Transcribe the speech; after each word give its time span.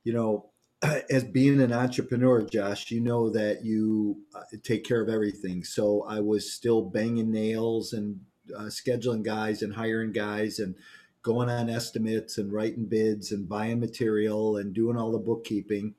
you 0.02 0.12
know, 0.12 0.50
as 1.10 1.24
being 1.24 1.60
an 1.60 1.72
entrepreneur, 1.72 2.42
Josh, 2.42 2.90
you 2.90 3.00
know 3.00 3.30
that 3.30 3.64
you 3.64 4.22
uh, 4.34 4.42
take 4.62 4.84
care 4.84 5.02
of 5.02 5.08
everything. 5.08 5.64
So 5.64 6.04
I 6.08 6.20
was 6.20 6.52
still 6.52 6.82
banging 6.82 7.30
nails 7.30 7.92
and 7.92 8.20
uh, 8.56 8.64
scheduling 8.64 9.22
guys 9.22 9.62
and 9.62 9.74
hiring 9.74 10.12
guys 10.12 10.58
and 10.58 10.74
going 11.22 11.48
on 11.48 11.70
estimates 11.70 12.36
and 12.36 12.52
writing 12.52 12.86
bids 12.86 13.32
and 13.32 13.48
buying 13.48 13.80
material 13.80 14.56
and 14.56 14.74
doing 14.74 14.96
all 14.96 15.10
the 15.12 15.18
bookkeeping 15.18 15.94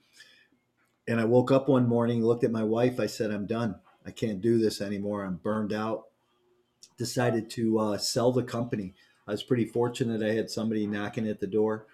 and 1.08 1.20
I 1.20 1.26
woke 1.26 1.52
up 1.52 1.70
one 1.70 1.88
morning, 1.88 2.24
looked 2.24 2.44
at 2.44 2.52
my 2.52 2.64
wife. 2.64 3.00
I 3.00 3.06
said, 3.06 3.32
I'm 3.32 3.46
done. 3.46 3.76
I 4.06 4.12
can't 4.12 4.42
do 4.42 4.58
this 4.58 4.82
anymore. 4.82 5.24
I'm 5.24 5.36
burned 5.38 5.74
out. 5.74 6.06
Decided 6.98 7.50
to 7.52 7.80
uh, 7.80 7.98
sell 7.98 8.32
the 8.32 8.44
company. 8.44 8.94
I 9.28 9.32
was 9.32 9.44
pretty 9.44 9.66
fortunate. 9.66 10.24
I 10.24 10.34
had 10.34 10.50
somebody 10.50 10.88
knocking 10.88 11.28
at 11.28 11.40
the 11.40 11.48
door 11.48 11.86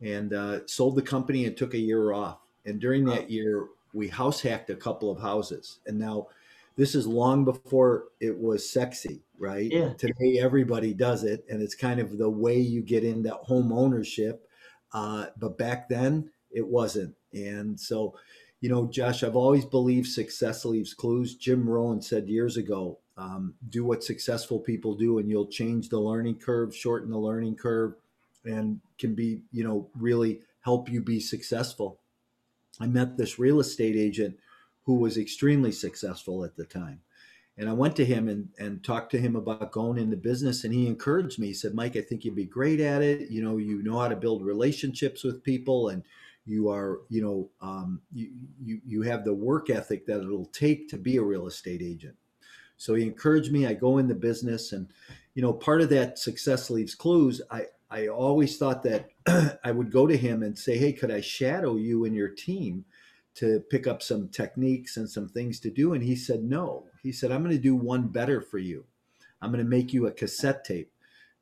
and 0.00 0.32
uh, 0.32 0.66
sold 0.66 0.96
the 0.96 1.02
company 1.02 1.46
and 1.46 1.56
took 1.56 1.74
a 1.74 1.78
year 1.78 2.12
off. 2.12 2.38
And 2.66 2.80
during 2.80 3.04
that 3.06 3.30
year, 3.30 3.68
we 3.92 4.08
house 4.08 4.40
hacked 4.40 4.70
a 4.70 4.74
couple 4.74 5.10
of 5.10 5.20
houses. 5.20 5.80
And 5.86 5.98
now 5.98 6.28
this 6.76 6.94
is 6.94 7.06
long 7.06 7.44
before 7.44 8.06
it 8.20 8.36
was 8.36 8.68
sexy, 8.68 9.22
right? 9.38 9.70
Yeah. 9.70 9.92
Today, 9.94 10.38
everybody 10.40 10.92
does 10.92 11.24
it. 11.24 11.44
And 11.48 11.62
it's 11.62 11.74
kind 11.74 12.00
of 12.00 12.18
the 12.18 12.28
way 12.28 12.58
you 12.58 12.82
get 12.82 13.04
into 13.04 13.30
home 13.30 13.72
ownership. 13.72 14.48
Uh, 14.92 15.26
but 15.38 15.58
back 15.58 15.88
then, 15.88 16.30
it 16.50 16.66
wasn't. 16.66 17.14
And 17.32 17.78
so, 17.78 18.14
you 18.60 18.68
know, 18.68 18.86
Josh, 18.86 19.22
I've 19.22 19.36
always 19.36 19.64
believed 19.64 20.08
success 20.08 20.64
leaves 20.64 20.94
clues. 20.94 21.36
Jim 21.36 21.68
Rohn 21.68 22.00
said 22.00 22.28
years 22.28 22.56
ago, 22.56 22.98
um, 23.16 23.54
do 23.68 23.84
what 23.84 24.02
successful 24.02 24.58
people 24.58 24.94
do 24.94 25.18
and 25.18 25.28
you'll 25.28 25.46
change 25.46 25.88
the 25.88 26.00
learning 26.00 26.36
curve, 26.36 26.74
shorten 26.74 27.10
the 27.10 27.18
learning 27.18 27.56
curve, 27.56 27.94
and 28.44 28.80
can 28.98 29.14
be, 29.14 29.42
you 29.52 29.64
know, 29.64 29.88
really 29.96 30.40
help 30.60 30.88
you 30.88 31.00
be 31.00 31.20
successful. 31.20 32.00
I 32.80 32.86
met 32.86 33.16
this 33.16 33.38
real 33.38 33.60
estate 33.60 33.96
agent 33.96 34.36
who 34.84 34.96
was 34.96 35.16
extremely 35.16 35.72
successful 35.72 36.44
at 36.44 36.56
the 36.56 36.64
time. 36.64 37.00
And 37.56 37.68
I 37.68 37.72
went 37.72 37.94
to 37.96 38.04
him 38.04 38.28
and, 38.28 38.48
and 38.58 38.82
talked 38.82 39.12
to 39.12 39.20
him 39.20 39.36
about 39.36 39.70
going 39.70 39.96
into 39.98 40.16
business. 40.16 40.64
And 40.64 40.74
he 40.74 40.88
encouraged 40.88 41.38
me. 41.38 41.48
He 41.48 41.54
said, 41.54 41.74
Mike, 41.74 41.96
I 41.96 42.00
think 42.00 42.24
you'd 42.24 42.34
be 42.34 42.46
great 42.46 42.80
at 42.80 43.00
it. 43.00 43.30
You 43.30 43.44
know, 43.44 43.58
you 43.58 43.82
know 43.82 44.00
how 44.00 44.08
to 44.08 44.16
build 44.16 44.44
relationships 44.44 45.22
with 45.22 45.44
people 45.44 45.88
and 45.88 46.02
you 46.46 46.68
are 46.68 47.00
you 47.08 47.22
know 47.22 47.50
um, 47.66 48.00
you, 48.12 48.30
you 48.62 48.80
you 48.84 49.02
have 49.02 49.24
the 49.24 49.32
work 49.32 49.70
ethic 49.70 50.06
that 50.06 50.20
it'll 50.20 50.46
take 50.46 50.88
to 50.88 50.96
be 50.96 51.16
a 51.16 51.22
real 51.22 51.46
estate 51.46 51.82
agent 51.82 52.16
so 52.76 52.94
he 52.94 53.02
encouraged 53.04 53.52
me 53.52 53.66
i 53.66 53.72
go 53.72 53.98
in 53.98 54.08
the 54.08 54.14
business 54.14 54.72
and 54.72 54.88
you 55.34 55.42
know 55.42 55.52
part 55.52 55.80
of 55.80 55.88
that 55.88 56.18
success 56.18 56.70
leaves 56.70 56.94
clues 56.94 57.40
i 57.50 57.66
i 57.94 58.08
always 58.08 58.58
thought 58.58 58.82
that 58.82 59.10
i 59.64 59.72
would 59.72 59.92
go 59.92 60.06
to 60.06 60.16
him 60.16 60.42
and 60.42 60.58
say 60.58 60.78
hey 60.78 60.92
could 60.92 61.10
i 61.10 61.20
shadow 61.20 61.76
you 61.76 62.04
and 62.04 62.14
your 62.16 62.28
team 62.28 62.84
to 63.34 63.60
pick 63.70 63.86
up 63.86 64.02
some 64.02 64.28
techniques 64.28 64.96
and 64.96 65.08
some 65.10 65.28
things 65.28 65.60
to 65.60 65.70
do 65.70 65.94
and 65.94 66.04
he 66.04 66.16
said 66.16 66.44
no 66.44 66.84
he 67.02 67.12
said 67.12 67.32
i'm 67.32 67.42
going 67.42 67.56
to 67.56 67.62
do 67.62 67.76
one 67.76 68.08
better 68.08 68.40
for 68.40 68.58
you 68.58 68.84
i'm 69.42 69.50
going 69.52 69.64
to 69.64 69.70
make 69.70 69.92
you 69.92 70.06
a 70.06 70.12
cassette 70.12 70.64
tape 70.64 70.92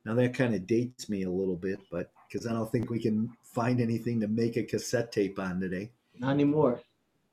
now 0.05 0.15
that 0.15 0.33
kind 0.35 0.55
of 0.55 0.67
dates 0.67 1.09
me 1.09 1.23
a 1.23 1.31
little 1.31 1.57
bit 1.57 1.79
but 1.91 2.11
because 2.27 2.47
i 2.47 2.53
don't 2.53 2.71
think 2.71 2.89
we 2.89 2.99
can 2.99 3.29
find 3.53 3.79
anything 3.79 4.19
to 4.19 4.27
make 4.27 4.57
a 4.57 4.63
cassette 4.63 5.11
tape 5.11 5.39
on 5.39 5.59
today. 5.59 5.91
Not 6.19 6.31
anymore. 6.31 6.81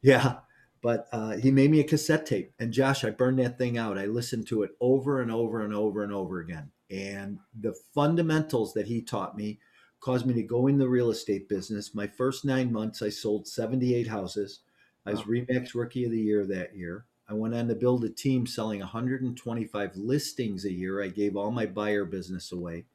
Yeah. 0.02 0.38
But 0.82 1.08
uh, 1.12 1.36
he 1.36 1.50
made 1.50 1.70
me 1.70 1.80
a 1.80 1.84
cassette 1.84 2.26
tape. 2.26 2.52
And 2.58 2.72
Josh, 2.72 3.04
I 3.04 3.10
burned 3.10 3.38
that 3.38 3.58
thing 3.58 3.78
out. 3.78 3.98
I 3.98 4.06
listened 4.06 4.46
to 4.48 4.62
it 4.62 4.70
over 4.80 5.20
and 5.20 5.30
over 5.30 5.62
and 5.62 5.74
over 5.74 6.02
and 6.02 6.12
over 6.12 6.40
again. 6.40 6.70
And 6.90 7.38
the 7.60 7.74
fundamentals 7.94 8.74
that 8.74 8.86
he 8.86 9.00
taught 9.00 9.36
me 9.36 9.58
caused 10.00 10.26
me 10.26 10.34
to 10.34 10.42
go 10.42 10.66
in 10.66 10.78
the 10.78 10.88
real 10.88 11.10
estate 11.10 11.48
business. 11.48 11.94
My 11.94 12.06
first 12.06 12.44
nine 12.44 12.72
months, 12.72 13.02
I 13.02 13.10
sold 13.10 13.46
78 13.46 14.08
houses. 14.08 14.60
I 15.06 15.10
was 15.10 15.20
wow. 15.20 15.26
Remax 15.26 15.74
Rookie 15.74 16.04
of 16.04 16.10
the 16.10 16.20
Year 16.20 16.46
that 16.46 16.74
year. 16.74 17.04
I 17.28 17.34
went 17.34 17.54
on 17.54 17.68
to 17.68 17.76
build 17.76 18.04
a 18.04 18.08
team 18.08 18.44
selling 18.44 18.80
125 18.80 19.96
listings 19.96 20.64
a 20.64 20.72
year. 20.72 21.00
I 21.00 21.08
gave 21.08 21.36
all 21.36 21.52
my 21.52 21.64
buyer 21.64 22.04
business 22.04 22.50
away. 22.50 22.86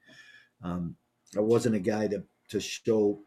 Um, 0.62 0.98
I 1.38 1.40
wasn't 1.40 1.76
a 1.76 1.80
guy 1.80 2.08
to 2.08 2.24
to 2.50 2.60
show 2.60 3.20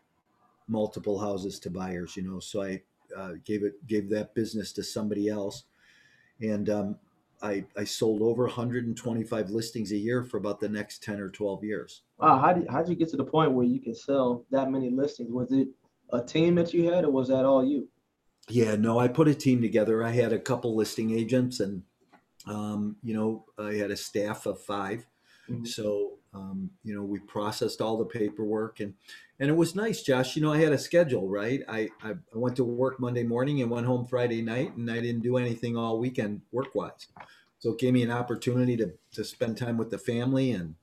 multiple 0.69 1.19
houses 1.19 1.59
to 1.61 1.71
buyers, 1.71 2.17
you 2.17 2.23
know. 2.23 2.41
So 2.41 2.63
I 2.63 2.83
uh, 3.17 3.33
gave 3.45 3.65
it 3.65 3.87
gave 3.87 4.11
that 4.11 4.35
business 4.35 4.73
to 4.75 4.83
somebody 4.83 5.29
else, 5.29 5.65
and 6.41 6.69
um, 6.69 6.97
I 7.43 7.65
I 7.77 7.85
sold 7.85 8.23
over 8.23 8.45
125 8.45 9.51
listings 9.51 9.93
a 9.93 9.97
year 9.97 10.25
for 10.25 10.37
about 10.37 10.61
the 10.61 10.69
next 10.69 11.03
10 11.03 11.21
or 11.21 11.29
12 11.29 11.65
years. 11.65 12.03
Wow, 12.19 12.39
how 12.39 12.53
did 12.53 12.69
how 12.69 12.79
did 12.83 12.91
you 12.91 12.97
get 12.97 13.09
to 13.11 13.17
the 13.17 13.25
point 13.25 13.53
where 13.53 13.67
you 13.67 13.81
can 13.81 13.95
sell 13.95 14.45
that 14.51 14.71
many 14.71 14.91
listings? 14.91 15.31
Was 15.31 15.53
it 15.53 15.69
a 16.13 16.23
team 16.23 16.55
that 16.57 16.73
you 16.75 16.91
had, 16.91 17.05
or 17.05 17.11
was 17.11 17.29
that 17.29 17.45
all 17.45 17.65
you? 17.65 17.89
Yeah, 18.49 18.77
no, 18.77 18.99
I 18.99 19.09
put 19.09 19.29
a 19.29 19.35
team 19.35 19.61
together. 19.61 20.03
I 20.03 20.11
had 20.11 20.33
a 20.33 20.39
couple 20.39 20.75
listing 20.75 21.11
agents, 21.17 21.61
and 21.61 21.83
um, 22.47 22.97
you 23.03 23.15
know, 23.15 23.45
I 23.59 23.75
had 23.75 23.91
a 23.91 23.97
staff 23.97 24.47
of 24.47 24.61
5 24.61 25.07
mm-hmm. 25.51 25.65
So 25.65 26.18
um, 26.35 26.71
you 26.85 26.95
know, 26.95 27.03
we 27.03 27.19
processed 27.21 27.81
all 27.81 27.97
the 27.97 28.05
paperwork 28.05 28.81
and 28.81 28.95
and 29.41 29.49
it 29.49 29.57
was 29.57 29.77
nice, 29.77 30.03
Josh. 30.03 30.35
You 30.35 30.43
know, 30.43 30.53
I 30.53 30.59
had 30.59 30.73
a 30.73 30.79
schedule, 30.79 31.29
right? 31.29 31.63
I, 31.69 31.89
I, 32.03 32.11
I 32.11 32.35
went 32.35 32.57
to 32.57 32.65
work 32.65 32.99
Monday 32.99 33.23
morning 33.23 33.63
and 33.63 33.71
went 33.71 33.87
home 33.87 34.05
Friday 34.05 34.43
night, 34.43 34.77
and 34.77 34.91
I 34.91 35.01
didn't 35.01 35.23
do 35.23 35.37
anything 35.37 35.77
all 35.77 36.01
weekend 36.01 36.41
work 36.51 36.75
wise. 36.75 37.07
So 37.61 37.71
it 37.71 37.79
gave 37.79 37.93
me 37.93 38.03
an 38.03 38.11
opportunity 38.11 38.77
to 38.79 38.93
to 39.13 39.25
spend 39.25 39.57
time 39.57 39.77
with 39.77 39.91
the 39.91 39.99
family 39.99 40.53
and 40.53 40.75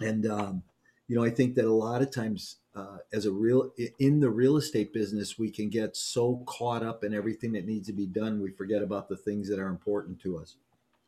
and 0.00 0.26
um, 0.26 0.62
you 1.06 1.16
know, 1.16 1.24
I 1.24 1.30
think 1.30 1.54
that 1.56 1.64
a 1.64 1.72
lot 1.72 2.02
of 2.02 2.10
times 2.10 2.56
uh, 2.74 2.98
as 3.12 3.26
a 3.26 3.32
real 3.32 3.72
in 3.98 4.20
the 4.20 4.30
real 4.30 4.56
estate 4.56 4.92
business, 4.92 5.38
we 5.38 5.50
can 5.50 5.68
get 5.68 5.96
so 5.96 6.42
caught 6.46 6.82
up 6.82 7.04
in 7.04 7.12
everything 7.12 7.52
that 7.52 7.66
needs 7.66 7.86
to 7.88 7.92
be 7.92 8.06
done, 8.06 8.40
we 8.40 8.50
forget 8.52 8.82
about 8.82 9.08
the 9.08 9.16
things 9.16 9.48
that 9.48 9.58
are 9.58 9.68
important 9.68 10.20
to 10.20 10.38
us. 10.38 10.56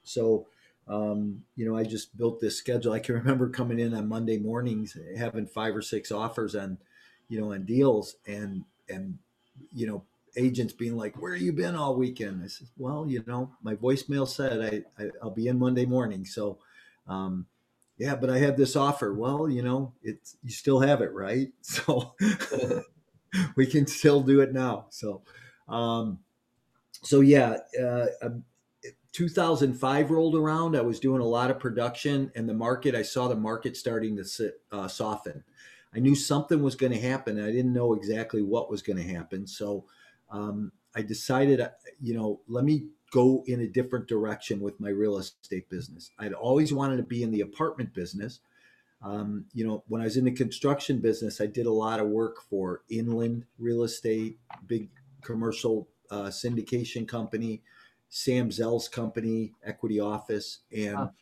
So 0.03 0.49
um, 0.89 1.45
you 1.57 1.65
know, 1.65 1.77
I 1.77 1.85
just 1.85 2.17
built 2.17 2.41
this 2.41 2.57
schedule. 2.57 2.93
I 2.93 2.99
can 2.99 3.15
remember 3.23 3.49
coming 3.49 3.79
in 3.79 3.95
on 3.95 4.09
Monday 4.09 4.39
mornings, 4.39 4.97
having 5.17 5.47
five 5.47 5.77
or 5.77 5.83
six 5.83 6.11
offers 6.11 6.55
on, 6.55 6.79
you 7.29 7.41
know, 7.41 7.53
on 7.53 7.65
deals, 7.65 8.17
and 8.27 8.65
and 8.89 9.19
you 9.73 9.87
know, 9.87 10.05
agents 10.37 10.73
being 10.73 10.97
like, 10.97 11.21
"Where 11.21 11.35
you 11.37 11.53
been 11.53 11.77
all 11.77 11.97
weekend?" 11.97 12.43
I 12.43 12.49
said, 12.49 12.69
"Well, 12.77 13.07
you 13.09 13.23
know, 13.27 13.53
my 13.63 13.75
voicemail 13.75 14.29
said 14.29 14.85
I, 14.99 15.05
I 15.05 15.11
will 15.23 15.31
be 15.31 15.49
in 15.49 15.59
Monday 15.59 15.87
morning, 15.87 16.25
so." 16.25 16.59
Um, 17.07 17.47
yeah, 17.99 18.17
but 18.17 18.31
I 18.31 18.39
had 18.39 18.57
this 18.57 18.75
offer. 18.75 19.15
Well, 19.15 19.49
you 19.49 19.63
know, 19.63 19.93
it's 20.03 20.37
you 20.43 20.51
still 20.51 20.81
have 20.81 21.01
it, 21.01 21.13
right? 21.13 21.49
So 21.63 22.15
we 23.57 23.67
can 23.67 23.87
still 23.87 24.21
do 24.21 24.41
it 24.41 24.53
now. 24.53 24.87
So, 24.91 25.23
um, 25.69 26.19
so 27.03 27.21
yeah, 27.21 27.59
uh, 27.81 28.07
2005 29.13 30.11
rolled 30.11 30.35
around. 30.35 30.77
I 30.77 30.81
was 30.81 31.01
doing 31.01 31.21
a 31.21 31.27
lot 31.27 31.51
of 31.51 31.59
production, 31.59 32.33
and 32.35 32.49
the 32.49 32.55
market. 32.55 32.95
I 32.95 33.03
saw 33.03 33.29
the 33.29 33.37
market 33.37 33.77
starting 33.77 34.17
to 34.17 34.25
sit, 34.25 34.61
uh, 34.73 34.89
soften. 34.89 35.45
I 35.95 35.99
knew 35.99 36.15
something 36.15 36.63
was 36.63 36.75
going 36.75 36.93
to 36.93 37.01
happen. 37.01 37.39
I 37.41 37.53
didn't 37.53 37.75
know 37.75 37.93
exactly 37.93 38.43
what 38.43 38.71
was 38.71 38.83
going 38.83 38.97
to 38.97 39.15
happen. 39.15 39.47
So 39.47 39.85
um, 40.31 40.73
I 40.97 41.03
decided, 41.03 41.61
uh, 41.61 41.71
you 42.01 42.15
know, 42.15 42.41
let 42.49 42.65
me 42.65 42.87
go 43.11 43.45
in 43.47 43.61
a 43.61 43.67
different 43.67 44.09
direction 44.09 44.61
with 44.61 44.81
my 44.81 44.89
real 44.89 45.19
estate 45.19 45.69
business. 45.69 46.11
I'd 46.19 46.33
always 46.33 46.73
wanted 46.73 46.97
to 46.97 47.03
be 47.03 47.23
in 47.23 47.31
the 47.31 47.43
apartment 47.43 47.93
business. 47.93 48.41
Um, 49.03 49.45
you 49.53 49.67
know, 49.67 49.85
when 49.89 50.01
I 50.01 50.05
was 50.05 50.17
in 50.17 50.25
the 50.25 50.33
construction 50.33 51.01
business, 51.01 51.41
I 51.41 51.47
did 51.47 51.67
a 51.67 51.73
lot 51.73 52.01
of 52.01 52.09
work 52.09 52.37
for 52.49 52.83
Inland 52.89 53.45
Real 53.59 53.83
Estate, 53.83 54.39
big 54.67 54.89
commercial 55.23 55.89
uh, 56.11 56.27
syndication 56.27 57.07
company, 57.07 57.63
Sam 58.15 58.51
Zell's 58.53 58.89
company, 58.89 59.55
Equity 59.65 59.99
Office, 59.99 60.59
and 60.71 60.97
Wow. 60.99 61.13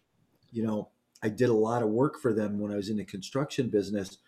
you 0.51 0.65
know, 0.65 0.89
I 1.23 1.29
did 1.29 1.49
a 1.49 1.55
lot 1.55 1.85
of 1.85 1.89
work 1.89 2.19
for 2.19 2.33
them 2.33 2.59
when 2.59 2.73
I 2.73 2.77
was 2.77 2.89
in 2.91 2.97
the 2.97 3.05
construction 3.05 3.69
business. 3.69 4.19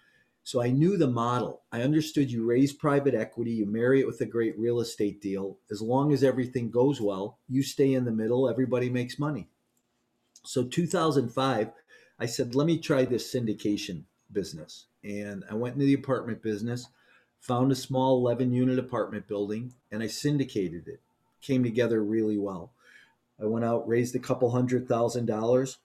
So 0.45 0.63
I 0.63 0.71
knew 0.71 0.97
the 0.97 1.09
model. 1.09 1.63
I 1.73 1.83
understood 1.83 2.31
you 2.31 2.45
raise 2.47 2.73
private 2.73 3.15
equity, 3.17 3.51
you 3.51 3.67
marry 3.67 3.99
it 3.99 4.07
with 4.07 4.21
a 4.21 4.27
great 4.27 4.57
real 4.57 4.79
estate 4.79 5.21
deal. 5.21 5.59
As 5.73 5.83
long 5.83 6.13
as 6.13 6.23
everything 6.23 6.71
goes 6.71 7.01
well, 7.01 7.41
you 7.49 7.65
stay 7.65 7.95
in 7.95 8.05
the 8.05 8.13
middle, 8.13 8.49
everybody 8.49 8.89
makes 8.89 9.19
money. 9.19 9.49
So 10.45 10.63
2005, 10.63 11.73
I 12.21 12.27
said, 12.27 12.55
let 12.55 12.69
me 12.69 12.79
try 12.79 13.05
this 13.05 13.33
syndication 13.33 14.05
business. 14.31 14.87
And 15.03 15.43
I 15.51 15.55
went 15.55 15.75
into 15.75 15.87
the 15.87 15.95
apartment 15.95 16.43
business, 16.43 16.87
found 17.41 17.73
a 17.73 17.77
small 17.77 18.19
11 18.19 18.53
unit 18.53 18.79
apartment 18.79 19.27
building, 19.27 19.75
and 19.91 20.01
I 20.01 20.07
syndicated 20.07 20.87
it. 20.87 21.01
Came 21.43 21.63
together 21.63 22.03
really 22.03 22.39
well. 22.39 22.73
I 23.41 23.47
went 23.47 23.65
out, 23.65 23.89
raised 23.89 24.15
a 24.15 24.21
couple 24.21 24.51
hundred 24.51 24.89
thousand 24.89 25.27
dollars, 25.27 25.79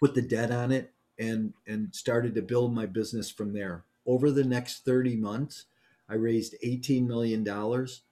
put 0.00 0.14
the 0.14 0.22
debt 0.22 0.50
on 0.50 0.72
it, 0.72 0.92
and 1.18 1.52
and 1.66 1.94
started 1.94 2.34
to 2.34 2.42
build 2.42 2.74
my 2.74 2.86
business 2.86 3.30
from 3.30 3.52
there. 3.52 3.84
Over 4.06 4.30
the 4.30 4.44
next 4.44 4.84
30 4.84 5.16
months, 5.16 5.66
I 6.08 6.14
raised 6.14 6.56
18 6.62 7.06
million 7.06 7.44
dollars. 7.44 8.02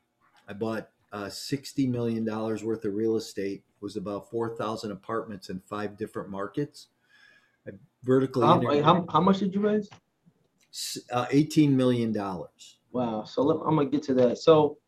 I 0.48 0.52
bought 0.52 0.90
uh, 1.12 1.28
60 1.28 1.86
million 1.86 2.24
dollars 2.24 2.64
worth 2.64 2.84
of 2.84 2.94
real 2.94 3.16
estate. 3.16 3.64
It 3.66 3.82
was 3.82 3.96
about 3.96 4.30
4,000 4.30 4.90
apartments 4.90 5.50
in 5.50 5.60
five 5.60 5.96
different 5.96 6.30
markets. 6.30 6.88
I 7.66 7.72
vertically 8.02 8.46
How, 8.46 8.82
how, 8.82 9.06
how 9.10 9.20
much 9.20 9.38
did 9.38 9.54
you 9.54 9.60
raise? 9.60 9.88
uh, 11.10 11.26
18 11.30 11.76
million 11.76 12.12
dollars. 12.12 12.78
Wow. 12.92 13.24
So 13.24 13.42
let, 13.42 13.56
I'm 13.66 13.76
gonna 13.76 13.86
get 13.88 14.02
to 14.04 14.14
that. 14.14 14.38
So 14.38 14.78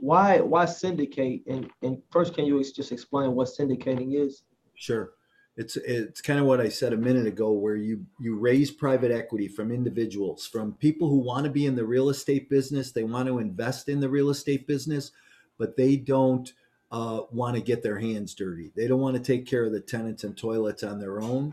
why 0.00 0.40
why 0.40 0.64
syndicate? 0.64 1.42
And 1.46 1.70
and 1.82 2.02
first, 2.10 2.34
can 2.34 2.44
you 2.44 2.62
just 2.62 2.92
explain 2.92 3.32
what 3.32 3.48
syndicating 3.48 4.14
is? 4.14 4.42
Sure. 4.74 5.10
It's 5.56 5.76
it's 5.76 6.20
kind 6.20 6.38
of 6.38 6.46
what 6.46 6.60
I 6.60 6.68
said 6.68 6.92
a 6.92 6.96
minute 6.96 7.26
ago 7.26 7.50
where 7.50 7.76
you 7.76 8.06
you 8.20 8.36
raise 8.38 8.70
private 8.70 9.10
equity 9.10 9.48
from 9.48 9.72
individuals, 9.72 10.46
from 10.46 10.74
people 10.74 11.08
who 11.08 11.18
want 11.18 11.44
to 11.44 11.50
be 11.50 11.66
in 11.66 11.74
the 11.74 11.84
real 11.84 12.10
estate 12.10 12.48
business, 12.48 12.92
they 12.92 13.02
want 13.02 13.26
to 13.26 13.38
invest 13.38 13.88
in 13.88 13.98
the 14.00 14.08
real 14.08 14.30
estate 14.30 14.66
business, 14.68 15.10
but 15.58 15.76
they 15.76 15.96
don't 15.96 16.52
uh, 16.90 17.22
want 17.32 17.56
to 17.56 17.62
get 17.62 17.82
their 17.82 17.98
hands 17.98 18.34
dirty. 18.34 18.70
They 18.76 18.86
don't 18.86 19.00
want 19.00 19.16
to 19.16 19.22
take 19.22 19.46
care 19.46 19.64
of 19.64 19.72
the 19.72 19.80
tenants 19.80 20.24
and 20.24 20.36
toilets 20.36 20.82
on 20.82 21.00
their 21.00 21.20
own. 21.20 21.52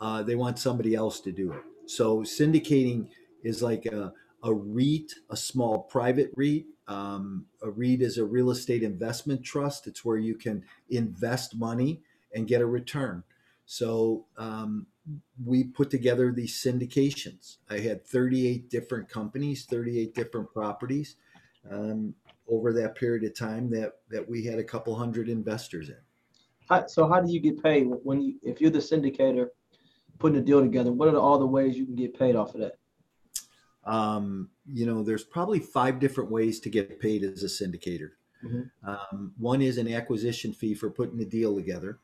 Uh, 0.00 0.22
they 0.22 0.34
want 0.34 0.58
somebody 0.58 0.94
else 0.94 1.20
to 1.20 1.32
do 1.32 1.52
it. 1.52 1.62
So 1.86 2.18
syndicating 2.22 3.08
is 3.42 3.62
like 3.62 3.86
a, 3.86 4.12
a 4.42 4.52
REIT, 4.52 5.12
a 5.30 5.36
small 5.36 5.78
private 5.78 6.32
REIT. 6.36 6.66
Um, 6.86 7.46
a 7.62 7.70
REIT 7.70 8.02
is 8.02 8.18
a 8.18 8.24
real 8.24 8.50
estate 8.50 8.82
investment 8.82 9.42
trust. 9.42 9.86
It's 9.86 10.04
where 10.04 10.18
you 10.18 10.34
can 10.34 10.64
invest 10.90 11.56
money 11.56 12.02
and 12.34 12.46
get 12.46 12.60
a 12.60 12.66
return. 12.66 13.22
So 13.66 14.26
um, 14.36 14.86
we 15.44 15.64
put 15.64 15.90
together 15.90 16.32
these 16.32 16.54
syndications. 16.54 17.56
I 17.70 17.78
had 17.78 18.06
38 18.06 18.68
different 18.68 19.08
companies, 19.08 19.64
38 19.64 20.14
different 20.14 20.52
properties 20.52 21.16
um, 21.70 22.14
over 22.48 22.72
that 22.74 22.94
period 22.94 23.24
of 23.24 23.34
time 23.34 23.70
that 23.70 23.94
that 24.10 24.28
we 24.28 24.44
had 24.44 24.58
a 24.58 24.64
couple 24.64 24.94
hundred 24.94 25.28
investors 25.28 25.88
in. 25.88 25.96
So 26.88 27.06
how 27.06 27.20
do 27.20 27.30
you 27.32 27.40
get 27.40 27.62
paid 27.62 27.86
when 28.02 28.20
you 28.20 28.34
if 28.42 28.60
you're 28.60 28.70
the 28.70 28.78
syndicator 28.78 29.48
putting 30.18 30.38
a 30.38 30.42
deal 30.42 30.60
together? 30.60 30.92
What 30.92 31.08
are 31.08 31.16
all 31.16 31.38
the 31.38 31.46
ways 31.46 31.76
you 31.76 31.86
can 31.86 31.96
get 31.96 32.18
paid 32.18 32.36
off 32.36 32.54
of 32.54 32.60
that? 32.60 32.78
Um, 33.84 34.50
you 34.66 34.86
know, 34.86 35.02
there's 35.02 35.24
probably 35.24 35.60
five 35.60 36.00
different 36.00 36.30
ways 36.30 36.60
to 36.60 36.70
get 36.70 37.00
paid 37.00 37.22
as 37.22 37.42
a 37.42 37.46
syndicator. 37.46 38.10
Mhm. 38.42 38.70
Um, 38.82 39.34
one 39.38 39.62
is 39.62 39.78
an 39.78 39.92
acquisition 39.92 40.52
fee 40.52 40.74
for 40.74 40.90
putting 40.90 41.18
the 41.18 41.24
deal 41.24 41.54
together. 41.54 41.98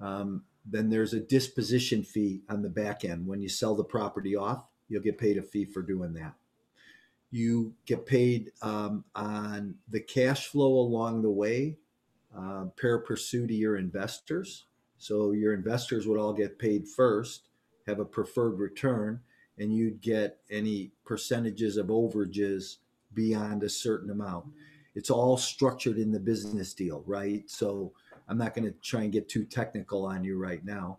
Um, 0.00 0.44
then 0.64 0.90
there's 0.90 1.12
a 1.12 1.20
disposition 1.20 2.02
fee 2.02 2.42
on 2.48 2.62
the 2.62 2.68
back 2.68 3.04
end. 3.04 3.26
When 3.26 3.40
you 3.40 3.48
sell 3.48 3.74
the 3.74 3.84
property 3.84 4.36
off, 4.36 4.66
you'll 4.88 5.02
get 5.02 5.18
paid 5.18 5.38
a 5.38 5.42
fee 5.42 5.64
for 5.64 5.82
doing 5.82 6.12
that. 6.14 6.34
You 7.30 7.74
get 7.86 8.06
paid 8.06 8.52
um, 8.60 9.04
on 9.14 9.76
the 9.88 10.00
cash 10.00 10.48
flow 10.48 10.78
along 10.78 11.22
the 11.22 11.30
way, 11.30 11.78
uh, 12.36 12.66
per 12.76 12.98
pursue 12.98 13.46
to 13.46 13.54
your 13.54 13.76
investors. 13.76 14.66
So 14.98 15.32
your 15.32 15.54
investors 15.54 16.06
would 16.06 16.18
all 16.18 16.32
get 16.32 16.58
paid 16.58 16.86
first, 16.86 17.48
have 17.86 17.98
a 17.98 18.04
preferred 18.04 18.58
return, 18.58 19.20
and 19.58 19.74
you'd 19.74 20.00
get 20.00 20.38
any 20.50 20.90
percentages 21.04 21.76
of 21.76 21.86
overages 21.86 22.78
beyond 23.14 23.62
a 23.62 23.68
certain 23.68 24.10
amount. 24.10 24.46
It's 24.94 25.10
all 25.10 25.36
structured 25.36 25.98
in 25.98 26.12
the 26.12 26.20
business 26.20 26.74
deal, 26.74 27.02
right? 27.06 27.48
So 27.50 27.92
I'm 28.28 28.38
not 28.38 28.54
going 28.54 28.64
to 28.64 28.78
try 28.80 29.02
and 29.02 29.12
get 29.12 29.28
too 29.28 29.44
technical 29.44 30.06
on 30.06 30.24
you 30.24 30.38
right 30.38 30.64
now. 30.64 30.98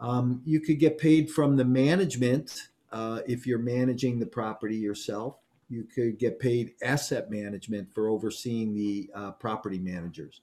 Um, 0.00 0.42
you 0.44 0.60
could 0.60 0.78
get 0.78 0.98
paid 0.98 1.30
from 1.30 1.56
the 1.56 1.64
management 1.64 2.68
uh, 2.90 3.20
if 3.26 3.46
you're 3.46 3.58
managing 3.58 4.18
the 4.18 4.26
property 4.26 4.76
yourself. 4.76 5.36
You 5.70 5.84
could 5.84 6.18
get 6.18 6.38
paid 6.38 6.74
asset 6.82 7.30
management 7.30 7.92
for 7.94 8.08
overseeing 8.08 8.74
the 8.74 9.10
uh, 9.14 9.30
property 9.32 9.78
managers. 9.78 10.40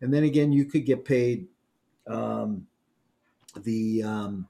And 0.00 0.12
then 0.12 0.24
again, 0.24 0.52
you 0.52 0.64
could 0.66 0.84
get 0.84 1.04
paid 1.04 1.48
um, 2.06 2.66
the 3.64 4.02
um, 4.02 4.46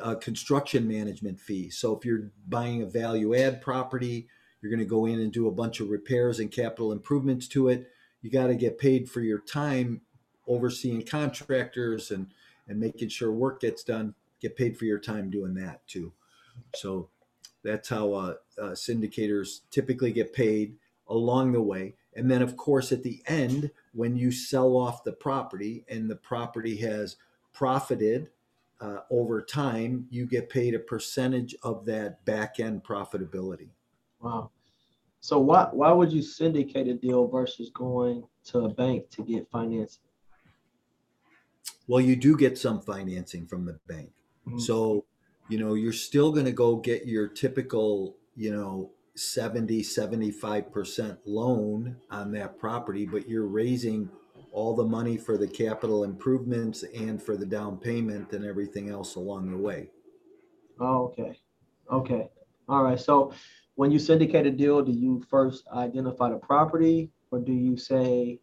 uh, 0.00 0.14
construction 0.16 0.86
management 0.86 1.40
fee. 1.40 1.70
So 1.70 1.96
if 1.96 2.04
you're 2.04 2.30
buying 2.48 2.82
a 2.82 2.86
value 2.86 3.34
add 3.34 3.60
property, 3.60 4.28
you're 4.60 4.70
going 4.70 4.80
to 4.80 4.86
go 4.86 5.06
in 5.06 5.20
and 5.20 5.32
do 5.32 5.48
a 5.48 5.52
bunch 5.52 5.80
of 5.80 5.90
repairs 5.90 6.38
and 6.38 6.50
capital 6.50 6.92
improvements 6.92 7.48
to 7.48 7.68
it. 7.68 7.88
You 8.20 8.30
got 8.30 8.46
to 8.46 8.54
get 8.54 8.78
paid 8.78 9.10
for 9.10 9.20
your 9.20 9.40
time 9.40 10.02
overseeing 10.46 11.04
contractors 11.04 12.10
and 12.10 12.28
and 12.68 12.78
making 12.78 13.08
sure 13.08 13.32
work 13.32 13.60
gets 13.60 13.82
done. 13.82 14.14
Get 14.40 14.56
paid 14.56 14.76
for 14.76 14.84
your 14.84 15.00
time 15.00 15.30
doing 15.30 15.54
that 15.54 15.86
too. 15.86 16.12
So 16.76 17.08
that's 17.64 17.88
how 17.88 18.12
uh, 18.12 18.34
uh, 18.60 18.70
syndicators 18.70 19.60
typically 19.70 20.12
get 20.12 20.32
paid 20.32 20.76
along 21.08 21.52
the 21.52 21.62
way. 21.62 21.94
And 22.14 22.30
then, 22.30 22.42
of 22.42 22.56
course, 22.56 22.92
at 22.92 23.02
the 23.02 23.22
end, 23.26 23.70
when 23.94 24.16
you 24.16 24.30
sell 24.30 24.76
off 24.76 25.04
the 25.04 25.12
property 25.12 25.84
and 25.88 26.10
the 26.10 26.16
property 26.16 26.76
has 26.78 27.16
profited 27.52 28.30
uh, 28.82 28.98
over 29.10 29.40
time, 29.40 30.06
you 30.10 30.26
get 30.26 30.50
paid 30.50 30.74
a 30.74 30.78
percentage 30.78 31.54
of 31.62 31.84
that 31.86 32.24
back 32.24 32.58
end 32.58 32.82
profitability. 32.82 33.68
Wow. 34.20 34.50
So 35.20 35.38
why 35.38 35.68
why 35.72 35.92
would 35.92 36.12
you 36.12 36.20
syndicate 36.20 36.88
a 36.88 36.94
deal 36.94 37.28
versus 37.28 37.70
going 37.72 38.24
to 38.46 38.60
a 38.60 38.68
bank 38.68 39.08
to 39.10 39.22
get 39.22 39.48
financing? 39.50 40.02
Well, 41.86 42.00
you 42.00 42.16
do 42.16 42.36
get 42.36 42.58
some 42.58 42.80
financing 42.80 43.46
from 43.46 43.64
the 43.64 43.78
bank. 43.86 44.10
Mhm. 44.48 44.60
So, 44.60 45.04
you 45.48 45.58
know, 45.58 45.74
you're 45.74 45.92
still 45.92 46.32
going 46.32 46.46
to 46.46 46.52
go 46.52 46.76
get 46.76 47.06
your 47.06 47.28
typical, 47.28 48.16
you 48.34 48.52
know, 48.52 48.90
70, 49.14 49.82
75% 49.82 51.18
loan 51.24 51.98
on 52.10 52.32
that 52.32 52.58
property, 52.58 53.06
but 53.06 53.28
you're 53.28 53.46
raising 53.46 54.10
all 54.52 54.74
the 54.74 54.84
money 54.84 55.16
for 55.16 55.36
the 55.38 55.48
capital 55.48 56.04
improvements 56.04 56.84
and 56.94 57.22
for 57.22 57.36
the 57.36 57.46
down 57.46 57.78
payment 57.78 58.32
and 58.32 58.44
everything 58.44 58.90
else 58.90 59.16
along 59.16 59.50
the 59.50 59.56
way. 59.56 59.88
Oh, 60.78 61.04
okay. 61.06 61.38
Okay. 61.90 62.28
All 62.68 62.84
right. 62.84 63.00
So 63.00 63.32
when 63.74 63.90
you 63.90 63.98
syndicate 63.98 64.46
a 64.46 64.50
deal, 64.50 64.82
do 64.82 64.92
you 64.92 65.24
first 65.28 65.66
identify 65.74 66.30
the 66.30 66.36
property 66.36 67.10
or 67.30 67.40
do 67.40 67.52
you 67.52 67.76
say, 67.76 68.40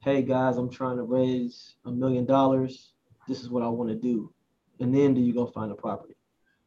hey 0.00 0.22
guys, 0.22 0.56
I'm 0.56 0.70
trying 0.70 0.96
to 0.96 1.02
raise 1.02 1.76
a 1.84 1.90
million 1.90 2.26
dollars. 2.26 2.92
This 3.26 3.40
is 3.40 3.50
what 3.50 3.62
I 3.62 3.68
want 3.68 3.90
to 3.90 3.96
do. 3.96 4.32
And 4.80 4.94
then 4.94 5.14
do 5.14 5.20
you 5.20 5.32
go 5.32 5.46
find 5.46 5.72
a 5.72 5.74
property? 5.74 6.14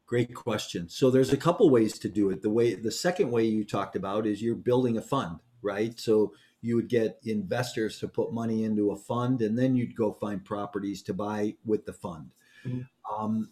Great 0.06 0.34
question. 0.34 0.90
So 0.90 1.10
there's 1.10 1.32
a 1.32 1.38
couple 1.38 1.70
ways 1.70 1.98
to 2.00 2.10
do 2.10 2.32
it. 2.32 2.42
The 2.42 2.50
way 2.50 2.76
the 2.76 2.92
second 2.92 3.32
way 3.32 3.46
you 3.46 3.64
talked 3.64 3.96
about 3.96 4.28
is 4.28 4.42
you're 4.42 4.56
building 4.56 4.98
a 4.98 5.02
fund, 5.02 5.40
right? 5.62 5.98
So 5.98 6.34
you 6.62 6.76
would 6.76 6.88
get 6.88 7.20
investors 7.24 8.00
to 8.00 8.08
put 8.08 8.34
money 8.34 8.64
into 8.64 8.92
a 8.92 8.96
fund, 8.98 9.42
and 9.42 9.58
then 9.58 9.76
you'd 9.76 9.96
go 9.96 10.14
find 10.14 10.46
properties 10.46 11.02
to 11.04 11.14
buy 11.14 11.56
with 11.66 11.86
the 11.86 11.94
fund. 11.94 12.32
Mhm. 12.66 12.88
Um, 13.12 13.50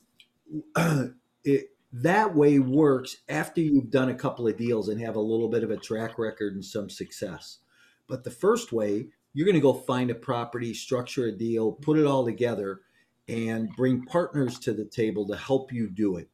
it, 1.44 1.72
that 1.92 2.36
way 2.36 2.60
works 2.60 3.18
after 3.28 3.62
you've 3.62 3.90
done 3.90 4.10
a 4.10 4.16
couple 4.16 4.48
of 4.48 4.58
deals 4.58 4.90
and 4.90 5.02
have 5.02 5.16
a 5.16 5.22
little 5.22 5.50
bit 5.50 5.64
of 5.64 5.72
a 5.72 5.78
track 5.78 6.20
record 6.20 6.54
and 6.54 6.64
some 6.64 6.90
success. 6.90 7.60
But 8.08 8.24
the 8.24 8.32
first 8.32 8.72
way 8.72 9.08
you're 9.34 9.46
going 9.46 9.56
to 9.56 9.62
go 9.62 9.74
find 9.74 10.10
a 10.10 10.16
property, 10.16 10.74
structure 10.74 11.28
a 11.28 11.32
deal, 11.32 11.72
put 11.72 11.98
it 11.98 12.06
all 12.06 12.26
together, 12.26 12.82
and 13.28 13.70
bring 13.76 14.04
partners 14.06 14.58
to 14.60 14.74
the 14.74 14.86
table 14.86 15.28
to 15.28 15.36
help 15.36 15.72
you 15.72 15.90
do 15.90 16.18
it. 16.18 16.30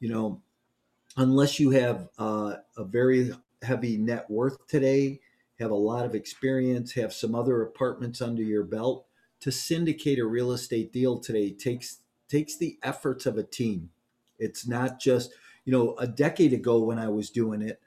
You 0.00 0.08
know, 0.08 0.42
unless 1.16 1.60
you 1.60 1.70
have 1.70 2.08
uh, 2.18 2.56
a 2.76 2.84
very 2.84 3.32
heavy 3.62 3.96
net 3.96 4.28
worth 4.28 4.66
today, 4.66 5.20
have 5.62 5.70
a 5.70 5.74
lot 5.74 6.04
of 6.04 6.14
experience, 6.14 6.92
have 6.92 7.12
some 7.12 7.34
other 7.34 7.62
apartments 7.62 8.20
under 8.20 8.42
your 8.42 8.64
belt, 8.64 9.06
to 9.40 9.50
syndicate 9.50 10.18
a 10.18 10.26
real 10.26 10.52
estate 10.52 10.92
deal 10.92 11.18
today 11.18 11.50
takes 11.50 11.98
takes 12.28 12.56
the 12.56 12.78
efforts 12.82 13.26
of 13.26 13.36
a 13.36 13.42
team. 13.42 13.90
It's 14.38 14.66
not 14.66 14.98
just, 14.98 15.32
you 15.64 15.72
know, 15.72 15.94
a 15.98 16.06
decade 16.06 16.52
ago 16.52 16.82
when 16.82 16.98
I 16.98 17.08
was 17.08 17.28
doing 17.28 17.60
it, 17.60 17.80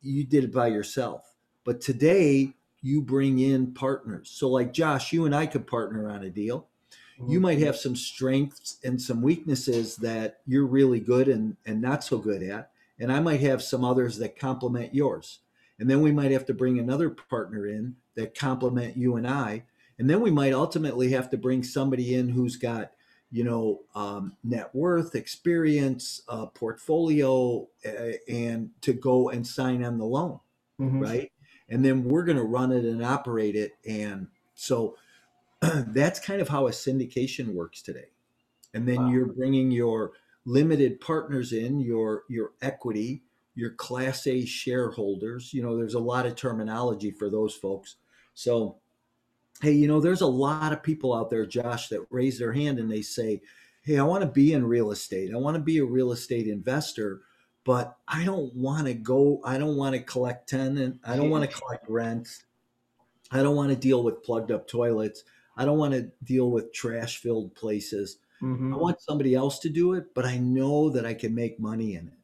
you 0.00 0.24
did 0.24 0.44
it 0.44 0.52
by 0.52 0.68
yourself. 0.68 1.34
But 1.64 1.80
today 1.80 2.54
you 2.82 3.02
bring 3.02 3.38
in 3.40 3.74
partners. 3.74 4.30
So 4.30 4.48
like 4.48 4.72
Josh, 4.72 5.12
you 5.12 5.26
and 5.26 5.34
I 5.34 5.46
could 5.46 5.66
partner 5.66 6.08
on 6.08 6.22
a 6.22 6.30
deal. 6.30 6.68
You 7.28 7.38
might 7.38 7.58
mm-hmm. 7.58 7.66
have 7.66 7.76
some 7.76 7.96
strengths 7.96 8.78
and 8.82 9.00
some 9.00 9.20
weaknesses 9.20 9.96
that 9.96 10.38
you're 10.46 10.66
really 10.66 11.00
good 11.00 11.28
and, 11.28 11.56
and 11.66 11.82
not 11.82 12.02
so 12.02 12.16
good 12.16 12.42
at. 12.42 12.70
And 12.98 13.12
I 13.12 13.20
might 13.20 13.40
have 13.40 13.62
some 13.62 13.84
others 13.84 14.16
that 14.18 14.38
complement 14.38 14.94
yours. 14.94 15.40
And 15.80 15.90
then 15.90 16.02
we 16.02 16.12
might 16.12 16.32
have 16.32 16.46
to 16.46 16.54
bring 16.54 16.80
another 16.80 17.10
partner 17.10 17.66
in 17.68 17.96
that 18.16 18.38
complement 18.38 18.98
you 18.98 19.16
and 19.16 19.28
I. 19.28 19.64
And 19.98 20.10
then 20.10 20.22
we 20.22 20.32
might 20.32 20.54
ultimately 20.54 21.10
have 21.12 21.30
to 21.32 21.38
bring 21.38 21.64
somebody 21.64 22.14
in 22.16 22.30
who's 22.30 22.56
got, 22.56 22.92
you 23.32 23.44
know, 23.44 23.82
um, 23.96 24.36
net 24.44 24.74
worth, 24.74 25.16
experience, 25.16 26.22
uh, 26.28 26.46
portfolio, 26.48 27.68
uh, 27.86 28.12
and 28.28 28.70
to 28.82 28.94
go 28.94 29.30
and 29.30 29.46
sign 29.46 29.84
on 29.84 29.98
the 29.98 30.06
loan 30.06 30.40
Mhm. 30.80 31.00
right? 31.00 31.32
And 31.68 31.84
then 31.84 32.04
we're 32.04 32.24
going 32.24 32.38
to 32.38 32.44
run 32.44 32.72
it 32.72 32.84
and 32.86 33.04
operate 33.04 33.56
it. 33.56 33.74
And 33.86 34.28
so 34.54 34.96
that's 35.62 36.20
kind 36.20 36.40
of 36.40 36.48
how 36.48 36.66
a 36.68 36.72
syndication 36.72 37.54
works 37.54 37.82
today. 37.82 38.10
And 38.74 38.88
then 38.88 38.96
Wow. 38.96 39.10
you're 39.10 39.26
bringing 39.26 39.70
your 39.70 40.12
limited 40.46 41.00
partners 41.00 41.52
in, 41.52 41.80
your 41.80 42.24
your 42.28 42.52
equity, 42.62 43.24
your 43.54 43.70
class 43.70 44.26
A 44.26 44.44
shareholders. 44.44 45.52
You 45.52 45.62
know, 45.62 45.76
there's 45.76 45.94
a 45.94 46.00
lot 46.00 46.26
of 46.26 46.36
terminology 46.36 47.10
for 47.10 47.30
those 47.30 47.54
folks. 47.54 47.96
So, 48.34 48.76
hey, 49.60 49.72
you 49.72 49.88
know, 49.88 50.00
there's 50.00 50.22
a 50.22 50.26
lot 50.26 50.72
of 50.72 50.82
people 50.82 51.14
out 51.14 51.30
there, 51.30 51.46
Josh, 51.46 51.88
that 51.88 52.06
raise 52.10 52.38
their 52.38 52.52
hand 52.52 52.78
and 52.78 52.90
they 52.90 53.02
say, 53.02 53.42
"Hey, 53.82 53.98
I 53.98 54.04
want 54.04 54.22
to 54.22 54.30
be 54.30 54.52
in 54.52 54.64
real 54.66 54.90
estate. 54.92 55.32
I 55.34 55.38
want 55.38 55.56
to 55.56 55.62
be 55.62 55.78
a 55.78 55.84
real 55.84 56.12
estate 56.12 56.46
investor." 56.46 57.22
But 57.64 57.98
I 58.08 58.24
don't 58.24 58.54
want 58.54 58.86
to 58.86 58.94
go. 58.94 59.40
I 59.44 59.58
don't 59.58 59.76
want 59.76 59.94
to 59.94 60.02
collect 60.02 60.48
tenant. 60.48 60.98
I 61.04 61.16
don't 61.16 61.28
want 61.28 61.48
to 61.48 61.56
collect 61.56 61.88
rent. 61.88 62.44
I 63.30 63.42
don't 63.42 63.54
want 63.54 63.68
to 63.68 63.76
deal 63.76 64.02
with 64.02 64.22
plugged 64.22 64.50
up 64.50 64.66
toilets. 64.66 65.24
I 65.56 65.66
don't 65.66 65.78
want 65.78 65.92
to 65.92 66.10
deal 66.24 66.50
with 66.50 66.72
trash 66.72 67.18
filled 67.18 67.54
places. 67.54 68.18
Mhm. 68.42 68.72
I 68.72 68.76
want 68.78 69.00
somebody 69.02 69.34
else 69.34 69.58
to 69.60 69.68
do 69.68 69.92
it, 69.92 70.14
but 70.14 70.24
I 70.24 70.38
know 70.38 70.88
that 70.88 71.04
I 71.04 71.12
can 71.12 71.34
make 71.34 71.60
money 71.60 71.96
in 71.96 72.08
it. 72.08 72.18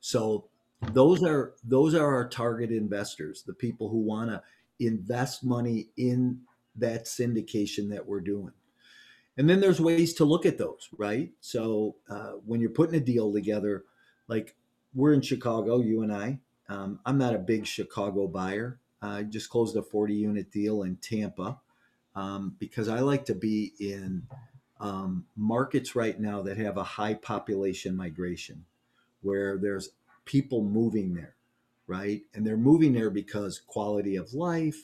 So 0.00 0.48
those 0.92 1.22
are 1.22 1.54
those 1.62 1.94
are 1.94 2.14
our 2.14 2.28
target 2.28 2.70
investors, 2.70 3.42
the 3.46 3.54
people 3.54 3.88
who 3.88 3.98
want 3.98 4.30
to 4.30 4.42
invest 4.78 5.44
money 5.44 5.88
in 5.96 6.40
that 6.76 7.04
syndication 7.04 7.90
that 7.90 8.06
we're 8.06 8.20
doing. 8.20 8.52
And 9.36 9.48
then 9.48 9.60
there's 9.60 9.80
ways 9.80 10.14
to 10.14 10.24
look 10.24 10.44
at 10.44 10.58
those, 10.58 10.88
right? 10.96 11.30
So 11.40 11.96
uh, 12.08 12.32
when 12.44 12.60
you're 12.60 12.70
putting 12.70 12.96
a 12.96 13.00
deal 13.00 13.32
together, 13.32 13.84
like 14.28 14.54
we're 14.94 15.12
in 15.12 15.22
Chicago, 15.22 15.80
you 15.80 16.02
and 16.02 16.12
I. 16.12 16.40
Um, 16.68 17.00
I'm 17.04 17.18
not 17.18 17.34
a 17.34 17.38
big 17.38 17.66
Chicago 17.66 18.26
buyer. 18.26 18.78
I 19.02 19.22
just 19.22 19.50
closed 19.50 19.76
a 19.76 19.82
40 19.82 20.14
unit 20.14 20.50
deal 20.50 20.82
in 20.82 20.96
Tampa 20.96 21.58
um, 22.14 22.54
because 22.58 22.88
I 22.88 23.00
like 23.00 23.24
to 23.26 23.34
be 23.34 23.72
in 23.80 24.26
um, 24.78 25.26
markets 25.36 25.94
right 25.94 26.18
now 26.18 26.42
that 26.42 26.56
have 26.58 26.76
a 26.76 26.84
high 26.84 27.14
population 27.14 27.96
migration, 27.96 28.64
where 29.22 29.58
there's 29.58 29.90
people 30.30 30.62
moving 30.62 31.12
there, 31.12 31.34
right? 31.88 32.22
And 32.34 32.46
they're 32.46 32.56
moving 32.56 32.92
there 32.92 33.10
because 33.10 33.58
quality 33.58 34.14
of 34.14 34.32
life. 34.32 34.80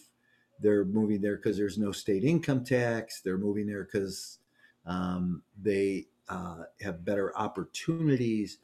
They're 0.58 0.84
moving 0.84 1.20
there 1.20 1.36
because 1.36 1.56
there's 1.56 1.78
no 1.78 1.92
state 1.92 2.24
income 2.24 2.64
tax. 2.64 3.20
They're 3.20 3.38
moving 3.38 3.68
there 3.68 3.84
because 3.84 4.38
um, 4.86 5.42
they 5.62 6.08
uh, 6.28 6.64
have 6.80 7.04
better 7.04 7.36
opportunities. 7.38 8.58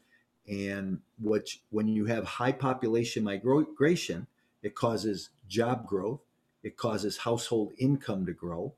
And 0.49 0.99
which, 1.21 1.63
when 1.71 1.87
you 1.87 2.05
have 2.07 2.25
high 2.25 2.51
population 2.51 3.23
migration, 3.23 4.27
it 4.65 4.75
causes 4.75 5.31
job 5.47 5.87
growth, 5.87 6.23
it 6.65 6.77
causes 6.77 7.17
household 7.17 7.75
income 7.79 8.27
to 8.27 8.33
grow, 8.33 8.75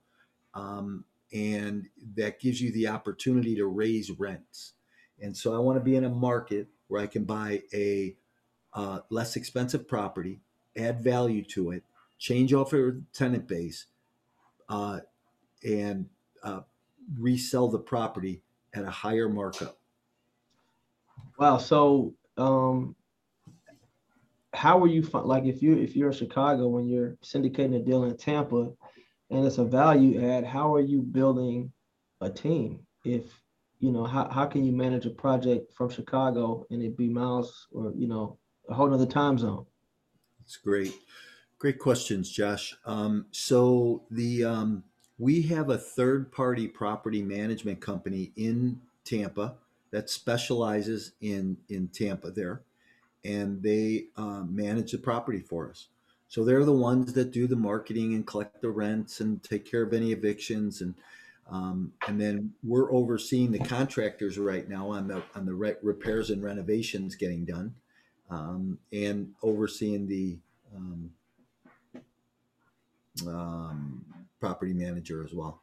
um, 0.52 1.06
and 1.32 1.86
that 2.16 2.38
gives 2.38 2.60
you 2.60 2.70
the 2.72 2.88
opportunity 2.88 3.56
to 3.56 3.66
raise 3.66 4.10
rents. 4.10 4.74
And 5.22 5.34
so 5.34 5.54
I 5.54 5.58
want 5.58 5.78
to 5.78 5.84
be 5.84 5.96
in 5.96 6.04
a 6.04 6.10
market 6.10 6.68
where 6.94 7.02
I 7.02 7.08
can 7.08 7.24
buy 7.24 7.60
a 7.72 8.14
uh, 8.72 9.00
less 9.10 9.34
expensive 9.34 9.88
property, 9.88 10.38
add 10.76 11.02
value 11.02 11.42
to 11.46 11.72
it, 11.72 11.82
change 12.18 12.54
off 12.54 12.72
our 12.72 13.00
tenant 13.12 13.48
base, 13.48 13.86
uh, 14.68 15.00
and 15.66 16.06
uh, 16.44 16.60
resell 17.18 17.66
the 17.66 17.80
property 17.80 18.42
at 18.72 18.84
a 18.84 18.90
higher 18.90 19.28
markup. 19.28 19.76
Wow. 21.36 21.58
So, 21.58 22.14
um, 22.36 22.94
how 24.52 24.80
are 24.80 24.86
you 24.86 25.02
like 25.02 25.46
if 25.46 25.62
you 25.62 25.76
if 25.76 25.96
you're 25.96 26.10
in 26.10 26.16
Chicago 26.16 26.68
when 26.68 26.86
you're 26.86 27.16
syndicating 27.24 27.74
a 27.74 27.80
deal 27.80 28.04
in 28.04 28.16
Tampa, 28.16 28.70
and 29.30 29.44
it's 29.44 29.58
a 29.58 29.64
value 29.64 30.24
add? 30.24 30.44
How 30.44 30.72
are 30.72 30.80
you 30.80 31.02
building 31.02 31.72
a 32.20 32.30
team? 32.30 32.86
If 33.04 33.24
you 33.84 33.92
know, 33.92 34.04
how 34.04 34.30
how 34.30 34.46
can 34.46 34.64
you 34.64 34.72
manage 34.72 35.04
a 35.04 35.10
project 35.10 35.70
from 35.74 35.90
Chicago 35.90 36.66
and 36.70 36.82
it 36.82 36.96
be 36.96 37.10
miles 37.10 37.68
or 37.70 37.92
you 37.94 38.08
know 38.08 38.38
a 38.70 38.72
whole 38.72 38.92
other 38.94 39.04
time 39.04 39.36
zone? 39.36 39.66
It's 40.42 40.56
great. 40.56 40.94
Great 41.58 41.78
questions, 41.78 42.30
Josh. 42.30 42.74
Um, 42.86 43.26
so 43.30 44.04
the 44.10 44.42
um, 44.42 44.84
we 45.18 45.42
have 45.42 45.68
a 45.68 45.76
third 45.76 46.32
party 46.32 46.66
property 46.66 47.20
management 47.20 47.82
company 47.82 48.32
in 48.36 48.80
Tampa 49.04 49.56
that 49.90 50.08
specializes 50.08 51.12
in 51.20 51.58
in 51.68 51.88
Tampa 51.88 52.30
there, 52.30 52.62
and 53.22 53.62
they 53.62 54.06
um, 54.16 54.48
manage 54.50 54.92
the 54.92 54.98
property 54.98 55.40
for 55.40 55.68
us. 55.68 55.88
So 56.28 56.42
they're 56.42 56.64
the 56.64 56.72
ones 56.72 57.12
that 57.12 57.32
do 57.32 57.46
the 57.46 57.54
marketing 57.54 58.14
and 58.14 58.26
collect 58.26 58.62
the 58.62 58.70
rents 58.70 59.20
and 59.20 59.42
take 59.42 59.70
care 59.70 59.82
of 59.82 59.92
any 59.92 60.10
evictions 60.10 60.80
and 60.80 60.94
um, 61.50 61.92
and 62.08 62.20
then 62.20 62.52
we're 62.62 62.92
overseeing 62.92 63.52
the 63.52 63.58
contractors 63.58 64.38
right 64.38 64.68
now 64.68 64.88
on 64.88 65.08
the 65.08 65.22
on 65.34 65.44
the 65.44 65.54
re- 65.54 65.76
repairs 65.82 66.30
and 66.30 66.42
renovations 66.42 67.14
getting 67.14 67.44
done, 67.44 67.74
um, 68.30 68.78
and 68.92 69.32
overseeing 69.42 70.06
the 70.06 70.38
um, 70.74 71.10
um, 73.26 74.04
property 74.40 74.72
manager 74.72 75.22
as 75.24 75.34
well. 75.34 75.60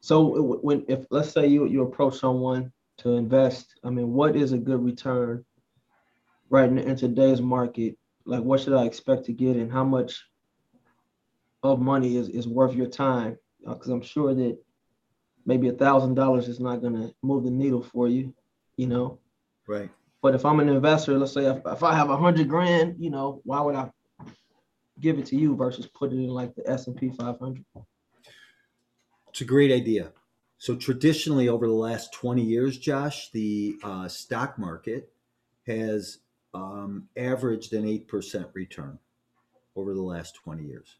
So 0.00 0.58
when 0.62 0.84
if 0.88 1.06
let's 1.10 1.30
say 1.30 1.46
you 1.46 1.66
you 1.66 1.82
approach 1.82 2.18
someone 2.18 2.72
to 2.98 3.12
invest, 3.12 3.74
I 3.84 3.90
mean, 3.90 4.12
what 4.12 4.34
is 4.34 4.52
a 4.52 4.58
good 4.58 4.84
return 4.84 5.44
right 6.50 6.68
in, 6.68 6.78
in 6.78 6.96
today's 6.96 7.40
market? 7.40 7.96
Like, 8.24 8.42
what 8.42 8.60
should 8.60 8.74
I 8.74 8.84
expect 8.84 9.24
to 9.26 9.32
get, 9.32 9.56
and 9.56 9.70
how 9.70 9.84
much 9.84 10.24
of 11.62 11.80
money 11.80 12.16
is 12.16 12.28
is 12.28 12.48
worth 12.48 12.74
your 12.74 12.88
time? 12.88 13.38
Because 13.64 13.88
I'm 13.88 14.02
sure 14.02 14.34
that 14.34 14.58
maybe 15.44 15.68
a 15.68 15.72
thousand 15.72 16.14
dollars 16.14 16.48
is 16.48 16.60
not 16.60 16.80
going 16.80 16.94
to 16.94 17.14
move 17.22 17.44
the 17.44 17.50
needle 17.50 17.82
for 17.82 18.08
you, 18.08 18.32
you 18.76 18.86
know. 18.86 19.18
Right. 19.66 19.90
But 20.20 20.34
if 20.34 20.44
I'm 20.44 20.60
an 20.60 20.68
investor, 20.68 21.18
let's 21.18 21.32
say 21.32 21.46
if, 21.46 21.60
if 21.66 21.82
I 21.82 21.94
have 21.94 22.10
a 22.10 22.16
hundred 22.16 22.48
grand, 22.48 22.96
you 22.98 23.10
know, 23.10 23.40
why 23.44 23.60
would 23.60 23.74
I 23.74 23.90
give 25.00 25.18
it 25.18 25.26
to 25.26 25.36
you 25.36 25.56
versus 25.56 25.86
put 25.86 26.12
it 26.12 26.16
in 26.16 26.28
like 26.28 26.54
the 26.54 26.68
S 26.68 26.86
and 26.86 26.96
P 26.96 27.10
500? 27.10 27.64
It's 29.28 29.40
a 29.40 29.44
great 29.44 29.72
idea. 29.72 30.12
So 30.58 30.76
traditionally, 30.76 31.48
over 31.48 31.66
the 31.66 31.72
last 31.72 32.12
20 32.12 32.40
years, 32.40 32.78
Josh, 32.78 33.30
the 33.30 33.76
uh, 33.82 34.06
stock 34.06 34.58
market 34.58 35.10
has 35.66 36.18
um, 36.54 37.08
averaged 37.16 37.72
an 37.72 37.84
8% 37.84 38.46
return 38.54 38.98
over 39.74 39.94
the 39.94 40.02
last 40.02 40.36
20 40.36 40.62
years. 40.64 40.98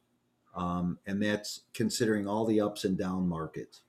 Um, 0.56 0.98
and 1.06 1.22
that's 1.22 1.60
considering 1.74 2.26
all 2.26 2.44
the 2.44 2.60
ups 2.60 2.84
and 2.84 2.98
down 2.98 3.28
markets. 3.28 3.82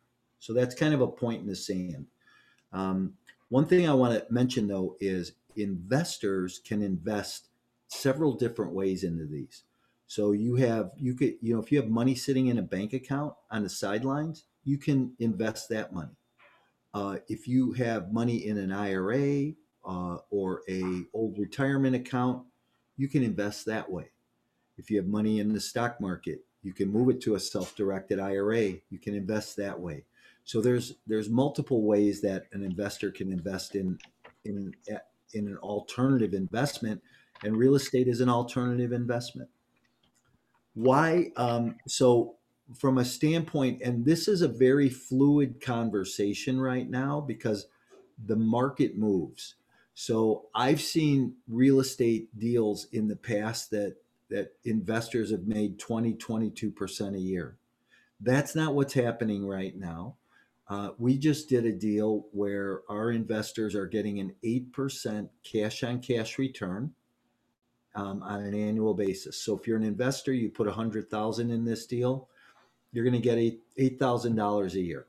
So 0.43 0.51
that's 0.51 0.75
kind 0.75 0.93
of 0.93 0.99
a 0.99 1.07
point 1.07 1.39
in 1.39 1.47
the 1.47 1.55
sand. 1.55 2.07
Um, 2.73 3.13
one 3.47 3.65
thing 3.65 3.87
I 3.87 3.93
want 3.93 4.13
to 4.13 4.25
mention 4.29 4.67
though 4.67 4.97
is 4.99 5.31
investors 5.55 6.59
can 6.65 6.81
invest 6.81 7.47
several 7.87 8.33
different 8.33 8.73
ways 8.73 9.05
into 9.05 9.25
these. 9.25 9.63
So 10.05 10.33
you 10.33 10.55
have 10.55 10.91
you 10.97 11.13
could 11.13 11.35
you 11.41 11.53
know 11.53 11.61
if 11.61 11.71
you 11.71 11.79
have 11.79 11.89
money 11.89 12.13
sitting 12.13 12.47
in 12.47 12.57
a 12.57 12.61
bank 12.61 12.91
account 12.91 13.35
on 13.51 13.63
the 13.63 13.69
sidelines, 13.69 14.43
you 14.65 14.77
can 14.77 15.13
invest 15.17 15.69
that 15.69 15.93
money. 15.93 16.17
Uh, 16.93 17.19
if 17.29 17.47
you 17.47 17.71
have 17.71 18.11
money 18.11 18.45
in 18.45 18.57
an 18.57 18.73
IRA 18.73 19.53
uh, 19.85 20.17
or 20.29 20.63
a 20.67 20.83
old 21.13 21.37
retirement 21.39 21.95
account, 21.95 22.43
you 22.97 23.07
can 23.07 23.23
invest 23.23 23.65
that 23.67 23.89
way. 23.89 24.11
If 24.77 24.91
you 24.91 24.97
have 24.97 25.07
money 25.07 25.39
in 25.39 25.53
the 25.53 25.61
stock 25.61 26.01
market, 26.01 26.39
You 26.63 26.73
can 26.73 26.91
move 26.91 27.09
it 27.09 27.21
to 27.21 27.35
a 27.35 27.39
self-directed 27.39 28.19
IRA. 28.19 28.81
You 28.89 28.99
can 28.99 29.15
invest 29.15 29.55
that 29.55 29.79
way. 29.79 30.03
So 30.45 30.61
there's 30.61 30.95
there's 31.07 31.29
multiple 31.29 31.83
ways 31.83 32.21
that 32.21 32.45
an 32.53 32.63
investor 32.63 33.11
can 33.11 33.31
invest 33.31 33.75
in 33.75 33.97
in 34.45 34.73
in 35.33 35.47
an 35.47 35.57
alternative 35.57 36.33
investment, 36.33 37.01
and 37.43 37.57
real 37.57 37.75
estate 37.75 38.07
is 38.07 38.21
an 38.21 38.29
alternative 38.29 38.91
investment. 38.91 39.49
Why? 40.73 41.31
Um, 41.37 41.77
so 41.87 42.35
from 42.77 42.97
a 42.97 43.05
standpoint, 43.05 43.81
and 43.83 44.05
this 44.05 44.27
is 44.27 44.41
a 44.41 44.47
very 44.47 44.89
fluid 44.89 45.61
conversation 45.61 46.59
right 46.59 46.89
now 46.89 47.21
because 47.21 47.67
the 48.25 48.35
market 48.35 48.97
moves. 48.97 49.55
So 49.95 50.47
I've 50.55 50.81
seen 50.81 51.35
real 51.47 51.79
estate 51.79 52.37
deals 52.39 52.87
in 52.91 53.07
the 53.07 53.15
past 53.15 53.71
that 53.71 53.97
that 54.29 54.53
investors 54.65 55.31
have 55.31 55.45
made 55.45 55.79
20, 55.79 56.15
22% 56.15 57.15
a 57.15 57.19
year. 57.19 57.57
That's 58.21 58.55
not 58.55 58.75
what's 58.75 58.93
happening 58.93 59.47
right 59.47 59.77
now. 59.77 60.17
Uh, 60.73 60.89
we 60.97 61.19
just 61.19 61.49
did 61.49 61.67
a 61.67 61.71
deal 61.71 62.25
where 62.31 62.81
our 62.89 63.11
investors 63.11 63.75
are 63.75 63.85
getting 63.85 64.19
an 64.19 64.33
8% 64.43 65.29
cash 65.43 65.83
on 65.83 65.99
cash 65.99 66.39
return 66.39 66.91
um, 67.93 68.23
on 68.23 68.41
an 68.41 68.55
annual 68.55 68.95
basis. 68.95 69.39
So 69.39 69.55
if 69.55 69.67
you're 69.67 69.77
an 69.77 69.83
investor, 69.83 70.33
you 70.33 70.49
put 70.49 70.65
100,000 70.65 71.51
in 71.51 71.63
this 71.63 71.85
deal, 71.85 72.27
you're 72.91 73.03
going 73.03 73.13
to 73.13 73.19
get 73.19 73.37
$8,000 73.77 74.73
a 74.73 74.81
year. 74.81 75.05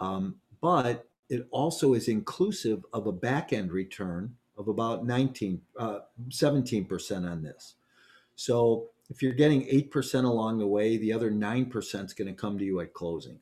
Um, 0.00 0.34
but 0.60 1.06
it 1.28 1.46
also 1.52 1.94
is 1.94 2.08
inclusive 2.08 2.84
of 2.92 3.06
a 3.06 3.12
back 3.12 3.52
end 3.52 3.70
return 3.70 4.34
of 4.58 4.66
about 4.66 5.06
19, 5.06 5.60
uh, 5.78 6.00
17% 6.28 7.30
on 7.30 7.44
this. 7.44 7.76
So 8.34 8.88
if 9.10 9.22
you're 9.22 9.32
getting 9.32 9.62
8% 9.68 10.24
along 10.24 10.58
the 10.58 10.66
way, 10.66 10.96
the 10.96 11.12
other 11.12 11.30
9% 11.30 12.04
is 12.04 12.14
going 12.14 12.26
to 12.26 12.34
come 12.34 12.58
to 12.58 12.64
you 12.64 12.80
at 12.80 12.94
closing. 12.94 13.38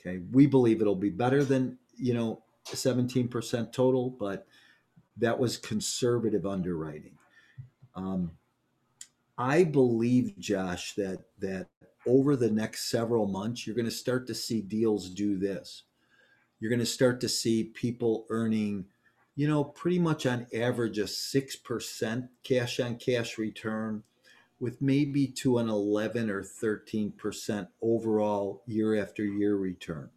Okay. 0.00 0.20
We 0.32 0.46
believe 0.46 0.80
it'll 0.80 0.96
be 0.96 1.10
better 1.10 1.44
than, 1.44 1.78
you 1.96 2.14
know, 2.14 2.42
17% 2.66 3.72
total, 3.72 4.10
but 4.10 4.46
that 5.18 5.38
was 5.38 5.56
conservative 5.56 6.46
underwriting. 6.46 7.18
Um, 7.94 8.32
I 9.36 9.64
believe, 9.64 10.38
Josh, 10.38 10.94
that 10.94 11.24
that 11.38 11.68
over 12.06 12.36
the 12.36 12.50
next 12.50 12.90
several 12.90 13.26
months, 13.26 13.66
you're 13.66 13.76
going 13.76 13.84
to 13.86 13.90
start 13.90 14.26
to 14.28 14.34
see 14.34 14.60
deals 14.60 15.10
do 15.10 15.38
this. 15.38 15.84
You're 16.58 16.70
going 16.70 16.80
to 16.80 16.86
start 16.86 17.20
to 17.22 17.28
see 17.28 17.64
people 17.64 18.26
earning, 18.30 18.86
you 19.36 19.48
know, 19.48 19.64
pretty 19.64 19.98
much 19.98 20.26
on 20.26 20.46
average 20.54 20.98
a 20.98 21.06
six 21.06 21.56
percent 21.56 22.26
cash 22.44 22.80
on 22.80 22.96
cash 22.96 23.38
return, 23.38 24.02
with 24.60 24.80
maybe 24.80 25.26
to 25.26 25.58
an 25.58 25.68
11 25.68 26.30
or 26.30 26.42
13 26.42 27.12
percent 27.12 27.68
overall 27.82 28.62
year 28.66 29.00
after 29.00 29.24
year 29.24 29.56
return. 29.56 30.10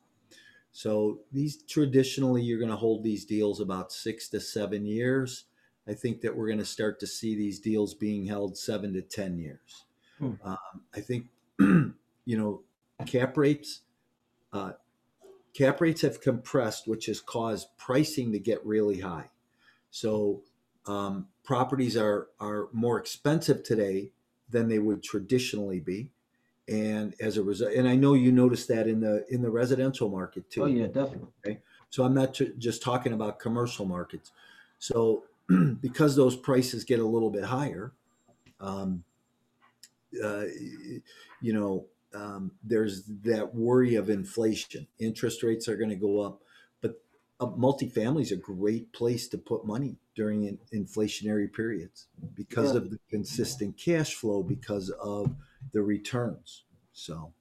So 0.72 1.20
these 1.32 1.64
traditionally, 1.64 2.44
you're 2.44 2.60
going 2.60 2.72
to 2.72 2.76
hold 2.76 3.04
these 3.04 3.26
deals 3.26 3.60
about 3.60 3.92
six 3.92 4.28
to 4.30 4.40
seven 4.40 4.86
years 4.86 5.46
I 5.88 5.94
think 5.94 6.22
that 6.22 6.36
we're 6.36 6.48
going 6.48 6.60
to 6.60 6.66
start 6.66 7.00
to 7.02 7.08
see 7.08 7.36
these 7.36 7.60
deals 7.60 7.94
being 7.94 8.26
held 8.26 8.58
seven 8.58 8.94
to 8.94 9.02
10 9.02 9.38
years. 9.38 9.84
Hmm. 10.18 10.34
Um, 10.44 10.58
I 10.96 11.02
think, 11.02 11.28
you 11.60 11.94
know, 12.26 12.62
cap 13.06 13.38
rates, 13.38 13.82
uh, 14.54 14.74
cap 15.54 15.82
rates 15.82 16.02
have 16.02 16.22
compressed, 16.22 16.88
which 16.88 17.08
has 17.08 17.20
caused 17.20 17.68
pricing 17.78 18.32
to 18.32 18.40
get 18.40 18.66
really 18.66 19.02
high. 19.02 19.30
So 19.92 20.42
um, 20.88 21.28
properties 21.44 21.98
are, 21.98 22.28
are 22.40 22.70
more 22.72 22.98
expensive 22.98 23.64
today 23.64 24.12
than 24.54 24.70
they 24.70 24.80
would 24.80 25.04
traditionally 25.04 25.82
be. 25.82 26.10
And 26.70 27.14
as 27.20 27.36
a 27.36 27.44
result, 27.44 27.74
and 27.74 27.90
I 27.90 27.96
know 27.98 28.14
you 28.14 28.32
noticed 28.32 28.70
that 28.70 28.88
in 28.88 29.02
the 29.02 29.26
in 29.30 29.42
the 29.42 29.50
residential 29.50 30.08
market 30.08 30.50
too. 30.50 30.64
Oh 30.64 30.68
yeah, 30.68 30.88
definitely. 30.88 31.28
Okay, 31.46 31.60
so 31.90 32.06
I'm 32.06 32.14
not 32.14 32.40
just 32.58 32.82
talking 32.82 33.12
about 33.12 33.38
commercial 33.38 33.86
markets. 33.86 34.32
So 34.80 35.26
because 35.82 36.16
those 36.16 36.38
prices 36.38 36.86
get 36.86 37.02
a 37.02 37.06
little 37.06 37.30
bit 37.30 37.44
higher, 37.44 37.92
um, 38.62 39.04
uh, 40.24 40.46
you 41.42 41.52
know, 41.54 41.86
um, 42.14 42.52
there's 42.64 43.04
that 43.24 43.54
worry 43.54 43.96
of 43.96 44.10
inflation. 44.10 44.88
Interest 45.00 45.44
rates 45.44 45.68
are 45.68 45.76
going 45.76 45.90
to 45.90 45.98
go 45.98 46.22
up, 46.22 46.43
a 47.44 47.48
multifamily 47.58 48.22
is 48.22 48.32
a 48.32 48.38
great 48.38 48.92
place 48.94 49.28
to 49.30 49.38
put 49.38 49.66
money 49.66 49.98
during 50.16 50.46
in, 50.46 50.58
inflationary 50.74 51.52
periods 51.52 52.08
because 52.36 52.72
yeah. 52.72 52.78
of 52.78 52.90
the 52.90 53.00
consistent 53.10 53.78
cash 53.78 54.16
flow, 54.16 54.44
because 54.44 54.90
of 55.02 55.36
the 55.72 55.82
returns. 55.82 56.66
So, 56.94 57.34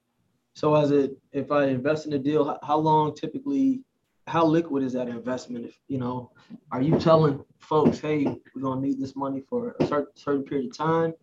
so 0.53 0.75
as 0.75 0.91
it, 0.91 1.17
if 1.31 1.51
I 1.51 1.65
invest 1.65 2.05
in 2.05 2.13
a 2.13 2.19
deal, 2.19 2.57
how 2.63 2.77
long 2.77 3.15
typically 3.15 3.81
how 4.27 4.45
liquid 4.45 4.83
is 4.83 4.93
that 4.93 5.07
investment? 5.07 5.65
If 5.65 5.79
you 5.87 5.97
know, 5.97 6.31
are 6.71 6.81
you 6.81 6.97
telling 6.99 7.43
folks, 7.59 7.99
hey, 7.99 8.25
we're 8.55 8.61
gonna 8.61 8.81
need 8.81 8.99
this 8.99 9.15
money 9.15 9.43
for 9.49 9.75
a 9.79 9.87
certain 9.87 10.15
certain 10.15 10.43
period 10.43 10.71
of 10.71 10.77
time? 10.77 11.13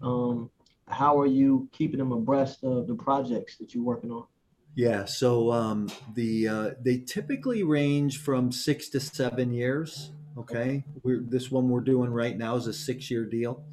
Um, 0.00 0.50
how 0.86 1.18
are 1.18 1.26
you 1.26 1.68
keeping 1.72 1.98
them 1.98 2.12
abreast 2.12 2.64
of 2.64 2.86
the 2.86 2.94
projects 2.94 3.56
that 3.58 3.74
you're 3.74 3.84
working 3.84 4.10
on? 4.10 4.26
Yeah, 4.74 5.06
so 5.06 5.52
um, 5.52 5.88
the 6.14 6.48
uh, 6.48 6.70
they 6.80 6.98
typically 6.98 7.64
range 7.64 8.18
from 8.18 8.52
six 8.52 8.88
to 8.90 9.00
seven 9.00 9.52
years. 9.52 10.12
Okay, 10.36 10.84
we're, 11.02 11.20
this 11.20 11.50
one 11.50 11.68
we're 11.68 11.80
doing 11.80 12.12
right 12.12 12.36
now 12.36 12.54
is 12.54 12.68
a 12.68 12.72
six-year 12.72 13.24
deal, 13.24 13.64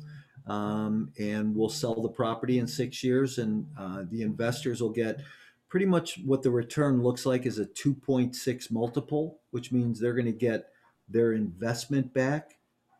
um, 0.47 1.11
and 1.19 1.55
we'll 1.55 1.69
sell 1.69 2.01
the 2.01 2.09
property 2.09 2.57
in 2.57 2.65
six 2.65 3.03
years, 3.03 3.37
and 3.37 3.67
uh, 3.77 4.03
the 4.09 4.23
investors 4.23 4.81
will 4.81 4.89
get 4.89 5.21
pretty 5.69 5.85
much 5.85 6.19
what 6.25 6.41
the 6.41 6.49
return 6.49 7.03
looks 7.03 7.25
like 7.25 7.45
is 7.45 7.59
a 7.59 7.65
2.6 7.65 8.71
multiple, 8.71 9.39
which 9.51 9.71
means 9.71 9.99
they're 9.99 10.13
going 10.13 10.25
to 10.25 10.31
get 10.31 10.69
their 11.09 11.33
investment 11.33 12.13
back 12.13 12.57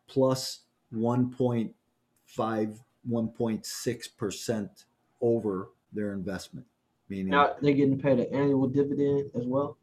plus 0.07 0.61
1.5, 0.93 1.73
1.6% 2.37 4.69
over 5.21 5.69
their 5.93 6.13
investment. 6.13 6.65
Meaning 7.09 7.29
now 7.29 7.55
they're 7.61 7.73
getting 7.73 7.99
paid 7.99 8.19
an 8.19 8.33
annual 8.33 8.67
dividend 8.67 9.29
as 9.35 9.45
well. 9.45 9.77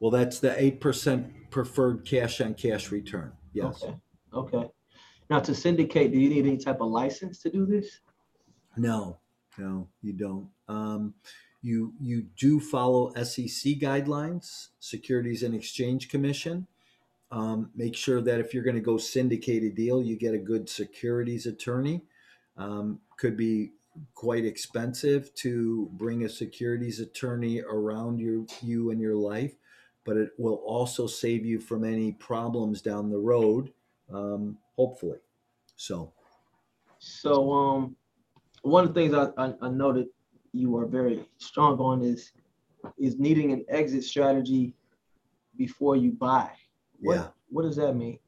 Well, 0.00 0.10
that's 0.10 0.38
the 0.38 0.50
8% 0.50 1.50
preferred 1.50 2.04
cash 2.04 2.40
on 2.40 2.54
cash 2.54 2.90
return. 2.90 3.32
Yes. 3.52 3.82
Okay. 3.82 3.94
Okay. 4.34 4.68
Now 5.30 5.40
to 5.40 5.54
syndicate, 5.54 6.12
do 6.12 6.18
you 6.18 6.28
need 6.28 6.46
any 6.46 6.58
type 6.58 6.80
of 6.80 6.90
license 6.90 7.38
to 7.38 7.50
do 7.50 7.64
this? 7.64 8.00
No, 8.76 9.18
no, 9.56 9.88
you 10.02 10.12
don't. 10.12 10.48
Um, 10.68 11.14
you 11.62 11.94
you 11.98 12.26
do 12.36 12.60
follow 12.60 13.14
SEC 13.14 13.78
guidelines, 13.78 14.68
Securities 14.80 15.42
and 15.42 15.54
Exchange 15.54 16.10
Commission. 16.10 16.66
Um, 17.30 17.70
make 17.74 17.96
sure 17.96 18.20
that 18.20 18.38
if 18.38 18.52
you're 18.52 18.62
going 18.62 18.76
to 18.76 18.82
go 18.82 18.98
syndicate 18.98 19.62
a 19.62 19.70
deal, 19.70 20.02
you 20.02 20.16
get 20.16 20.34
a 20.34 20.38
good 20.38 20.68
securities 20.68 21.46
attorney. 21.46 22.02
Um, 22.56 23.00
could 23.16 23.36
be 23.36 23.72
quite 24.14 24.44
expensive 24.44 25.34
to 25.36 25.88
bring 25.92 26.24
a 26.24 26.28
securities 26.28 27.00
attorney 27.00 27.62
around 27.62 28.18
your 28.18 28.44
you 28.62 28.90
and 28.90 29.00
your 29.00 29.14
life, 29.14 29.54
but 30.04 30.16
it 30.16 30.30
will 30.38 30.62
also 30.66 31.06
save 31.06 31.44
you 31.44 31.60
from 31.60 31.84
any 31.84 32.12
problems 32.12 32.82
down 32.82 33.10
the 33.10 33.18
road, 33.18 33.72
um, 34.12 34.58
hopefully. 34.76 35.18
So, 35.76 36.12
so 36.98 37.52
um, 37.52 37.96
one 38.62 38.84
of 38.86 38.94
the 38.94 39.00
things 39.00 39.14
I, 39.14 39.28
I, 39.36 39.54
I 39.62 39.68
noted 39.68 40.06
you 40.52 40.76
are 40.76 40.86
very 40.86 41.26
strong 41.38 41.78
on 41.78 42.02
is 42.02 42.32
is 42.98 43.18
needing 43.18 43.52
an 43.52 43.64
exit 43.68 44.04
strategy 44.04 44.74
before 45.56 45.96
you 45.96 46.12
buy. 46.12 46.50
What, 47.00 47.14
yeah. 47.14 47.26
What 47.48 47.62
does 47.62 47.76
that 47.76 47.94
mean? 47.94 48.18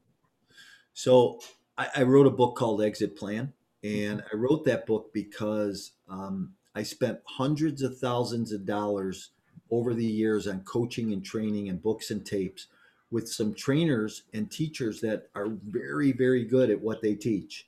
So 0.93 1.39
I, 1.77 1.87
I, 1.97 2.03
wrote 2.03 2.25
a 2.25 2.31
book 2.31 2.55
called 2.55 2.81
Exit 2.81 3.15
Plan, 3.15 3.53
and 3.83 4.23
I 4.31 4.35
wrote 4.35 4.65
that 4.65 4.85
book 4.85 5.11
because 5.13 5.91
um, 6.09 6.53
I 6.75 6.83
spent 6.83 7.19
hundreds 7.25 7.81
of 7.81 7.97
thousands 7.97 8.51
of 8.51 8.65
dollars 8.65 9.31
over 9.71 9.93
the 9.93 10.05
years 10.05 10.47
on 10.47 10.61
coaching 10.61 11.13
and 11.13 11.23
training 11.23 11.69
and 11.69 11.81
books 11.81 12.11
and 12.11 12.25
tapes 12.25 12.67
with 13.11 13.29
some 13.29 13.53
trainers 13.53 14.23
and 14.33 14.51
teachers 14.51 15.01
that 15.01 15.29
are 15.35 15.47
very, 15.65 16.11
very 16.11 16.43
good 16.43 16.69
at 16.69 16.81
what 16.81 17.01
they 17.01 17.15
teach. 17.15 17.67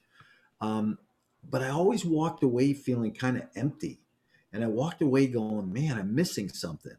Um, 0.61 0.97
but 1.49 1.61
I 1.61 1.69
always 1.69 2.03
walked 2.05 2.43
away 2.43 2.73
feeling 2.73 3.13
kind 3.13 3.37
of 3.37 3.43
empty 3.55 3.99
and 4.51 4.63
I 4.63 4.67
walked 4.67 5.01
away 5.01 5.27
going, 5.27 5.71
man, 5.71 5.97
I'm 5.97 6.13
missing 6.13 6.49
something. 6.49 6.97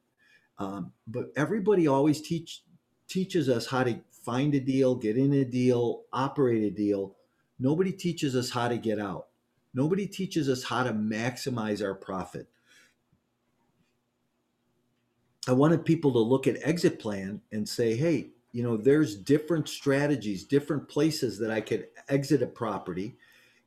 Um, 0.58 0.92
but 1.06 1.32
everybody 1.36 1.86
always 1.86 2.20
teach 2.20 2.62
teaches 3.08 3.48
us 3.48 3.66
how 3.66 3.82
to 3.82 4.00
find 4.24 4.54
a 4.54 4.60
deal, 4.60 4.94
get 4.94 5.16
in 5.16 5.32
a 5.32 5.44
deal, 5.44 6.02
operate 6.12 6.62
a 6.62 6.70
deal. 6.70 7.16
Nobody 7.60 7.92
teaches 7.92 8.34
us 8.34 8.50
how 8.50 8.68
to 8.68 8.78
get 8.78 8.98
out. 8.98 9.26
Nobody 9.74 10.06
teaches 10.06 10.48
us 10.48 10.64
how 10.64 10.82
to 10.82 10.92
maximize 10.92 11.84
our 11.84 11.94
profit. 11.94 12.48
I 15.46 15.52
wanted 15.52 15.84
people 15.84 16.12
to 16.12 16.18
look 16.18 16.46
at 16.46 16.56
exit 16.62 16.98
plan 16.98 17.40
and 17.52 17.68
say, 17.68 17.94
hey, 17.94 18.30
you 18.52 18.62
know, 18.62 18.76
there's 18.76 19.14
different 19.14 19.68
strategies, 19.68 20.44
different 20.44 20.88
places 20.88 21.38
that 21.38 21.50
I 21.50 21.60
could 21.60 21.88
exit 22.08 22.42
a 22.42 22.46
property. 22.46 23.16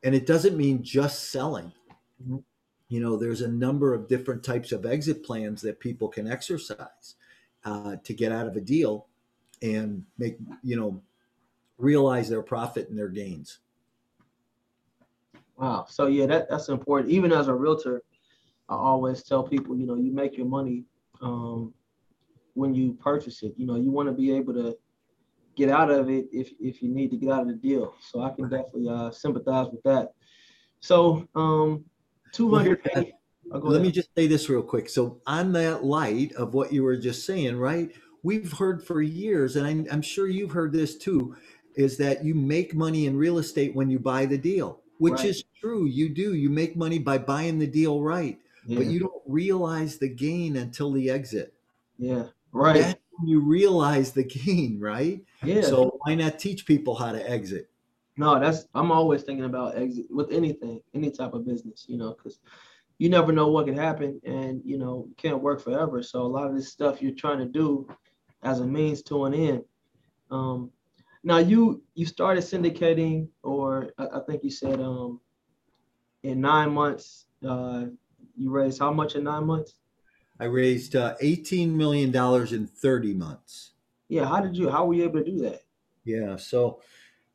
And 0.03 0.13
it 0.13 0.25
doesn't 0.25 0.58
mean 0.58 0.84
just 0.84 1.32
selling. 1.32 1.71
You 2.27 2.99
know, 2.99 3.15
there's 3.15 3.41
a 3.41 3.47
number 3.47 3.93
of 3.93 4.08
different 4.08 4.43
types 4.43 4.71
of 4.71 4.86
exit 4.86 5.23
plans 5.23 5.62
that 5.62 5.79
people 5.79 6.10
can 6.10 6.29
exercise 6.29 7.15
uh, 7.63 7.95
to 8.03 8.13
get 8.13 8.32
out 8.32 8.47
of 8.47 8.56
a 8.56 8.62
deal 8.62 9.08
and 9.62 10.03
make, 10.17 10.38
you 10.63 10.75
know, 10.75 11.01
realize 11.77 12.27
their 12.27 12.41
profit 12.41 12.89
and 12.89 12.97
their 12.97 13.08
gains. 13.08 13.60
Wow. 15.57 15.85
So 15.89 16.07
yeah, 16.07 16.25
that, 16.27 16.49
that's 16.49 16.69
important. 16.69 17.11
Even 17.11 17.31
as 17.31 17.47
a 17.47 17.53
realtor, 17.53 18.01
I 18.69 18.75
always 18.75 19.23
tell 19.23 19.43
people, 19.43 19.77
you 19.77 19.85
know, 19.85 19.95
you 19.95 20.11
make 20.11 20.37
your 20.37 20.47
money 20.47 20.85
um, 21.21 21.73
when 22.53 22.73
you 22.73 22.93
purchase 22.93 23.43
it. 23.43 23.53
You 23.57 23.65
know, 23.65 23.75
you 23.75 23.91
want 23.91 24.09
to 24.09 24.13
be 24.13 24.31
able 24.31 24.53
to 24.53 24.77
get 25.55 25.69
out 25.69 25.91
of 25.91 26.09
it 26.09 26.25
if 26.31 26.49
if 26.59 26.81
you 26.81 26.89
need 26.89 27.11
to 27.11 27.17
get 27.17 27.29
out 27.29 27.41
of 27.41 27.47
the 27.47 27.53
deal. 27.53 27.95
So 28.01 28.21
I 28.21 28.31
can 28.31 28.49
definitely 28.49 28.89
uh, 28.89 29.11
sympathize 29.11 29.67
with 29.71 29.83
that. 29.83 30.13
So 30.79 31.27
um, 31.35 31.85
two 32.31 32.53
hundred. 32.53 32.81
Well, 33.45 33.61
oh, 33.61 33.67
let 33.67 33.81
me 33.81 33.91
just 33.91 34.09
say 34.15 34.25
this 34.25 34.49
real 34.49 34.63
quick. 34.63 34.89
So 34.89 35.21
on 35.27 35.51
that 35.53 35.83
light 35.83 36.33
of 36.33 36.53
what 36.53 36.71
you 36.71 36.83
were 36.83 36.97
just 36.97 37.25
saying, 37.25 37.57
right? 37.57 37.91
We've 38.23 38.53
heard 38.53 38.81
for 38.81 39.01
years, 39.01 39.57
and 39.57 39.67
I'm, 39.67 39.85
I'm 39.91 40.01
sure 40.01 40.27
you've 40.27 40.51
heard 40.51 40.71
this 40.71 40.97
too, 40.97 41.35
is 41.75 41.97
that 41.97 42.23
you 42.23 42.33
make 42.33 42.73
money 42.73 43.05
in 43.05 43.17
real 43.17 43.37
estate 43.37 43.75
when 43.75 43.89
you 43.89 43.99
buy 43.99 44.25
the 44.25 44.37
deal, 44.37 44.81
which 44.97 45.19
right. 45.19 45.25
is 45.25 45.43
true. 45.60 45.86
You 45.86 46.10
do. 46.10 46.34
You 46.34 46.49
make 46.49 46.75
money 46.75 46.99
by 46.99 47.17
buying 47.17 47.60
the 47.60 47.67
deal 47.67 48.01
right, 48.01 48.39
yeah. 48.65 48.77
but 48.77 48.88
you 48.88 48.99
don't 48.99 49.21
realize 49.25 49.97
the 49.97 50.10
gain 50.10 50.58
until 50.58 50.91
the 50.91 51.10
exit. 51.10 51.53
Yeah, 51.97 52.25
right. 52.51 52.82
That's 52.82 52.99
when 53.17 53.27
you 53.27 53.41
realize 53.41 54.12
the 54.12 54.23
gain, 54.23 54.79
right? 54.79 55.21
Yeah. 55.43 55.62
So 55.62 55.99
why 56.01 56.15
not 56.15 56.39
teach 56.39 56.65
people 56.65 56.95
how 56.95 57.12
to 57.12 57.29
exit? 57.29 57.69
No, 58.15 58.39
that's 58.39 58.65
I'm 58.75 58.91
always 58.91 59.23
thinking 59.23 59.45
about 59.45 59.77
exit 59.77 60.06
with 60.10 60.32
anything, 60.32 60.82
any 60.93 61.10
type 61.10 61.34
of 61.34 61.45
business, 61.45 61.86
you 61.88 61.97
know, 61.97 62.13
because 62.13 62.39
you 62.99 63.10
never 63.10 63.32
know 63.32 63.47
what 63.47 63.65
can 63.65 63.77
happen, 63.77 64.21
and 64.23 64.62
you 64.63 64.77
know, 64.77 65.08
can't 65.17 65.41
work 65.41 65.62
forever. 65.62 66.03
So 66.03 66.21
a 66.21 66.27
lot 66.27 66.47
of 66.47 66.56
this 66.56 66.69
stuff 66.69 67.01
you're 67.01 67.15
trying 67.15 67.39
to 67.39 67.45
do 67.45 67.88
as 68.43 68.60
a 68.60 68.65
means 68.65 69.01
to 69.03 69.25
an 69.25 69.34
end. 69.34 69.63
Um, 70.29 70.71
now 71.23 71.38
you 71.38 71.83
you 71.95 72.05
started 72.05 72.43
syndicating, 72.43 73.29
or 73.43 73.91
I, 73.97 74.07
I 74.15 74.19
think 74.27 74.43
you 74.43 74.51
said 74.51 74.79
um, 74.81 75.21
in 76.23 76.41
nine 76.41 76.71
months, 76.73 77.25
uh, 77.47 77.86
you 78.36 78.51
raised 78.51 78.79
how 78.79 78.91
much 78.91 79.15
in 79.15 79.23
nine 79.23 79.45
months? 79.45 79.75
I 80.39 80.45
raised 80.45 80.95
uh, 80.95 81.15
eighteen 81.21 81.77
million 81.77 82.12
dollars 82.12 82.51
in 82.51 82.67
thirty 82.67 83.13
months. 83.13 83.71
Yeah, 84.09 84.25
how 84.25 84.41
did 84.41 84.57
you? 84.57 84.69
How 84.69 84.86
were 84.86 84.93
you 84.93 85.03
able 85.03 85.23
to 85.23 85.25
do 85.25 85.39
that? 85.41 85.62
Yeah, 86.03 86.36
so 86.36 86.81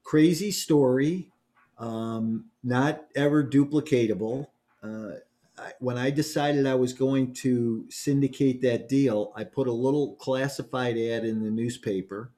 crazy 0.03 0.51
story, 0.51 1.31
um, 1.79 2.51
not 2.63 3.07
ever 3.17 3.43
duplicatable. 3.43 4.49
Uh, 4.83 5.13
I, 5.57 5.73
when 5.81 5.97
I 5.97 6.11
decided 6.11 6.67
I 6.67 6.75
was 6.75 6.93
going 6.93 7.33
to 7.35 7.87
syndicate 7.89 8.61
that 8.63 8.89
deal, 8.89 9.33
I 9.35 9.45
put 9.45 9.67
a 9.69 9.73
little 9.73 10.15
classified 10.17 10.97
ad 10.99 11.25
in 11.25 11.43
the 11.43 11.51
newspaper 11.51 12.33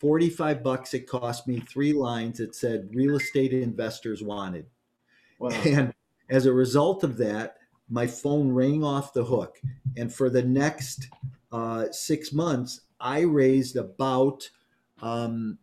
45 0.00 0.62
bucks 0.62 0.94
it 0.94 1.06
cost 1.06 1.46
me 1.46 1.60
three 1.60 1.92
lines 1.92 2.38
that 2.38 2.54
said 2.54 2.88
real 2.94 3.16
estate 3.16 3.52
investors 3.52 4.22
wanted. 4.22 4.64
Wow. 5.38 5.50
and 5.66 5.92
as 6.28 6.46
a 6.46 6.52
result 6.52 7.04
of 7.04 7.16
that 7.18 7.58
my 7.88 8.06
phone 8.06 8.50
rang 8.50 8.82
off 8.82 9.12
the 9.12 9.24
hook. 9.24 9.60
And 9.96 10.12
for 10.12 10.30
the 10.30 10.42
next 10.42 11.08
uh, 11.52 11.86
six 11.92 12.32
months 12.32 12.80
i 12.98 13.20
raised 13.20 13.76
about 13.76 14.48
um, 15.02 15.58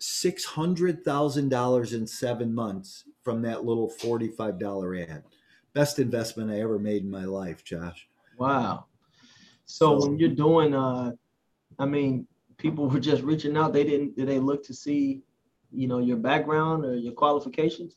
$600000 0.00 1.92
in 1.94 2.06
seven 2.06 2.54
months 2.54 3.04
from 3.22 3.42
that 3.42 3.64
little 3.64 3.90
$45 3.90 5.08
ad. 5.08 5.24
Best 5.72 5.98
investment 5.98 6.50
i 6.50 6.60
ever 6.60 6.78
made 6.78 7.02
in 7.02 7.10
my 7.10 7.24
life 7.24 7.64
josh. 7.64 8.08
Wow. 8.38 8.86
So, 9.64 9.98
so 9.98 10.06
when 10.06 10.18
you're 10.18 10.28
doing 10.30 10.74
uh 10.74 11.12
i 11.78 11.84
mean 11.84 12.26
people 12.58 12.88
were 12.88 13.00
just 13.00 13.22
reaching 13.22 13.56
out. 13.56 13.72
They 13.72 13.84
didn't. 13.84 14.16
Did 14.16 14.28
they 14.28 14.38
look 14.38 14.64
to 14.66 14.74
see, 14.74 15.22
you 15.72 15.88
know, 15.88 15.98
your 15.98 16.16
background 16.16 16.84
or 16.84 16.96
your 16.96 17.12
qualifications? 17.12 17.96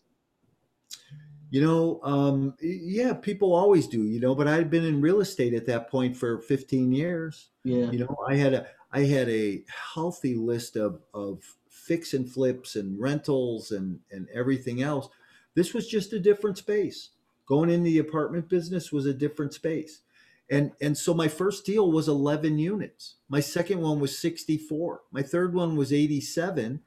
You 1.52 1.62
know, 1.62 2.00
um, 2.04 2.54
yeah, 2.62 3.14
people 3.14 3.54
always 3.54 3.88
do. 3.88 4.04
You 4.04 4.20
know, 4.20 4.36
but 4.36 4.48
I'd 4.48 4.70
been 4.70 4.86
in 4.86 5.02
real 5.02 5.22
estate 5.22 5.54
at 5.54 5.66
that 5.66 5.90
point 5.90 6.16
for 6.16 6.40
15 6.40 6.92
years. 6.92 7.50
Yeah. 7.64 7.90
You 7.90 8.00
know, 8.00 8.16
I 8.28 8.36
had 8.36 8.54
a 8.54 8.68
I 8.92 9.02
had 9.02 9.30
a 9.30 9.64
healthy 9.94 10.36
list 10.36 10.76
of 10.76 11.02
of 11.14 11.44
fix 11.70 12.14
and 12.14 12.30
flips 12.30 12.76
and 12.76 13.00
rentals 13.00 13.72
and 13.72 14.00
and 14.12 14.28
everything 14.34 14.82
else. 14.82 15.10
This 15.56 15.74
was 15.74 15.88
just 15.88 16.14
a 16.14 16.20
different 16.20 16.58
space. 16.58 17.10
Going 17.48 17.72
in 17.72 17.82
the 17.82 17.98
apartment 17.98 18.48
business 18.48 18.92
was 18.92 19.08
a 19.08 19.14
different 19.14 19.54
space 19.54 20.02
and 20.50 20.72
and 20.82 20.98
so 20.98 21.14
my 21.14 21.28
first 21.28 21.66
deal 21.66 21.92
was 21.92 22.08
11 22.08 22.58
units. 22.58 23.16
My 23.28 23.40
second 23.40 23.82
one 23.82 24.00
was 24.00 24.18
64 24.18 25.02
my 25.12 25.22
third 25.22 25.54
one 25.54 25.76
was 25.76 25.94
87 25.94 26.82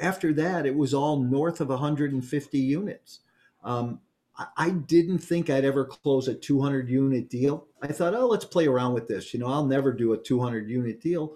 after 0.00 0.32
that 0.34 0.66
it 0.66 0.76
was 0.76 0.94
all 0.94 1.18
north 1.22 1.60
of 1.60 1.68
150 1.68 2.58
units. 2.58 3.20
Um, 3.64 4.00
I, 4.36 4.46
I 4.56 4.70
didn't 4.70 5.18
think 5.18 5.50
i'd 5.50 5.64
ever 5.64 5.84
close 5.84 6.28
a 6.28 6.34
200 6.34 6.88
unit 6.88 7.28
deal. 7.28 7.66
I 7.82 7.88
thought 7.88 8.14
oh 8.14 8.26
let's 8.26 8.44
play 8.44 8.66
around 8.66 8.94
with 8.94 9.08
this. 9.08 9.34
You 9.34 9.40
know 9.40 9.48
i'll 9.48 9.66
never 9.66 9.92
do 9.92 10.12
a 10.12 10.18
200 10.18 10.68
unit 10.68 11.00
deal. 11.00 11.34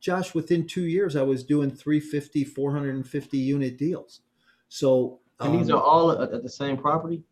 Josh 0.00 0.34
within 0.34 0.66
two 0.66 0.84
years 0.86 1.16
i 1.16 1.22
was 1.22 1.44
doing 1.44 1.70
350 1.70 2.44
450 2.44 3.38
unit 3.38 3.76
deals. 3.76 4.20
So 4.68 5.20
and 5.40 5.58
these 5.58 5.70
um, 5.70 5.78
are 5.78 5.82
all 5.82 6.10
at 6.10 6.42
the 6.42 6.48
same 6.48 6.78
property? 6.78 7.22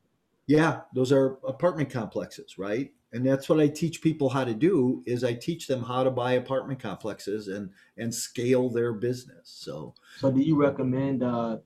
Yeah 0.47 0.83
those 0.95 1.13
are 1.13 1.39
apartment 1.47 1.89
complexes 1.91 2.59
right 2.59 2.93
and 3.12 3.25
that's 3.25 3.49
what 3.49 3.61
I 3.61 3.69
teach 3.69 4.03
people 4.03 4.29
how 4.29 4.45
to 4.45 4.55
do 4.55 5.03
is 5.07 5.25
I 5.25 5.35
teach 5.35 5.66
them 5.66 5.83
how 5.83 6.03
to 6.03 6.11
buy 6.11 6.33
apartment 6.33 6.81
complexes 6.81 7.49
and 7.49 7.71
and 7.97 8.14
scale 8.14 8.69
their 8.69 8.92
business. 8.92 9.42
So 9.45 9.95
so 10.19 10.31
do 10.31 10.40
you 10.40 10.57
recommend 10.57 11.23
uh 11.23 11.59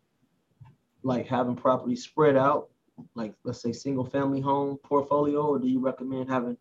like 1.03 1.27
having 1.27 1.57
property 1.57 1.97
spread 1.97 2.37
out 2.37 2.69
like 3.15 3.35
let's 3.45 3.63
say 3.63 3.73
single 3.73 4.05
family 4.05 4.41
home 4.41 4.79
portfolio 4.83 5.43
or 5.47 5.59
do 5.59 5.67
you 5.67 5.81
recommend 5.81 6.31
having 6.31 6.57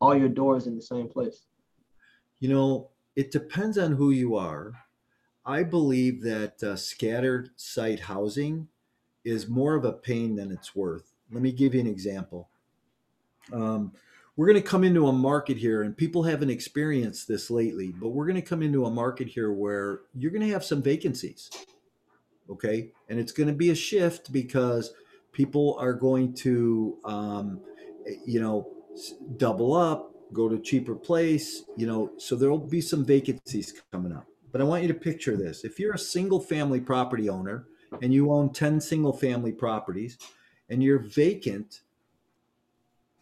all 0.00 0.16
your 0.16 0.28
doors 0.28 0.66
in 0.66 0.76
the 0.76 0.82
same 0.82 1.08
place? 1.08 1.42
You 2.38 2.48
know, 2.48 2.90
it 3.14 3.30
depends 3.30 3.78
on 3.78 3.92
who 3.92 4.10
you 4.10 4.36
are. 4.36 4.72
I 5.44 5.62
believe 5.62 6.22
that 6.22 6.62
uh, 6.62 6.76
scattered 6.76 7.50
site 7.56 8.00
housing 8.00 8.68
is 9.24 9.48
more 9.48 9.74
of 9.74 9.84
a 9.84 9.92
pain 9.92 10.34
than 10.36 10.50
it's 10.50 10.74
worth. 10.74 11.14
Let 11.30 11.42
me 11.42 11.52
give 11.52 11.74
you 11.74 11.80
an 11.80 11.86
example. 11.86 12.50
Um, 13.52 13.92
we're 14.36 14.46
going 14.46 14.62
to 14.62 14.68
come 14.68 14.84
into 14.84 15.08
a 15.08 15.12
market 15.12 15.56
here, 15.56 15.82
and 15.82 15.96
people 15.96 16.22
haven't 16.22 16.50
experienced 16.50 17.26
this 17.26 17.50
lately, 17.50 17.92
but 17.98 18.10
we're 18.10 18.26
going 18.26 18.40
to 18.40 18.42
come 18.42 18.62
into 18.62 18.84
a 18.84 18.90
market 18.90 19.28
here 19.28 19.50
where 19.52 20.00
you're 20.14 20.30
going 20.30 20.46
to 20.46 20.52
have 20.52 20.64
some 20.64 20.82
vacancies. 20.82 21.50
Okay. 22.50 22.92
And 23.08 23.18
it's 23.18 23.32
going 23.32 23.48
to 23.48 23.54
be 23.54 23.70
a 23.70 23.74
shift 23.74 24.32
because 24.32 24.92
people 25.32 25.76
are 25.80 25.92
going 25.92 26.34
to, 26.34 26.98
um, 27.04 27.60
you 28.26 28.40
know, 28.40 28.68
double 29.36 29.74
up, 29.74 30.12
go 30.32 30.48
to 30.48 30.58
cheaper 30.58 30.94
place, 30.94 31.62
you 31.76 31.86
know, 31.86 32.12
so 32.18 32.36
there'll 32.36 32.58
be 32.58 32.80
some 32.80 33.04
vacancies 33.04 33.74
coming 33.92 34.12
up. 34.12 34.26
But 34.52 34.60
I 34.60 34.64
want 34.64 34.82
you 34.82 34.88
to 34.88 34.94
picture 34.94 35.36
this. 35.36 35.64
If 35.64 35.78
you're 35.78 35.94
a 35.94 35.98
single 35.98 36.40
family 36.40 36.80
property 36.80 37.28
owner 37.28 37.66
and 38.02 38.12
you 38.12 38.32
own 38.32 38.52
10 38.52 38.80
single 38.80 39.12
family 39.12 39.52
properties 39.52 40.18
and 40.68 40.82
you're 40.82 40.98
vacant 40.98 41.82